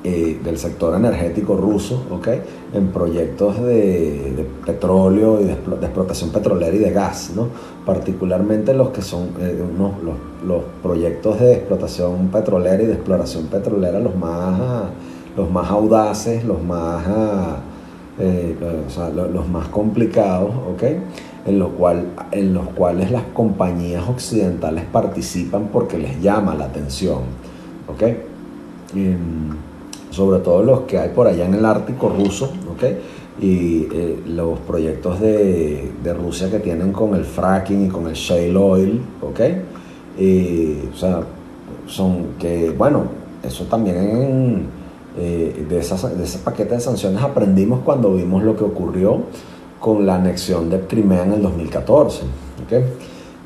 eh, 0.08 0.38
del 0.44 0.56
sector 0.56 0.94
energético 0.94 1.56
ruso, 1.56 2.00
¿okay? 2.12 2.40
en 2.72 2.92
proyectos 2.92 3.60
de, 3.60 4.46
petróleo 4.64 5.40
y 5.40 5.46
de, 5.46 5.54
explotación 5.54 6.30
petrolera 6.30 6.76
y 6.76 6.78
de 6.78 6.92
gas, 6.92 7.32
¿no? 7.34 7.48
particularmente 7.84 8.72
los 8.72 8.90
que 8.90 9.02
son 9.02 9.30
eh, 9.40 9.60
los, 10.46 10.62
proyectos 10.80 11.40
de 11.40 11.54
explotación 11.54 12.28
petrolera 12.28 12.80
y 12.84 12.86
de 12.86 12.92
exploración 12.92 13.46
petrolera 13.46 13.98
los 13.98 14.14
más, 14.14 14.84
los 15.36 15.50
más 15.50 15.68
audaces, 15.72 16.44
los 16.44 16.62
más, 16.62 17.04
eh, 18.18 18.56
los, 19.32 19.48
más 19.48 19.68
complicados, 19.68 20.50
¿okay? 20.72 20.98
en, 21.44 21.58
lo 21.58 21.70
cual, 21.70 22.06
en 22.32 22.54
los 22.54 22.68
cuales 22.70 23.10
las 23.10 23.24
compañías 23.34 24.08
occidentales 24.08 24.84
participan 24.90 25.68
porque 25.72 25.98
les 25.98 26.20
llama 26.22 26.54
la 26.54 26.64
atención. 26.64 27.20
¿okay? 27.88 28.22
Em, 28.94 29.54
sobre 30.10 30.40
todo 30.40 30.62
los 30.62 30.80
que 30.80 30.98
hay 30.98 31.10
por 31.10 31.26
allá 31.26 31.44
en 31.44 31.54
el 31.54 31.64
Ártico 31.64 32.08
ruso, 32.08 32.52
y 33.38 33.86
eh, 33.92 34.22
los 34.26 34.58
proyectos 34.60 35.20
de, 35.20 35.90
Rusia 36.18 36.50
que 36.50 36.58
tienen 36.60 36.92
con 36.92 37.14
el 37.14 37.24
fracking 37.24 37.86
y 37.86 37.88
con 37.88 38.06
el 38.06 38.14
shale 38.14 38.56
oil, 38.56 39.00
¿ok? 39.20 39.40
o 40.92 40.96
sea, 40.96 41.20
son 41.86 42.28
que, 42.38 42.70
bueno, 42.70 43.04
eso 43.42 43.64
también 43.64 44.68
eh, 45.18 45.66
de, 45.68 45.78
esas, 45.78 46.16
de 46.16 46.24
ese 46.24 46.38
paquete 46.38 46.74
de 46.74 46.80
sanciones 46.80 47.22
aprendimos 47.22 47.80
cuando 47.84 48.14
vimos 48.14 48.42
lo 48.42 48.56
que 48.56 48.64
ocurrió 48.64 49.22
con 49.80 50.04
la 50.04 50.16
anexión 50.16 50.68
de 50.68 50.80
Crimea 50.80 51.24
en 51.24 51.32
el 51.32 51.42
2014, 51.42 52.22
¿ok? 52.22 52.84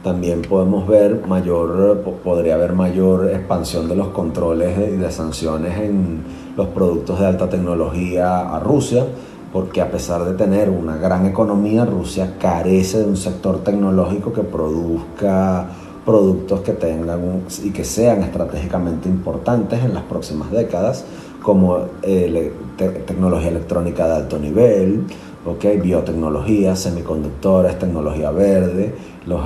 También 0.03 0.41
podemos 0.41 0.89
ver 0.89 1.27
mayor, 1.27 2.01
podría 2.25 2.55
haber 2.55 2.73
mayor 2.73 3.31
expansión 3.31 3.87
de 3.87 3.97
los 3.97 4.09
controles 4.09 4.77
y 4.79 4.97
de 4.97 5.11
sanciones 5.13 5.79
en 5.79 6.23
los 6.57 6.69
productos 6.69 7.21
de 7.21 7.27
alta 7.27 7.49
tecnología 7.51 8.55
a 8.55 8.61
Rusia, 8.61 9.05
porque 9.53 9.83
a 9.83 9.91
pesar 9.91 10.25
de 10.25 10.33
tener 10.33 10.71
una 10.71 10.97
gran 10.97 11.27
economía, 11.27 11.85
Rusia 11.85 12.37
carece 12.41 12.99
de 13.01 13.05
un 13.05 13.17
sector 13.17 13.63
tecnológico 13.63 14.33
que 14.33 14.43
produzca 14.43 15.69
productos 16.07 16.61
que 16.61 16.73
tengan 16.73 17.43
y 17.63 17.71
que 17.71 17.85
sean 17.85 18.23
estratégicamente 18.23 19.09
importantes 19.09 19.85
en 19.85 19.93
las 19.93 20.05
próximas 20.05 20.51
décadas, 20.51 21.05
como 21.43 21.79
eh, 22.03 22.53
tecnología 22.77 23.49
electrónica 23.49 24.07
de 24.07 24.15
alto 24.15 24.39
nivel, 24.39 25.05
okay, 25.45 25.79
biotecnología, 25.79 26.77
semiconductores, 26.77 27.79
tecnología 27.79 28.31
verde 28.31 28.95
los, 29.27 29.41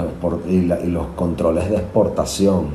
y 0.48 0.62
los 0.62 1.06
controles 1.16 1.70
de 1.70 1.76
exportación 1.76 2.66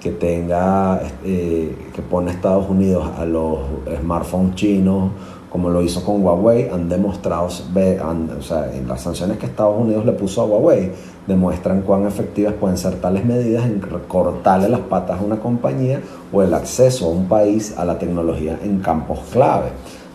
que 0.00 0.10
tenga, 0.10 1.00
eh, 1.24 1.74
que 1.94 2.02
pone 2.02 2.30
Estados 2.30 2.68
Unidos 2.68 3.08
a 3.16 3.24
los 3.24 3.58
smartphones 4.00 4.54
chinos, 4.54 5.10
como 5.48 5.70
lo 5.70 5.80
hizo 5.82 6.04
con 6.04 6.22
Huawei, 6.22 6.68
han 6.68 6.88
demostrado, 6.88 7.46
o 7.46 8.42
sea, 8.42 8.74
en 8.74 8.88
las 8.88 9.02
sanciones 9.02 9.38
que 9.38 9.46
Estados 9.46 9.80
Unidos 9.80 10.04
le 10.04 10.12
puso 10.12 10.42
a 10.42 10.46
Huawei, 10.46 10.90
demuestran 11.26 11.82
cuán 11.82 12.06
efectivas 12.06 12.54
pueden 12.54 12.76
ser 12.76 12.96
tales 12.96 13.24
medidas 13.24 13.64
en 13.64 13.80
cortarle 14.08 14.68
las 14.68 14.80
patas 14.80 15.20
a 15.20 15.24
una 15.24 15.40
compañía 15.40 16.00
o 16.32 16.42
el 16.42 16.52
acceso 16.52 17.06
a 17.06 17.10
un 17.10 17.26
país 17.26 17.74
a 17.76 17.84
la 17.84 17.98
tecnología 17.98 18.58
en 18.62 18.80
campos 18.80 19.20
clave. 19.32 19.70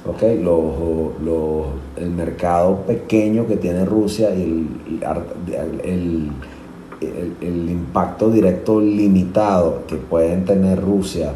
Okay, 0.05 0.41
el 1.97 2.09
mercado 2.11 2.77
pequeño 2.87 3.45
que 3.45 3.57
tiene 3.57 3.83
Rusia 3.83 4.33
y 4.33 4.67
el 5.83 6.31
el, 7.01 7.69
impacto 7.69 8.29
directo 8.29 8.79
limitado 8.79 9.83
que 9.87 9.95
pueden 9.95 10.45
tener 10.45 10.81
Rusia 10.81 11.33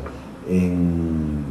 en, 0.49 1.45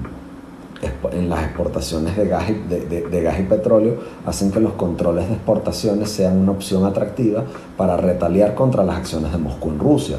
en 1.12 1.28
las 1.28 1.44
exportaciones 1.44 2.16
de 2.16 2.26
gas, 2.26 2.50
y, 2.50 2.54
de, 2.54 3.22
gas 3.22 3.38
y 3.38 3.44
petróleo 3.44 3.96
hacen 4.26 4.50
que 4.50 4.60
los 4.60 4.72
controles 4.72 5.28
de 5.28 5.34
exportaciones 5.34 6.10
sean 6.10 6.38
una 6.38 6.52
opción 6.52 6.84
atractiva 6.84 7.44
para 7.76 7.96
retaliar 7.96 8.54
contra 8.54 8.82
las 8.82 8.96
acciones 8.96 9.32
de 9.32 9.38
Moscú 9.38 9.70
en 9.70 9.78
Rusia. 9.78 10.16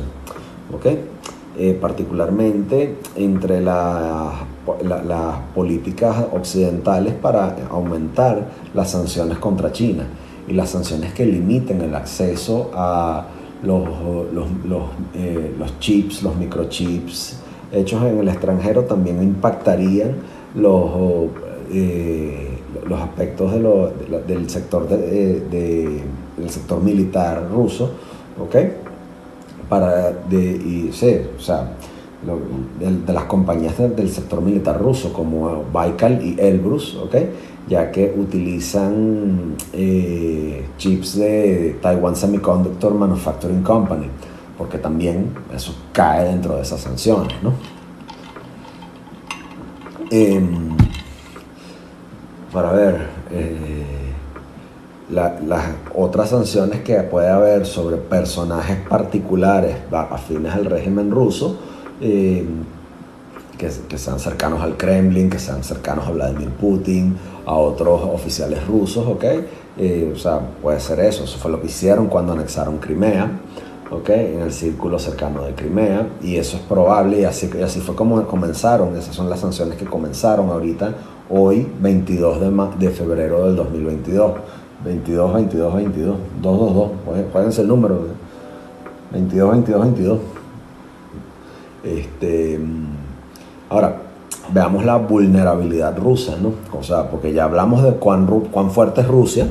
Eh, 1.55 1.77
particularmente 1.79 2.95
entre 3.15 3.61
las 3.61 4.33
políticas 5.53 6.25
occidentales 6.33 7.13
para 7.13 7.55
aumentar 7.69 8.49
las 8.73 8.89
sanciones 8.89 9.37
contra 9.37 9.71
China 9.71 10.07
y 10.47 10.53
las 10.53 10.71
sanciones 10.71 11.13
que 11.13 11.27
limiten 11.27 11.81
el 11.81 11.93
acceso 11.93 12.71
a 12.73 13.27
los, 13.61 13.87
eh, 15.13 15.53
los, 15.59 15.79
chips, 15.79 16.23
los 16.23 16.35
microchips 16.35 17.37
hechos 17.71 18.03
en 18.03 18.17
el 18.17 18.27
extranjero 18.29 18.85
también 18.85 19.21
impactarían 19.21 20.15
los, 20.55 20.91
eh, 21.71 22.49
los 22.87 23.01
aspectos 23.01 23.51
del 24.27 24.49
sector 24.49 24.87
de, 24.87 26.03
del 26.37 26.49
sector 26.49 26.81
militar 26.81 27.47
ruso, 27.51 27.91
¿ok? 28.39 28.55
Para 29.69 30.11
de, 30.11 30.89
o 31.37 31.41
sea, 31.41 31.71
de, 32.79 33.13
las 33.13 33.23
compañías 33.25 33.77
del, 33.77 34.09
sector 34.09 34.41
militar 34.41 34.79
ruso 34.81 35.11
como 35.13 35.63
Baikal 35.71 36.23
y 36.23 36.39
Elbrus, 36.39 36.95
¿ok? 36.95 37.15
ya 37.67 37.91
que 37.91 38.13
utilizan 38.17 39.55
eh, 39.71 40.65
chips 40.77 41.15
de 41.15 41.77
Taiwan 41.81 42.15
Semiconductor 42.15 42.93
Manufacturing 42.93 43.63
Company, 43.63 44.07
porque 44.57 44.77
también 44.77 45.31
eso 45.55 45.73
cae 45.91 46.25
dentro 46.25 46.55
de 46.55 46.61
esas 46.61 46.81
sanciones. 46.81 47.33
¿no? 47.41 47.53
Em, 50.15 50.77
para 52.51 52.71
ver, 52.71 53.07
eh, 53.31 53.83
las 55.09 55.63
otras 55.95 56.29
sanciones 56.29 56.81
que 56.81 57.01
puede 57.01 57.31
haber 57.31 57.65
sobre 57.65 57.97
personajes 57.97 58.77
particulares 58.87 59.75
afines 59.91 60.53
al 60.53 60.65
régimen 60.65 61.09
ruso, 61.09 61.57
em, 61.99 62.45
que, 63.57 63.97
sean 63.97 64.19
cercanos 64.19 64.61
al 64.61 64.77
Kremlin, 64.77 65.31
que 65.31 65.39
sean 65.39 65.63
cercanos 65.63 66.05
a 66.05 66.11
Vladimir 66.11 66.49
Putin, 66.49 67.17
a 67.47 67.55
otros 67.55 68.03
oficiales 68.03 68.67
rusos, 68.67 69.07
¿ok? 69.07 69.23
Eh, 69.79 70.11
o 70.13 70.19
sea, 70.19 70.41
puede 70.61 70.79
ser 70.79 70.99
eso, 70.99 71.23
eso 71.23 71.39
fue 71.39 71.49
lo 71.49 71.59
que 71.59 71.65
hicieron 71.65 72.05
cuando 72.05 72.33
anexaron 72.33 72.77
Crimea, 72.77 73.31
¿ok? 73.93 74.09
En 74.09 74.41
el 74.41 74.51
círculo 74.51 74.99
cercano 74.99 75.43
de 75.43 75.53
Crimea, 75.53 76.07
y 76.21 76.37
eso 76.37 76.57
es 76.57 76.63
probable, 76.63 77.21
y 77.21 77.23
así, 77.25 77.49
así 77.63 77.79
fue 77.79 77.95
como 77.95 78.21
comenzaron, 78.27 78.95
esas 78.97 79.15
son 79.15 79.29
las 79.29 79.39
sanciones 79.39 79.77
que 79.77 79.85
comenzaron 79.85 80.49
ahorita, 80.49 80.93
hoy, 81.29 81.67
22 81.79 82.39
de, 82.39 82.85
de 82.85 82.89
febrero 82.89 83.45
del 83.45 83.55
2022. 83.55 84.31
22, 84.83 85.33
22, 85.33 85.75
22, 85.75 86.17
222, 86.41 87.31
jueguense 87.31 87.61
el 87.61 87.67
número, 87.69 88.01
22, 89.11 89.51
22, 89.51 89.81
22. 89.81 90.19
Este, 91.85 92.59
ahora, 93.69 94.01
veamos 94.51 94.85
la 94.85 94.97
vulnerabilidad 94.97 95.97
rusa, 95.97 96.35
¿no? 96.41 96.53
O 96.77 96.83
sea, 96.83 97.09
porque 97.09 97.33
ya 97.33 97.45
hablamos 97.45 97.83
de 97.83 97.93
cuán, 97.93 98.27
cuán 98.51 98.71
fuerte 98.71 99.01
es 99.01 99.07
Rusia 99.07 99.47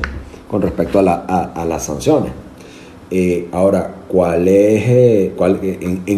con 0.49 0.61
respecto 0.61 0.99
a, 0.99 1.01
la, 1.01 1.13
a, 1.15 1.65
las 1.65 1.83
sanciones. 1.83 2.31
Eh, 3.11 3.47
ahora, 3.51 3.93
¿cuál 4.07 4.47
es, 4.47 4.83
eh, 4.87 5.33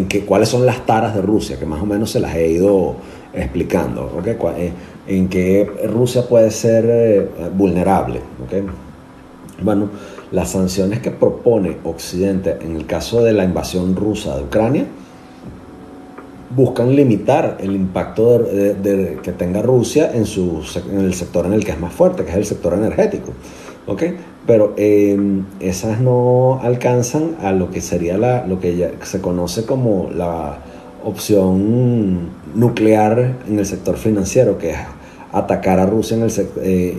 qué, 0.08 0.26
¿cuáles 0.26 0.50
son 0.50 0.66
las 0.66 0.86
taras 0.86 1.16
de 1.16 1.22
Rusia? 1.22 1.60
Que 1.60 1.66
más 1.66 1.82
o 1.82 1.86
menos 1.86 2.12
se 2.12 2.20
las 2.20 2.36
he 2.36 2.50
ido 2.50 2.96
explicando. 3.34 4.12
¿okay? 4.18 4.38
Eh, 4.58 4.72
¿En 5.08 5.28
qué 5.28 5.70
Rusia 5.92 6.28
puede 6.28 6.52
ser 6.52 7.30
vulnerable? 7.56 8.22
¿okay? 8.46 8.64
Bueno, 9.62 9.90
las 10.32 10.52
sanciones 10.52 11.00
que 11.00 11.12
propone 11.12 11.78
Occidente 11.84 12.58
en 12.62 12.76
el 12.76 12.86
caso 12.86 13.24
de 13.24 13.34
la 13.34 13.44
invasión 13.44 13.96
rusa 13.96 14.36
de 14.38 14.44
Ucrania 14.44 14.86
buscan 16.56 16.96
limitar 16.96 17.58
el 17.60 17.76
impacto 17.76 18.46
que 18.46 19.34
tenga 19.38 19.62
Rusia 19.62 20.12
en, 20.14 20.26
su, 20.26 20.64
en 20.90 21.02
el 21.02 21.14
sector 21.14 21.46
en 21.46 21.54
el 21.54 21.66
que 21.66 21.72
es 21.72 21.80
más 21.80 21.94
fuerte, 21.94 22.24
que 22.24 22.32
es 22.32 22.38
el 22.38 22.46
sector 22.46 22.74
energético. 22.74 23.34
¿okay? 23.88 24.16
Pero 24.48 24.74
em, 24.78 25.46
esas 25.60 26.00
no 26.00 26.60
alcanzan 26.62 27.36
a 27.42 27.52
lo 27.52 27.72
que 27.72 27.82
sería 27.82 28.18
la, 28.18 28.46
lo 28.46 28.60
que 28.60 28.78
ya 28.78 28.92
se 29.04 29.20
conoce 29.20 29.66
como 29.66 30.10
la 30.14 30.60
opción 31.04 32.30
nuclear 32.54 33.38
en 33.48 33.60
el 33.60 33.66
sector 33.66 33.98
financiero, 33.98 34.58
que 34.58 34.72
es 34.72 34.78
atacar 35.32 35.80
a 35.80 35.86
Rusia 35.86 36.18
en 36.18 36.24
el, 36.24 36.32
eh, 36.62 36.96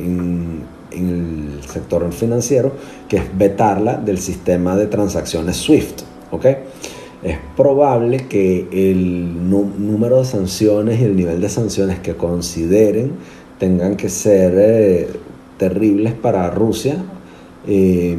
sector 1.68 2.12
financiero, 2.12 2.72
que 3.08 3.16
es 3.16 3.38
vetarla 3.38 3.96
del 3.96 4.18
sistema 4.18 4.76
de 4.76 4.86
transacciones 4.86 5.56
SWIFT. 5.56 6.02
¿okay? 6.30 6.56
Es 7.22 7.38
probable 7.56 8.28
que 8.28 8.68
el 8.70 9.50
número 9.50 10.18
de 10.18 10.24
sanciones 10.24 11.00
y 11.00 11.04
el 11.04 11.16
nivel 11.16 11.40
de 11.40 11.48
sanciones 11.48 11.98
que 11.98 12.14
consideren 12.14 13.12
tengan 13.58 13.96
que 13.96 14.08
ser 14.08 14.52
eh, 14.56 15.08
terribles 15.56 16.12
para 16.12 16.50
Rusia. 16.50 16.96
Eh, 17.66 18.16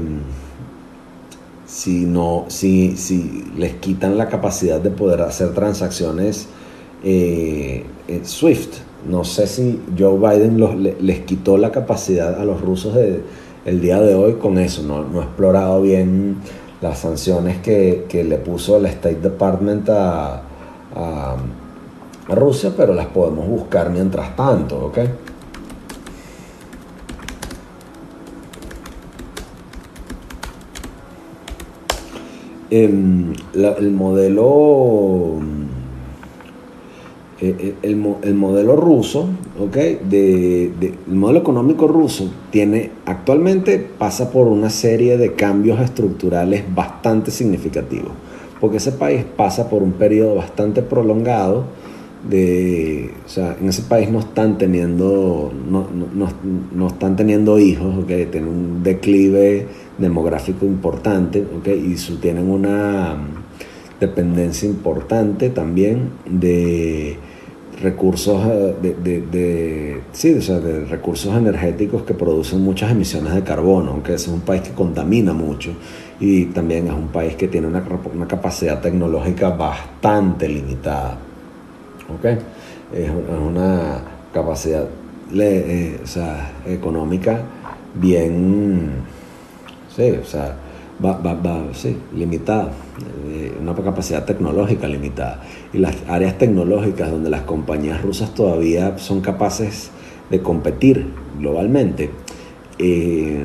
si, 1.66 2.06
no, 2.06 2.46
si, 2.48 2.96
si, 2.98 3.46
les 3.58 3.74
quitan 3.76 4.18
la 4.18 4.28
capacidad 4.30 4.80
de 4.80 4.90
poder 4.90 5.22
hacer 5.22 5.54
transacciones 5.54 6.48
eh, 7.04 7.86
SWIFT. 8.24 8.76
No 9.10 9.24
sé 9.24 9.48
si 9.48 9.80
Joe 9.98 10.18
Biden 10.18 10.98
les 11.02 11.20
quitó 11.20 11.58
la 11.58 11.72
capacidad 11.72 12.40
a 12.40 12.46
los 12.46 12.62
rusos 12.62 12.96
de, 12.96 13.22
el 13.66 13.82
día 13.82 14.02
de 14.02 14.16
hoy 14.16 14.34
con 14.34 14.58
eso. 14.58 14.82
No, 14.84 15.04
no 15.04 15.22
he 15.22 15.24
explorado 15.24 15.82
bien 15.82 16.38
las 16.82 17.00
sanciones 17.00 17.58
que, 17.58 18.06
le 18.12 18.38
puso 18.38 18.78
el 18.78 18.86
State 18.88 19.22
Department 19.22 19.90
a, 19.90 20.42
a, 20.96 21.36
Rusia, 22.30 22.74
pero 22.76 22.94
las 22.94 23.06
podemos 23.08 23.48
buscar 23.48 23.90
mientras 23.90 24.36
tanto, 24.36 24.88
¿ok? 24.88 24.98
Em, 32.70 33.34
el 33.54 33.92
modelo 33.92 35.40
eh, 37.40 37.56
eh, 37.60 37.76
el, 37.84 37.96
modelo 38.36 38.76
ruso, 38.76 39.30
el 39.72 41.16
modelo 41.16 41.40
económico 41.40 41.88
ruso 41.88 42.30
tiene 42.50 42.92
actualmente 43.06 43.78
pasa 43.78 44.32
por 44.32 44.48
una 44.48 44.70
serie 44.70 45.18
de 45.18 45.34
cambios 45.34 45.80
estructurales 45.80 46.64
bastante 46.74 47.32
significativos, 47.32 48.12
porque 48.60 48.78
ese 48.78 48.92
país 48.92 49.24
pasa 49.24 49.70
por 49.70 49.84
un 49.84 49.94
periodo 49.94 50.36
bastante 50.36 50.82
prolongado 50.82 51.66
de, 52.24 53.14
o 53.26 53.30
sea, 53.30 53.56
en 53.60 53.70
ese 53.70 53.84
país 53.84 54.10
no 54.10 54.20
están 54.20 54.58
teniendo, 54.58 55.52
no, 55.70 55.88
no, 55.92 56.28
no 56.74 56.88
están 56.88 57.16
teniendo 57.16 57.60
hijos, 57.60 58.04
¿okay? 58.04 58.26
tienen 58.26 58.50
un 58.50 58.84
declive 58.84 59.68
demográfico 59.98 60.66
importante, 60.66 61.46
¿okay? 61.58 61.92
y 61.94 61.98
su, 61.98 62.18
tienen 62.18 62.50
una 62.50 63.18
dependencia 64.00 64.68
importante 64.68 65.50
también 65.50 66.12
de 66.30 67.18
recursos 67.82 68.44
eh, 68.46 68.76
de, 68.82 69.22
de, 69.22 70.02
sí, 70.12 70.34
o 70.34 70.42
sea, 70.42 70.60
de 70.60 70.86
recursos 70.86 71.36
energéticos 71.36 72.04
que 72.04 72.14
producen 72.14 72.62
muchas 72.62 72.92
emisiones 72.92 73.34
de 73.34 73.44
carbono, 73.44 73.92
aunque 73.92 74.16
es 74.16 74.28
un 74.28 74.42
país 74.42 74.64
que 74.64 74.72
contamina 74.72 75.34
mucho 75.34 75.72
y 76.20 76.46
también 76.46 76.88
es 76.88 76.94
un 76.94 77.10
país 77.10 77.36
que 77.36 77.48
tiene 77.48 77.68
una, 77.68 77.84
una 78.14 78.28
capacidad 78.28 78.82
tecnológica 78.82 79.50
bastante 79.50 80.50
limitada. 80.50 81.20
¿Okay? 82.16 82.38
Es 82.94 83.10
una 83.10 84.02
capacidad 84.34 84.88
eh, 85.34 86.00
o 86.02 86.08
sea, 86.08 86.52
económica 86.66 87.42
bien, 87.96 88.92
sí, 89.94 90.12
o 90.12 90.24
sea, 90.24 90.56
va, 91.04 91.18
va, 91.18 91.34
va 91.34 91.74
sí, 91.74 91.98
limitada, 92.16 92.72
eh, 93.28 93.54
una 93.60 93.74
capacidad 93.76 94.24
tecnológica 94.24 94.88
limitada. 94.88 95.42
Y 95.74 95.80
las 95.80 95.96
áreas 96.08 96.38
tecnológicas 96.38 97.12
donde 97.12 97.30
las 97.30 97.42
compañías 97.42 98.02
rusas 98.02 98.34
todavía 98.34 98.98
son 98.98 99.22
capaces 99.22 99.92
de 100.30 100.42
competir 100.42 101.08
globalmente 101.40 102.12
eh, 102.80 103.44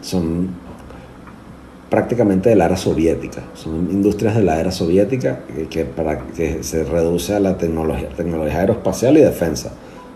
son 0.00 0.48
prácticamente 1.94 2.48
de 2.48 2.56
la 2.56 2.64
era 2.64 2.76
soviética. 2.76 3.40
Son 3.54 3.88
industrias 3.88 4.34
de 4.34 4.42
la 4.42 4.58
era 4.58 4.72
soviética 4.72 5.42
que, 5.70 5.84
para 5.84 6.18
que 6.26 6.64
se 6.64 6.82
reduce 6.82 7.36
a 7.36 7.38
la 7.38 7.56
tecnología, 7.56 8.08
tecnología 8.08 8.58
aeroespacial 8.58 9.16
y 9.16 9.20
defensa. 9.20 9.70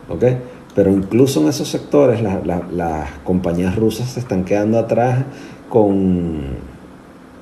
¿okay? 0.09 0.39
Pero 0.75 0.91
incluso 0.91 1.41
en 1.41 1.47
esos 1.47 1.69
sectores 1.69 2.21
las 2.21 3.11
compañías 3.23 3.77
rusas 3.77 4.09
se 4.11 4.19
están 4.19 4.45
quedando 4.45 4.77
atrás 4.77 5.25
con 5.69 6.41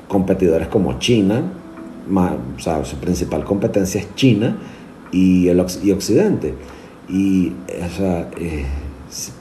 competidores 0.07 0.68
como 0.68 0.99
China, 0.99 1.41
o 2.14 2.61
sea, 2.61 2.84
su 2.84 2.97
principal 2.97 3.43
competencia 3.43 4.03
es 4.03 4.14
China 4.16 4.55
y, 5.12 5.49
el, 5.49 5.61
Occidente. 5.61 6.53
Y, 7.09 7.49
o 7.49 8.39
eh, 8.39 8.66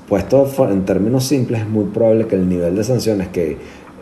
puesto 0.07 0.47
en 0.69 0.85
términos 0.85 1.25
simples, 1.25 1.63
es 1.63 1.67
muy 1.67 1.83
probable 1.83 2.27
que 2.27 2.35
el 2.35 2.47
nivel 2.47 2.77
de 2.77 2.83
sanciones 2.85 3.27
que 3.27 3.57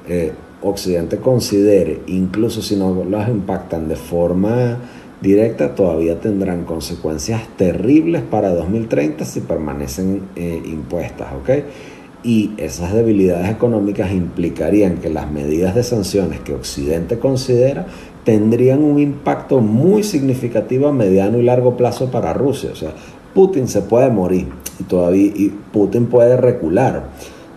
eh, 0.07 0.33
Occidente 0.63 1.17
considere, 1.17 2.01
incluso 2.07 2.61
si 2.61 2.75
no 2.75 3.03
las 3.03 3.29
impactan 3.29 3.87
de 3.87 3.95
forma 3.95 4.79
directa, 5.21 5.75
todavía 5.75 6.19
tendrán 6.19 6.63
consecuencias 6.63 7.41
terribles 7.57 8.21
para 8.23 8.53
2030 8.53 9.25
si 9.25 9.41
permanecen 9.41 10.21
eh, 10.35 10.61
impuestas, 10.65 11.27
¿ok? 11.33 11.49
y 12.23 12.51
esas 12.57 12.93
debilidades 12.93 13.49
económicas 13.49 14.11
implicarían 14.11 14.97
que 14.97 15.09
las 15.09 15.29
medidas 15.29 15.75
de 15.75 15.83
sanciones 15.83 16.39
que 16.39 16.53
Occidente 16.53 17.19
considera 17.19 17.85
tendrían 18.23 18.81
un 18.81 18.99
impacto 18.99 19.59
muy 19.59 20.03
significativo 20.03 20.87
a 20.87 20.93
mediano 20.93 21.37
y 21.37 21.43
largo 21.43 21.75
plazo 21.75 22.09
para 22.09 22.33
Rusia. 22.33 22.69
O 22.71 22.75
sea, 22.75 22.93
Putin 23.33 23.67
se 23.67 23.81
puede 23.81 24.09
morir 24.09 24.47
y 24.79 24.83
todavía 24.83 25.25
y 25.35 25.53
Putin 25.73 26.05
puede 26.05 26.37
recular. 26.37 27.09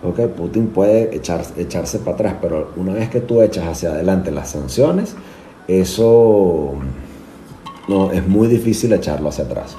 Okay, 0.03 0.27
Putin 0.27 0.67
puede 0.67 1.15
echar, 1.15 1.43
echarse 1.57 1.99
para 1.99 2.13
atrás, 2.13 2.35
pero 2.41 2.71
una 2.75 2.93
vez 2.93 3.09
que 3.09 3.19
tú 3.19 3.41
echas 3.41 3.67
hacia 3.67 3.89
adelante 3.89 4.31
las 4.31 4.51
sanciones, 4.51 5.15
eso 5.67 6.75
no, 7.87 8.11
es 8.11 8.27
muy 8.27 8.47
difícil 8.47 8.93
echarlo 8.93 9.29
hacia 9.29 9.45
atrás. 9.45 9.75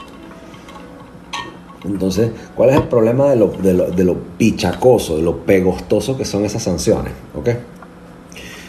Entonces, 1.85 2.33
¿cuál 2.57 2.71
es 2.71 2.77
el 2.77 2.85
problema 2.85 3.31
de 3.31 3.37
lo, 3.37 3.49
de 3.49 4.05
lo, 4.05 4.16
pichacoso, 4.37 5.16
de 5.16 5.23
lo 5.23 5.39
pegostoso 5.39 6.16
que 6.16 6.25
son 6.25 6.45
esas 6.45 6.62
sanciones? 6.62 7.12
¿Ok? 7.35 7.51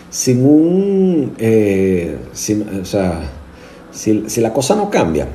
Sin 0.09 0.45
un. 0.45 1.33
Eh, 1.37 2.17
o 2.81 2.85
sea, 2.85 3.21
si, 3.91 4.41
la 4.41 4.53
cosa 4.53 4.75
no 4.75 4.89
cambia, 4.89 5.27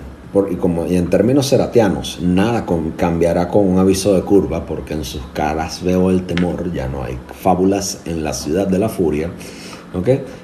y, 0.50 0.56
como, 0.56 0.84
en 0.84 1.08
términos 1.08 1.46
seratianos, 1.46 2.18
nada 2.20 2.66
cambiará 2.96 3.48
con 3.48 3.66
un 3.66 3.78
aviso 3.78 4.14
de 4.14 4.22
curva, 4.22 4.66
porque 4.66 4.94
en 4.94 5.04
sus 5.04 5.22
caras 5.32 5.82
veo 5.82 6.10
el 6.10 6.24
temor, 6.24 6.72
ya 6.72 6.88
no 6.88 7.04
hay 7.04 7.18
fábulas 7.40 8.00
en 8.04 8.24
la 8.24 8.32
ciudad 8.32 8.66
de 8.66 8.78
la 8.78 8.88
furia. 8.88 9.30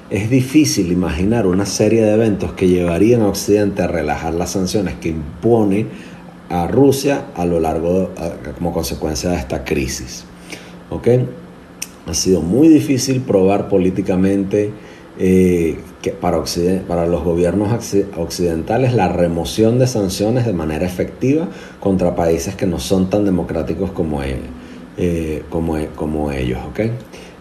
Es 0.09 0.29
difícil 0.29 0.91
imaginar 0.91 1.45
una 1.45 1.65
serie 1.65 2.03
de 2.03 2.13
eventos 2.13 2.53
que 2.53 2.69
llevarían 2.69 3.21
a 3.21 3.27
Occidente 3.27 3.81
a 3.81 3.87
relajar 3.87 4.33
las 4.33 4.51
sanciones 4.51 4.95
que 4.95 5.09
impone 5.09 5.87
a 6.49 6.67
Rusia 6.67 7.25
a 7.35 7.45
lo 7.45 7.59
largo, 7.59 8.11
como 8.57 8.71
consecuencia 8.71 9.29
de 9.29 9.37
esta 9.37 9.65
crisis. 9.65 10.23
Ha 12.07 12.13
sido 12.13 12.41
muy 12.41 12.67
difícil 12.67 13.21
probar 13.21 13.67
políticamente 13.67 14.71
eh, 15.19 15.77
que 16.01 16.11
para, 16.11 16.43
para 16.87 17.05
los 17.05 17.23
gobiernos 17.23 17.71
occidentales 18.17 18.93
la 18.93 19.07
remoción 19.07 19.79
de 19.79 19.87
sanciones 19.87 20.45
de 20.45 20.53
manera 20.53 20.85
efectiva 20.85 21.47
contra 21.79 22.15
países 22.15 22.55
que 22.55 22.65
no 22.65 22.79
son 22.79 23.09
tan 23.09 23.23
democráticos 23.23 23.91
como, 23.91 24.21
eh, 24.23 25.43
como, 25.49 25.77
como 25.95 26.31
ellos. 26.31 26.59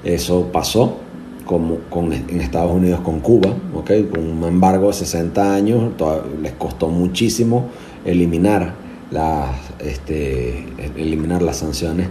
Eso 0.04 0.50
pasó 0.52 0.98
como 1.44 1.78
con, 1.90 2.12
en 2.12 2.40
Estados 2.40 2.70
Unidos 2.70 3.00
con 3.00 3.20
Cuba, 3.20 3.52
¿okay? 3.74 4.04
con 4.04 4.20
un 4.20 4.44
embargo 4.44 4.86
de 4.88 4.92
60 4.92 5.54
años, 5.54 5.92
les 6.40 6.52
costó 6.52 6.88
muchísimo 6.88 7.68
eliminar 8.04 8.74
las, 9.10 9.50
este, 9.80 10.64
eliminar 10.96 11.42
las 11.42 11.56
sanciones. 11.56 12.08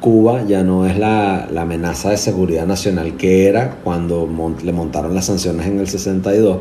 Cuba 0.00 0.44
ya 0.46 0.62
no 0.62 0.86
es 0.86 0.96
la, 0.96 1.48
amenaza 1.56 2.10
de 2.10 2.16
seguridad 2.16 2.66
nacional 2.66 3.16
que 3.16 3.46
era 3.48 3.78
cuando 3.82 4.28
le 4.62 4.72
montaron 4.72 5.14
las 5.14 5.26
sanciones 5.26 5.66
en 5.66 5.80
el 5.80 5.88
62, 5.88 6.58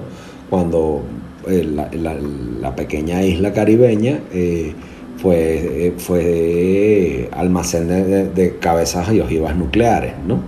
cuando 0.49 1.03
eh, 1.47 1.63
la, 1.63 2.75
pequeña 2.75 3.23
isla 3.23 3.53
caribeña 3.53 4.19
eh, 4.31 4.73
fue, 5.17 5.93
eh, 6.15 7.29
almacén 7.31 7.87
de, 8.33 8.57
cabezas 8.59 9.11
y 9.13 9.19
ojivas 9.19 9.55
nucleares. 9.55 10.13
¿no? 10.25 10.41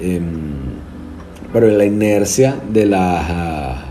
Em, 0.00 0.74
pero 1.52 1.68
la 1.68 1.84
inercia 1.84 2.56
de 2.70 2.84
la, 2.86 3.86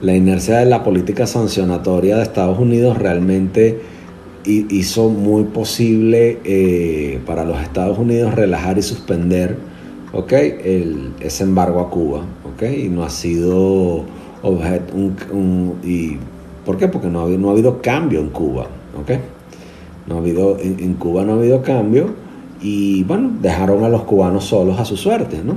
la 0.00 0.14
inercia 0.14 0.58
de 0.58 0.66
la 0.66 0.82
política 0.82 1.26
sancionatoria 1.26 2.16
de 2.16 2.22
Estados 2.22 2.58
Unidos 2.58 2.96
realmente 2.96 3.89
hizo 4.44 5.08
muy 5.08 5.44
posible 5.44 6.38
eh, 6.44 7.20
para 7.26 7.44
los 7.44 7.60
Estados 7.60 7.98
Unidos 7.98 8.34
relajar 8.34 8.78
y 8.78 8.82
suspender 8.82 9.56
el, 10.38 11.12
ese 11.20 11.44
embargo 11.44 11.80
a 11.80 11.90
Cuba. 11.90 12.22
Y 12.62 12.88
no 12.88 13.04
ha 13.04 13.10
sido 13.10 14.04
objeto. 14.42 14.94
Y, 15.84 16.18
¿Por 16.64 16.76
qué? 16.76 16.88
Porque 16.88 17.08
no 17.08 17.24
ha, 17.24 17.28
no 17.28 17.48
ha 17.48 17.52
habido 17.52 17.80
cambio 17.80 18.20
en 18.20 18.28
Cuba. 18.28 18.66
No 20.06 20.14
ha 20.14 20.18
habido, 20.18 20.58
en, 20.58 20.80
en, 20.80 20.94
Cuba 20.94 21.24
no 21.24 21.32
ha 21.32 21.36
habido 21.36 21.62
cambio 21.62 22.08
y 22.60 23.04
bueno, 23.04 23.30
dejaron 23.40 23.84
a 23.84 23.88
los 23.88 24.02
cubanos 24.02 24.44
solos 24.44 24.78
a 24.78 24.84
su 24.84 24.96
suerte. 24.96 25.40
¿no? 25.44 25.56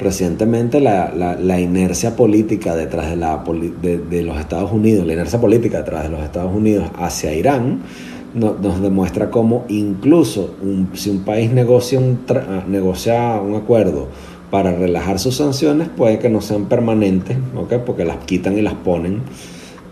Recientemente 0.00 0.80
la, 0.80 1.12
la, 1.14 1.60
inercia 1.60 2.16
política 2.16 2.74
detrás 2.74 3.10
de, 3.10 3.16
la, 3.16 3.44
de, 3.82 4.22
los 4.22 4.38
Estados 4.38 4.72
Unidos, 4.72 5.06
la 5.06 5.12
inercia 5.12 5.40
política 5.40 5.78
detrás 5.78 6.04
de 6.04 6.08
los 6.08 6.22
Estados 6.22 6.54
Unidos 6.54 6.90
hacia 6.98 7.34
Irán, 7.34 7.80
nos 8.34 8.80
demuestra 8.80 9.30
cómo 9.30 9.64
incluso 9.68 10.54
si 10.94 11.10
un 11.10 11.24
país 11.24 11.50
negocia 11.50 11.98
un, 11.98 12.20
ah, 12.28 12.64
negocia 12.68 13.40
un 13.40 13.56
acuerdo 13.56 14.06
para 14.50 14.72
relajar 14.72 15.18
sus 15.18 15.36
sanciones, 15.36 15.88
puede 15.88 16.18
que 16.18 16.28
no 16.28 16.40
sean 16.40 16.66
permanentes, 16.66 17.36
porque 17.86 18.04
las 18.04 18.18
quitan 18.24 18.58
y 18.58 18.62
las 18.62 18.74
ponen. 18.74 19.22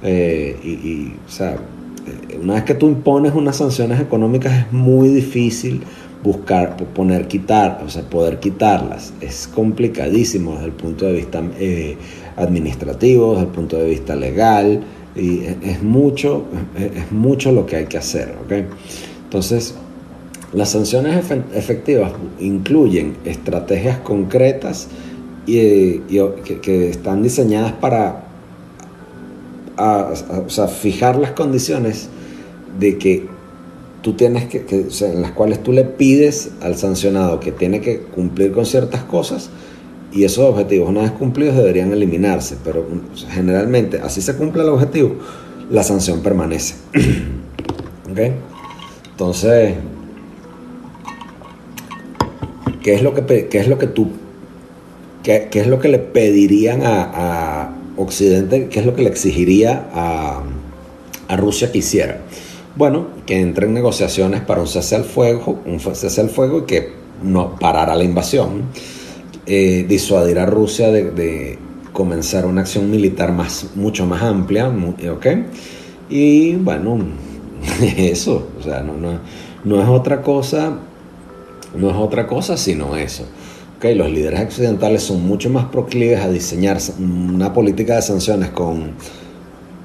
Eh, 0.03 0.57
y, 0.63 1.15
o 1.27 1.31
sea, 1.31 1.53
eh, 1.55 2.39
una 2.43 2.55
vez 2.55 2.65
que 2.65 2.75
tú 2.75 2.89
impones 2.89 3.35
unas 3.35 3.57
sanciones 3.57 4.01
económicas 4.01 4.67
es 4.67 4.73
muy 4.73 5.09
difícil 5.09 5.83
buscar, 6.23 6.77
poner, 6.77 7.29
quitar, 7.29 7.83
o 7.85 7.89
sea, 7.89 8.03
poder 8.03 8.39
quitarlas. 8.41 9.13
Es 9.21 9.49
complicadísimo 9.49 10.55
desde 10.55 10.67
el 10.67 10.73
punto 10.73 11.07
de 11.07 11.13
vista 11.13 11.43
eh, 11.59 11.97
administrativo, 12.37 13.33
desde 13.33 13.47
el 13.47 13.53
punto 13.53 13.77
de 13.77 13.91
vista 13.91 14.17
legal, 14.17 14.83
y 15.17 15.43
es, 15.63 15.83
mucho, 15.83 16.45
es 16.77 17.11
mucho 17.11 17.53
lo 17.53 17.67
que 17.67 17.77
hay 17.77 17.87
que 17.87 17.99
hacer, 17.99 18.35
¿ok? 18.45 18.53
Entonces, 19.25 19.75
las 20.53 20.71
sanciones 20.71 21.25
efectivas 21.55 22.13
incluyen 22.41 23.17
estrategias 23.25 23.99
concretas 23.99 24.89
y, 25.47 25.99
que, 26.63 26.91
están 26.91 27.23
diseñadas 27.23 27.73
para 27.73 28.25
fijar 30.81 31.17
las 31.19 31.33
condiciones 31.33 32.09
de 32.79 32.99
que 32.99 33.27
tú 34.03 34.13
tienes 34.15 34.47
que, 34.47 34.65
en 35.01 35.23
las 35.23 35.33
cuales 35.33 35.63
tú 35.63 35.73
le 35.73 35.85
pides 35.85 36.51
al 36.61 36.77
sancionado 36.77 37.41
que 37.41 37.53
tiene 37.53 37.81
que 37.81 37.99
cumplir 38.01 38.53
con 38.53 38.65
ciertas 38.65 39.03
cosas 39.05 39.51
y 40.13 40.25
esos 40.25 40.45
objetivos 40.45 40.89
una 40.89 41.03
vez 41.03 41.13
cumplidos 41.13 41.57
deberían 41.57 41.93
eliminarse, 41.93 42.57
pero 42.65 42.87
generalmente 43.29 44.01
así 44.01 44.23
se 44.23 44.35
cumple 44.37 44.63
el 44.63 44.69
objetivo, 44.71 45.17
la 45.71 45.83
sanción 45.83 46.23
permanece. 46.23 46.75
¿Ok? 48.11 48.19
Entonces, 49.11 49.75
¿qué 52.83 52.95
es 52.95 53.03
lo 53.03 53.15
que, 53.15 53.49
qué 53.49 53.59
es 53.59 53.69
lo 53.69 53.79
que 53.79 53.87
tú, 53.87 54.09
qué, 55.23 55.49
es 55.53 55.67
lo 55.67 55.81
que 55.81 55.89
le 55.89 55.99
pedirían 55.99 56.83
a, 56.85 57.75
Occidente, 58.01 58.69
qué 58.69 58.79
es 58.79 58.87
lo 58.87 58.95
que 58.95 59.03
le 59.03 59.09
exigiría 59.09 59.89
a, 59.93 60.45
a 61.27 61.37
Rusia 61.37 61.73
que 61.73 61.79
hiciera? 61.79 62.21
Bueno, 62.79 63.09
que 63.27 63.41
entre 63.41 63.67
en 63.67 63.75
negociaciones 63.75 64.41
para 64.41 64.61
un 64.61 64.69
cese 64.69 64.95
al 64.95 65.05
fuego, 65.05 65.59
un 65.67 65.81
al 65.81 66.31
fuego 66.31 66.59
y 66.61 66.63
que 66.63 66.93
no 67.25 67.57
parara 67.57 67.97
la 67.97 68.05
invasión, 68.05 68.63
eh, 69.47 69.85
disuadir 69.89 70.39
a 70.39 70.47
Rusia 70.47 70.93
de, 70.93 71.59
comenzar 71.93 72.47
una 72.47 72.61
acción 72.61 72.89
militar 72.89 73.33
más, 73.33 73.71
mucho 73.75 74.07
más 74.07 74.23
amplia, 74.23 74.69
¿ok? 74.69 75.27
Y 76.09 76.55
bueno, 76.55 76.99
eso, 77.97 78.47
o 78.57 78.63
sea, 78.63 78.83
no, 78.83 78.95
no, 79.65 79.83
es 79.83 79.89
otra 79.89 80.23
cosa, 80.23 80.79
no 81.75 81.91
es 81.91 81.97
otra 81.97 82.29
cosa 82.29 82.57
sino 82.57 82.95
eso. 82.97 83.25
Okay, 83.79 83.95
los 83.97 84.11
líderes 84.11 84.41
occidentales 84.41 85.03
son 85.03 85.27
mucho 85.27 85.51
más 85.51 85.67
proclives 85.67 86.21
a 86.21 86.29
diseñar 86.29 86.79
una 87.01 87.53
política 87.53 87.97
de 87.97 88.03
sanciones 88.03 88.51
con 88.51 88.93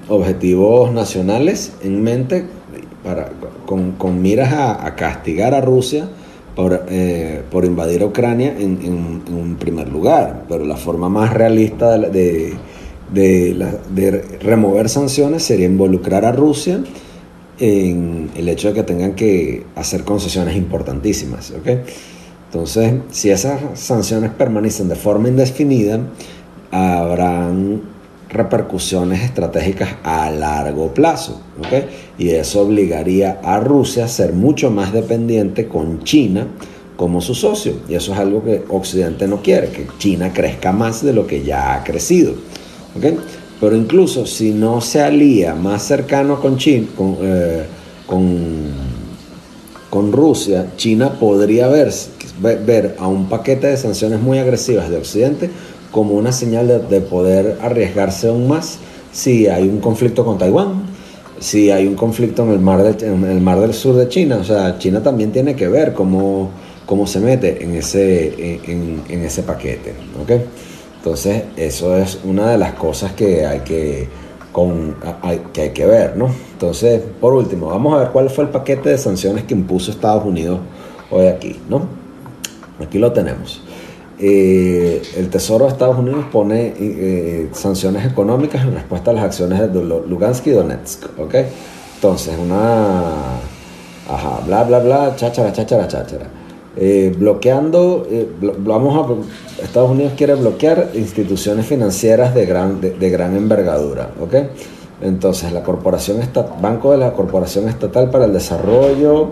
objetivos 0.08 0.92
nacionales 0.92 1.74
en 1.84 2.04
mente 2.04 2.46
con, 3.66 4.22
miras 4.22 4.54
a, 4.54 4.96
castigar 4.96 5.54
a 5.54 5.62
Rusia 5.62 6.08
por, 6.56 6.86
eh, 6.90 7.44
por 7.52 7.66
invadir 7.66 8.04
Ucrania 8.04 8.56
en, 8.58 9.22
un 9.32 9.56
primer 9.60 9.90
lugar. 9.90 10.46
Pero 10.48 10.66
la 10.66 10.78
forma 10.78 11.10
más 11.10 11.34
realista 11.34 11.98
de, 11.98 12.54
de, 13.14 14.26
remover 14.42 14.90
sanciones 14.90 15.44
sería 15.44 15.66
involucrar 15.66 16.26
a 16.26 16.32
Rusia 16.32 16.84
en 17.60 18.32
el 18.36 18.50
hecho 18.50 18.70
de 18.70 18.74
que 18.74 18.84
tengan 18.84 19.14
que 19.14 19.66
hacer 19.76 20.04
concesiones 20.04 20.56
importantísimas. 20.56 21.52
¿okay? 21.52 21.82
Entonces, 22.48 22.94
si 23.12 23.30
esas 23.30 23.80
sanciones 23.80 24.32
permanecen 24.32 24.90
de 24.90 24.96
forma 24.96 25.28
indefinida, 25.28 26.00
habrán 26.72 27.82
repercusiones 28.34 29.22
estratégicas 29.22 29.96
a 30.04 30.30
largo 30.32 30.94
plazo. 30.94 31.42
Y 32.18 32.30
eso 32.30 32.62
obligaría 32.62 33.40
a 33.44 33.60
Rusia 33.60 34.06
a 34.06 34.08
ser 34.08 34.34
mucho 34.34 34.72
más 34.72 34.92
dependiente 34.92 35.68
con 35.68 36.04
China 36.04 36.48
como 36.98 37.22
su 37.22 37.36
socio. 37.36 37.74
Y 37.88 37.96
eso 37.96 38.14
es 38.14 38.20
algo 38.20 38.44
que 38.44 38.64
Occidente 38.70 39.28
no 39.28 39.42
quiere, 39.42 39.70
que 39.70 39.88
China 39.98 40.32
crezca 40.34 40.72
más 40.72 41.04
de 41.04 41.14
lo 41.14 41.28
que 41.28 41.44
ya 41.44 41.76
ha 41.76 41.84
crecido. 41.84 42.34
Pero 43.60 43.76
incluso 43.76 44.26
si 44.26 44.52
no 44.52 44.82
se 44.82 45.02
alía 45.02 45.56
más 45.56 45.84
cercano 45.84 46.42
con, 46.42 46.58
China, 46.58 46.88
con, 46.98 47.18
eh, 47.22 47.64
con, 49.90 50.12
Rusia, 50.12 50.74
China 50.76 51.18
podría 51.20 51.68
ver, 51.68 51.92
ver 52.66 52.96
a 53.00 53.08
un 53.08 53.30
paquete 53.30 53.68
de 53.68 53.78
sanciones 53.78 54.20
muy 54.20 54.38
agresivas 54.38 54.90
de 54.90 54.98
Occidente 54.98 55.50
como 55.94 56.16
una 56.16 56.32
señal 56.32 56.90
de, 56.90 57.02
poder 57.02 57.60
arriesgarse 57.62 58.28
aún 58.28 58.48
más 58.48 58.80
si 59.12 59.48
hay 59.48 59.70
un 59.70 59.80
conflicto 59.80 60.26
con 60.26 60.40
Taiwán, 60.40 60.88
si 61.40 61.70
hay 61.70 61.86
un 61.86 61.94
conflicto 61.94 62.44
en 62.44 62.50
el 62.50 62.60
mar, 62.60 62.98
en 63.00 63.24
el 63.24 63.40
mar 63.40 63.60
del 63.60 63.76
sur 63.76 63.96
de 63.96 64.10
China. 64.10 64.40
O 64.42 64.44
sea, 64.44 64.80
China 64.80 65.04
también 65.04 65.32
tiene 65.32 65.56
que 65.56 65.68
ver 65.68 65.94
cómo, 65.94 66.50
cómo 66.88 67.06
se 67.06 67.20
mete 67.20 67.64
en 67.64 67.76
ese, 67.76 68.60
en, 68.66 69.24
ese 69.24 69.44
paquete. 69.44 69.94
Entonces, 70.98 71.44
eso 71.58 71.96
es 71.96 72.20
una 72.24 72.50
de 72.50 72.58
las 72.58 72.74
cosas 72.74 73.12
que 73.12 73.46
hay 73.46 73.60
que, 73.60 74.08
con, 74.52 74.96
hay 75.22 75.42
que 75.54 75.86
ver. 75.86 76.18
¿no? 76.18 76.28
Entonces, 76.54 77.02
por 77.22 77.34
último, 77.34 77.68
vamos 77.68 77.94
a 77.94 78.00
ver 78.00 78.08
cuál 78.10 78.32
fue 78.32 78.46
el 78.46 78.50
paquete 78.50 78.90
de 78.90 78.98
sanciones 78.98 79.44
que 79.44 79.54
impuso 79.54 79.92
Estados 79.92 80.26
Unidos 80.26 80.60
hoy 81.12 81.28
aquí. 81.28 81.60
¿no? 81.70 81.86
Aquí 82.84 82.98
lo 82.98 83.12
tenemos. 83.12 83.62
Eh, 84.20 85.02
el 85.18 85.30
Tesoro 85.30 85.66
de 85.66 85.72
Estados 85.72 85.98
Unidos 85.98 86.26
pone 86.32 86.74
eh, 86.80 87.50
sanciones 87.54 88.06
económicas 88.06 88.64
en 88.64 88.74
respuesta 88.74 89.12
a 89.12 89.14
las 89.14 89.24
acciones 89.26 89.60
de 89.60 89.84
Lugansk 89.84 90.48
y 90.48 90.52
Donetsk. 90.52 91.20
¿ok? 91.20 91.36
Entonces, 91.96 92.36
una. 92.38 93.02
Ajá, 94.10 94.42
bla, 94.46 94.64
bla, 94.64 94.80
bla, 94.80 95.16
cháchara, 95.16 95.54
cháchara, 95.54 95.88
cháchara. 95.88 96.26
eh, 96.76 97.16
bloqueando, 97.18 98.06
vamos 98.60 98.98
a, 98.98 99.64
Estados 99.64 99.92
Unidos 99.92 100.14
quiere 100.18 100.36
bloquear 100.36 100.90
instituciones 100.94 101.66
financieras 101.66 102.34
de 102.36 102.46
gran, 102.46 102.82
de, 102.82 103.10
gran 103.10 103.36
envergadura, 103.38 104.12
¿ok? 104.20 104.36
Entonces, 105.02 105.52
la 105.54 105.64
corporación 105.64 106.20
Banco 106.62 106.92
de 106.92 106.98
la 106.98 107.14
Corporación 107.14 107.70
Estatal 107.70 108.10
para 108.10 108.26
el 108.26 108.34
Desarrollo 108.34 109.32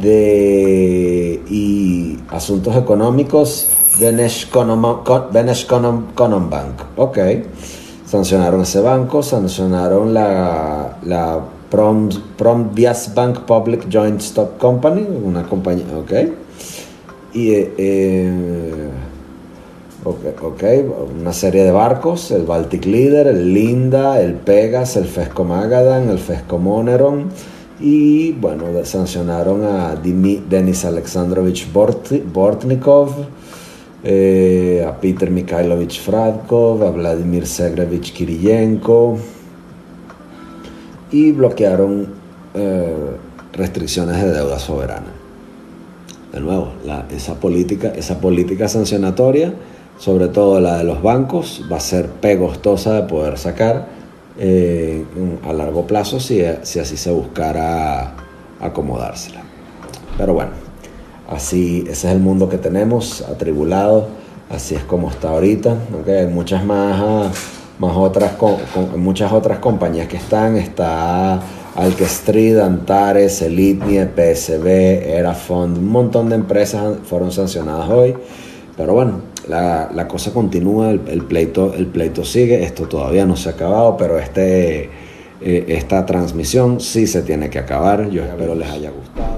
de, 0.00 1.42
y 1.48 2.18
Asuntos 2.28 2.76
Económicos, 2.76 3.68
Benesh 4.00 5.66
Bank, 5.68 6.82
¿ok? 6.96 7.18
Sancionaron 8.06 8.62
ese 8.62 8.80
banco, 8.80 9.22
sancionaron 9.22 10.14
la, 10.14 10.98
la 11.04 11.40
Prom, 11.70 12.08
Prom 12.36 12.70
Bank 13.14 13.40
Public 13.40 13.86
Joint 13.92 14.20
Stock 14.20 14.58
Company, 14.58 15.06
una 15.22 15.44
compañía, 15.44 15.96
¿ok? 15.96 16.12
Y, 17.34 17.50
eh, 17.50 17.74
eh 17.78 18.90
okay, 20.04 20.86
una 21.20 21.32
serie 21.32 21.64
de 21.64 21.70
barcos, 21.70 22.30
el 22.30 22.44
Baltic 22.44 22.86
Leader, 22.86 23.26
el 23.26 23.52
Linda, 23.52 24.20
el 24.20 24.34
Pegas, 24.34 24.96
el 24.96 25.04
Fesco 25.04 25.44
Magadan, 25.44 26.08
el 26.08 26.18
Fesco 26.18 26.58
Moneron 26.58 27.26
y 27.80 28.32
bueno, 28.32 28.66
sancionaron 28.84 29.64
a 29.64 29.94
Denis 29.96 30.84
Alexandrovich 30.84 31.70
Bortnikov, 31.72 33.10
eh, 34.02 34.84
a 34.86 35.00
Peter 35.00 35.30
Mikhailovich 35.30 36.00
Fradkov, 36.00 36.82
a 36.82 36.90
Vladimir 36.90 37.46
Segrevich 37.46 38.12
Kiriyenko 38.12 39.18
y 41.10 41.32
bloquearon 41.32 42.08
eh, 42.54 42.94
restricciones 43.52 44.22
de 44.22 44.32
deuda 44.32 44.58
soberana 44.58 45.20
de 46.32 46.40
nuevo, 46.40 46.72
esa, 47.14 47.34
política, 47.34 47.88
esa 47.88 48.20
política 48.20 48.68
sancionatoria, 48.68 49.52
sobre 49.98 50.28
todo 50.28 50.60
la 50.60 50.78
de 50.78 50.84
los 50.84 51.02
bancos, 51.02 51.64
va 51.70 51.78
a 51.78 51.80
ser 51.80 52.08
pegostosa 52.08 52.94
de 52.94 53.02
poder 53.08 53.36
sacar 53.36 53.88
eh, 54.38 55.04
a 55.44 55.52
largo 55.52 55.86
plazo 55.86 56.20
si, 56.20 56.42
si 56.62 56.78
así 56.78 56.96
se 56.96 57.10
buscara 57.10 58.14
acomodársela. 58.60 59.42
Pero 60.16 60.34
bueno, 60.34 60.52
así 61.30 61.84
ese 61.88 62.08
es 62.08 62.14
el 62.14 62.20
mundo 62.20 62.48
que 62.48 62.58
tenemos, 62.58 63.22
atribulado, 63.22 64.08
así 64.50 64.74
es 64.74 64.84
como 64.84 65.08
está 65.10 65.30
ahorita. 65.30 65.76
Hay 66.06 66.26
muchas 66.26 66.64
más, 66.64 67.00
más 67.78 67.96
otras, 67.96 68.32
muchas 68.96 69.32
otras 69.32 69.58
compañías 69.60 70.08
que 70.08 70.16
están, 70.16 70.56
está 70.56 71.40
Alkestrid, 71.76 72.58
Antares, 72.58 73.40
Elitnie, 73.42 74.06
PSB, 74.06 74.66
Erafond, 75.16 75.78
un 75.78 75.88
montón 75.88 76.28
de 76.28 76.34
empresas 76.34 76.98
fueron 77.04 77.32
sancionadas 77.32 77.88
hoy. 77.88 78.14
Pero 78.76 78.94
bueno, 78.94 79.20
la, 79.48 80.06
cosa 80.08 80.32
continúa, 80.32 80.90
el, 80.90 81.24
pleito, 81.24 81.74
el 81.74 81.86
pleito 81.86 82.24
sigue, 82.24 82.64
esto 82.64 82.88
todavía 82.88 83.26
no 83.26 83.36
se 83.36 83.50
ha 83.50 83.52
acabado, 83.52 83.96
pero 83.96 84.18
este, 84.18 84.90
eh, 85.40 85.64
esta 85.68 86.06
transmisión 86.06 86.80
sí 86.80 87.06
se 87.06 87.22
tiene 87.22 87.50
que 87.50 87.58
acabar. 87.58 88.08
Yo 88.10 88.22
espero 88.24 88.54
les 88.54 88.70
haya 88.70 88.90
gustado. 88.90 89.29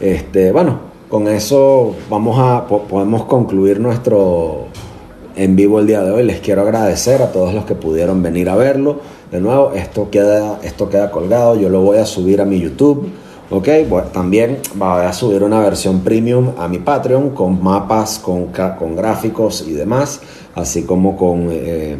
Este, 0.00 0.52
bueno, 0.52 0.78
con 1.08 1.26
eso 1.26 1.94
vamos 2.10 2.38
a, 2.38 2.66
podemos 2.66 3.24
concluir 3.24 3.80
nuestro 3.80 4.66
en 5.36 5.56
vivo 5.56 5.80
el 5.80 5.86
día 5.86 6.02
de 6.02 6.10
hoy. 6.10 6.24
Les 6.24 6.40
quiero 6.40 6.62
agradecer 6.62 7.22
a 7.22 7.32
todos 7.32 7.54
los 7.54 7.64
que 7.64 7.74
pudieron 7.74 8.22
venir 8.22 8.48
a 8.48 8.56
verlo. 8.56 9.00
De 9.30 9.40
nuevo, 9.40 9.72
esto 9.72 10.10
queda, 10.10 10.60
esto 10.62 10.88
queda 10.88 11.10
colgado, 11.10 11.56
yo 11.56 11.68
lo 11.68 11.80
voy 11.80 11.98
a 11.98 12.06
subir 12.06 12.40
a 12.40 12.44
mi 12.44 12.60
YouTube. 12.60 13.08
Ok, 13.48 13.68
también 14.12 14.58
voy 14.74 15.04
a 15.04 15.12
subir 15.12 15.44
una 15.44 15.60
versión 15.60 16.00
premium 16.00 16.50
a 16.58 16.66
mi 16.66 16.78
Patreon 16.78 17.30
con 17.30 17.62
mapas, 17.62 18.18
con, 18.18 18.46
con 18.76 18.96
gráficos 18.96 19.64
y 19.68 19.72
demás, 19.72 20.20
así 20.56 20.82
como 20.82 21.16
con 21.16 21.50
eh, 21.52 21.96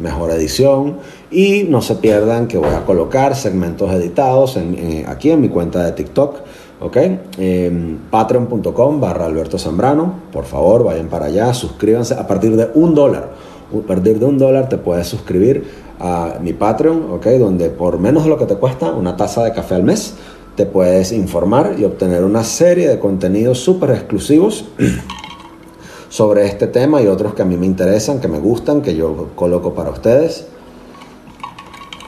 mejor 0.00 0.32
edición. 0.32 0.96
Y 1.30 1.62
no 1.62 1.80
se 1.80 1.94
pierdan 1.94 2.48
que 2.48 2.58
voy 2.58 2.74
a 2.74 2.84
colocar 2.84 3.36
segmentos 3.36 3.92
editados 3.92 4.58
aquí 5.06 5.30
en 5.30 5.40
mi 5.40 5.48
cuenta 5.48 5.84
de 5.84 5.92
TikTok. 5.92 6.40
¿Ok? 6.80 6.96
Eh, 7.38 7.96
Patreon.com 8.10 9.00
barra 9.00 9.26
Alberto 9.26 9.58
Zambrano, 9.58 10.14
por 10.32 10.44
favor 10.44 10.84
vayan 10.84 11.08
para 11.08 11.26
allá, 11.26 11.52
suscríbanse 11.54 12.14
a 12.14 12.26
partir 12.26 12.56
de 12.56 12.70
un 12.74 12.94
dólar. 12.94 13.30
A 13.72 13.86
partir 13.86 14.18
de 14.18 14.24
un 14.24 14.38
dólar 14.38 14.68
te 14.68 14.78
puedes 14.78 15.06
suscribir 15.06 15.64
a 16.00 16.38
mi 16.42 16.52
Patreon, 16.52 17.12
¿ok? 17.12 17.26
Donde 17.38 17.68
por 17.68 17.98
menos 17.98 18.24
de 18.24 18.30
lo 18.30 18.38
que 18.38 18.46
te 18.46 18.56
cuesta 18.56 18.92
una 18.92 19.16
taza 19.16 19.44
de 19.44 19.52
café 19.52 19.76
al 19.76 19.84
mes, 19.84 20.14
te 20.56 20.66
puedes 20.66 21.12
informar 21.12 21.76
y 21.78 21.84
obtener 21.84 22.24
una 22.24 22.42
serie 22.42 22.88
de 22.88 22.98
contenidos 22.98 23.60
súper 23.60 23.90
exclusivos 23.90 24.64
sobre 26.08 26.46
este 26.46 26.66
tema 26.66 27.00
y 27.00 27.06
otros 27.06 27.34
que 27.34 27.42
a 27.42 27.44
mí 27.44 27.56
me 27.56 27.66
interesan, 27.66 28.20
que 28.20 28.28
me 28.28 28.40
gustan, 28.40 28.82
que 28.82 28.96
yo 28.96 29.28
coloco 29.36 29.74
para 29.74 29.90
ustedes. 29.90 30.46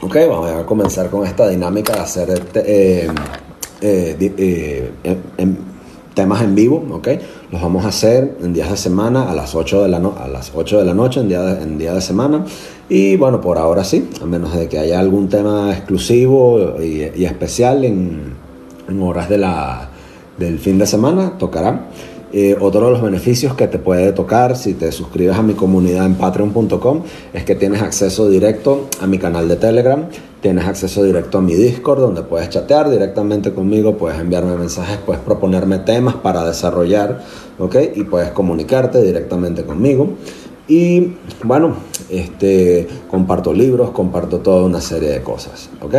Ok, 0.01 0.17
vamos 0.27 0.51
a 0.51 0.65
comenzar 0.65 1.09
con 1.09 1.25
esta 1.25 1.47
dinámica 1.47 1.93
de 1.93 1.99
hacer 1.99 2.29
este, 2.31 3.05
eh, 3.05 3.07
eh, 3.85 4.91
eh, 5.05 5.47
temas 6.13 6.41
en 6.41 6.55
vivo, 6.55 6.85
¿ok? 6.89 7.07
Los 7.51 7.61
vamos 7.61 7.83
a 7.83 7.89
hacer 7.89 8.37
en 8.41 8.53
días 8.53 8.69
de 8.69 8.77
semana 8.77 9.29
a 9.29 9.35
las 9.35 9.55
8 9.55 9.83
de 9.83 9.89
la, 9.89 9.97
a 9.97 10.27
las 10.27 10.51
8 10.55 10.79
de 10.79 10.85
la 10.85 10.93
noche, 10.93 11.19
en 11.19 11.27
día 11.27 11.41
de, 11.41 11.63
en 11.63 11.77
día 11.77 11.93
de 11.93 11.99
semana. 11.99 12.45
Y 12.87 13.17
bueno, 13.17 13.41
por 13.41 13.57
ahora 13.57 13.83
sí, 13.83 14.09
a 14.21 14.25
menos 14.25 14.55
de 14.55 14.69
que 14.69 14.79
haya 14.79 14.99
algún 14.99 15.27
tema 15.27 15.71
exclusivo 15.73 16.81
y, 16.81 17.25
especial 17.25 17.83
en, 17.83 18.33
en, 18.87 19.01
horas 19.01 19.27
de 19.27 19.37
la, 19.37 19.89
del 20.37 20.59
fin 20.59 20.77
de 20.77 20.85
semana, 20.85 21.37
tocará. 21.37 21.87
Eh, 22.35 22.57
otro 22.59 22.85
de 22.85 22.91
los 22.93 23.01
beneficios 23.03 23.53
que 23.53 23.67
te 23.67 23.77
puede 23.77 24.11
tocar 24.11 24.57
si 24.57 24.73
te 24.73 24.91
suscribes 24.91 25.37
a 25.37 25.43
mi 25.43 25.53
comunidad 25.53 26.07
en 26.07 26.15
patreon.com 26.15 27.03
es 27.31 27.43
que 27.43 27.53
tienes 27.53 27.83
acceso 27.83 28.27
directo 28.27 28.89
a 28.99 29.05
mi 29.05 29.19
canal 29.19 29.47
de 29.47 29.55
Telegram, 29.55 30.05
tienes 30.41 30.65
acceso 30.65 31.03
directo 31.03 31.37
a 31.37 31.41
mi 31.41 31.53
Discord 31.53 31.99
donde 31.99 32.23
puedes 32.23 32.49
chatear 32.49 32.89
directamente 32.89 33.53
conmigo, 33.53 33.97
puedes 33.97 34.19
enviarme 34.19 34.57
mensajes, 34.57 34.97
puedes 35.05 35.21
proponerme 35.21 35.77
temas 35.77 36.15
para 36.15 36.43
desarrollar, 36.43 37.21
¿ok? 37.59 37.75
Y 37.93 38.03
puedes 38.05 38.31
comunicarte 38.31 39.03
directamente 39.03 39.63
conmigo. 39.63 40.15
Y 40.67 41.13
bueno, 41.43 41.75
este, 42.09 42.87
comparto 43.11 43.53
libros, 43.53 43.91
comparto 43.91 44.39
toda 44.39 44.63
una 44.63 44.81
serie 44.81 45.09
de 45.09 45.21
cosas, 45.21 45.69
¿ok? 45.81 45.95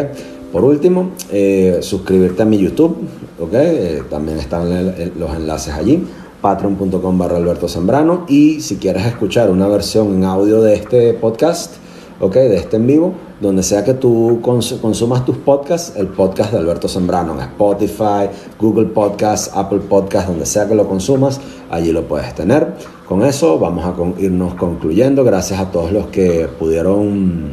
Por 0.51 0.64
último, 0.64 1.12
eh, 1.30 1.78
suscribirte 1.80 2.43
a 2.43 2.45
mi 2.45 2.59
YouTube, 2.59 2.97
¿ok? 3.39 3.55
Eh, 3.55 4.03
también 4.11 4.39
están 4.39 4.95
los 5.16 5.35
enlaces 5.37 5.74
allí 5.74 6.05
patreon.com 6.45 7.16
barra 7.16 7.38
Alberto 7.38 7.68
Zambrano 7.68 8.26
y 8.28 8.61
si 8.61 8.76
quieres 8.76 9.07
escuchar 9.07 9.51
una 9.51 9.66
versión 9.66 10.14
en 10.14 10.24
audio 10.24 10.61
de 10.61 10.74
este 10.74 11.14
podcast, 11.14 11.76
ok, 12.20 12.34
de 12.34 12.57
este 12.57 12.76
en 12.76 12.86
vivo, 12.86 13.14
donde 13.40 13.62
sea 13.62 13.82
que 13.82 13.95
tú 13.95 14.40
consumas 14.42 15.24
tus 15.24 15.38
podcasts, 15.38 15.97
el 15.97 16.09
podcast 16.09 16.53
de 16.53 16.59
Alberto 16.59 16.86
Zambrano 16.86 17.32
en 17.32 17.40
Spotify, 17.40 18.28
Google 18.61 18.88
Podcasts, 18.88 19.53
Apple 19.55 19.78
Podcasts, 19.88 20.28
donde 20.28 20.45
sea 20.45 20.68
que 20.68 20.74
lo 20.74 20.86
consumas, 20.86 21.40
allí 21.70 21.92
lo 21.92 22.07
puedes 22.07 22.34
tener. 22.34 22.74
Con 23.09 23.24
eso 23.24 23.59
vamos 23.59 23.86
a 23.86 23.95
irnos 24.20 24.53
concluyendo. 24.53 25.24
Gracias 25.24 25.59
a 25.59 25.70
todos 25.70 25.92
los 25.92 26.09
que 26.09 26.47
pudieron 26.59 27.45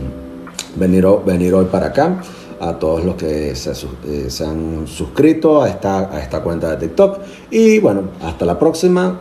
venir, 0.76 1.08
venir 1.26 1.54
hoy 1.54 1.68
para 1.72 1.86
acá 1.88 2.22
a 2.62 2.78
todos 2.78 3.03
los 3.03 3.16
que 3.16 3.55
se, 3.55 3.72
eh, 3.72 4.30
se 4.30 4.45
han 4.45 4.88
suscrito 4.88 5.64
a 5.64 5.70
esta, 5.70 6.14
a 6.16 6.20
esta 6.22 6.41
cuenta 6.41 6.70
de 6.70 6.88
TikTok. 6.88 7.20
Y 7.49 7.80
bueno, 7.80 8.03
hasta 8.24 8.45
la 8.45 8.57
próxima. 8.57 9.20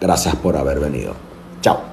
Gracias 0.00 0.36
por 0.36 0.56
haber 0.56 0.78
venido. 0.78 1.14
Chao. 1.62 1.89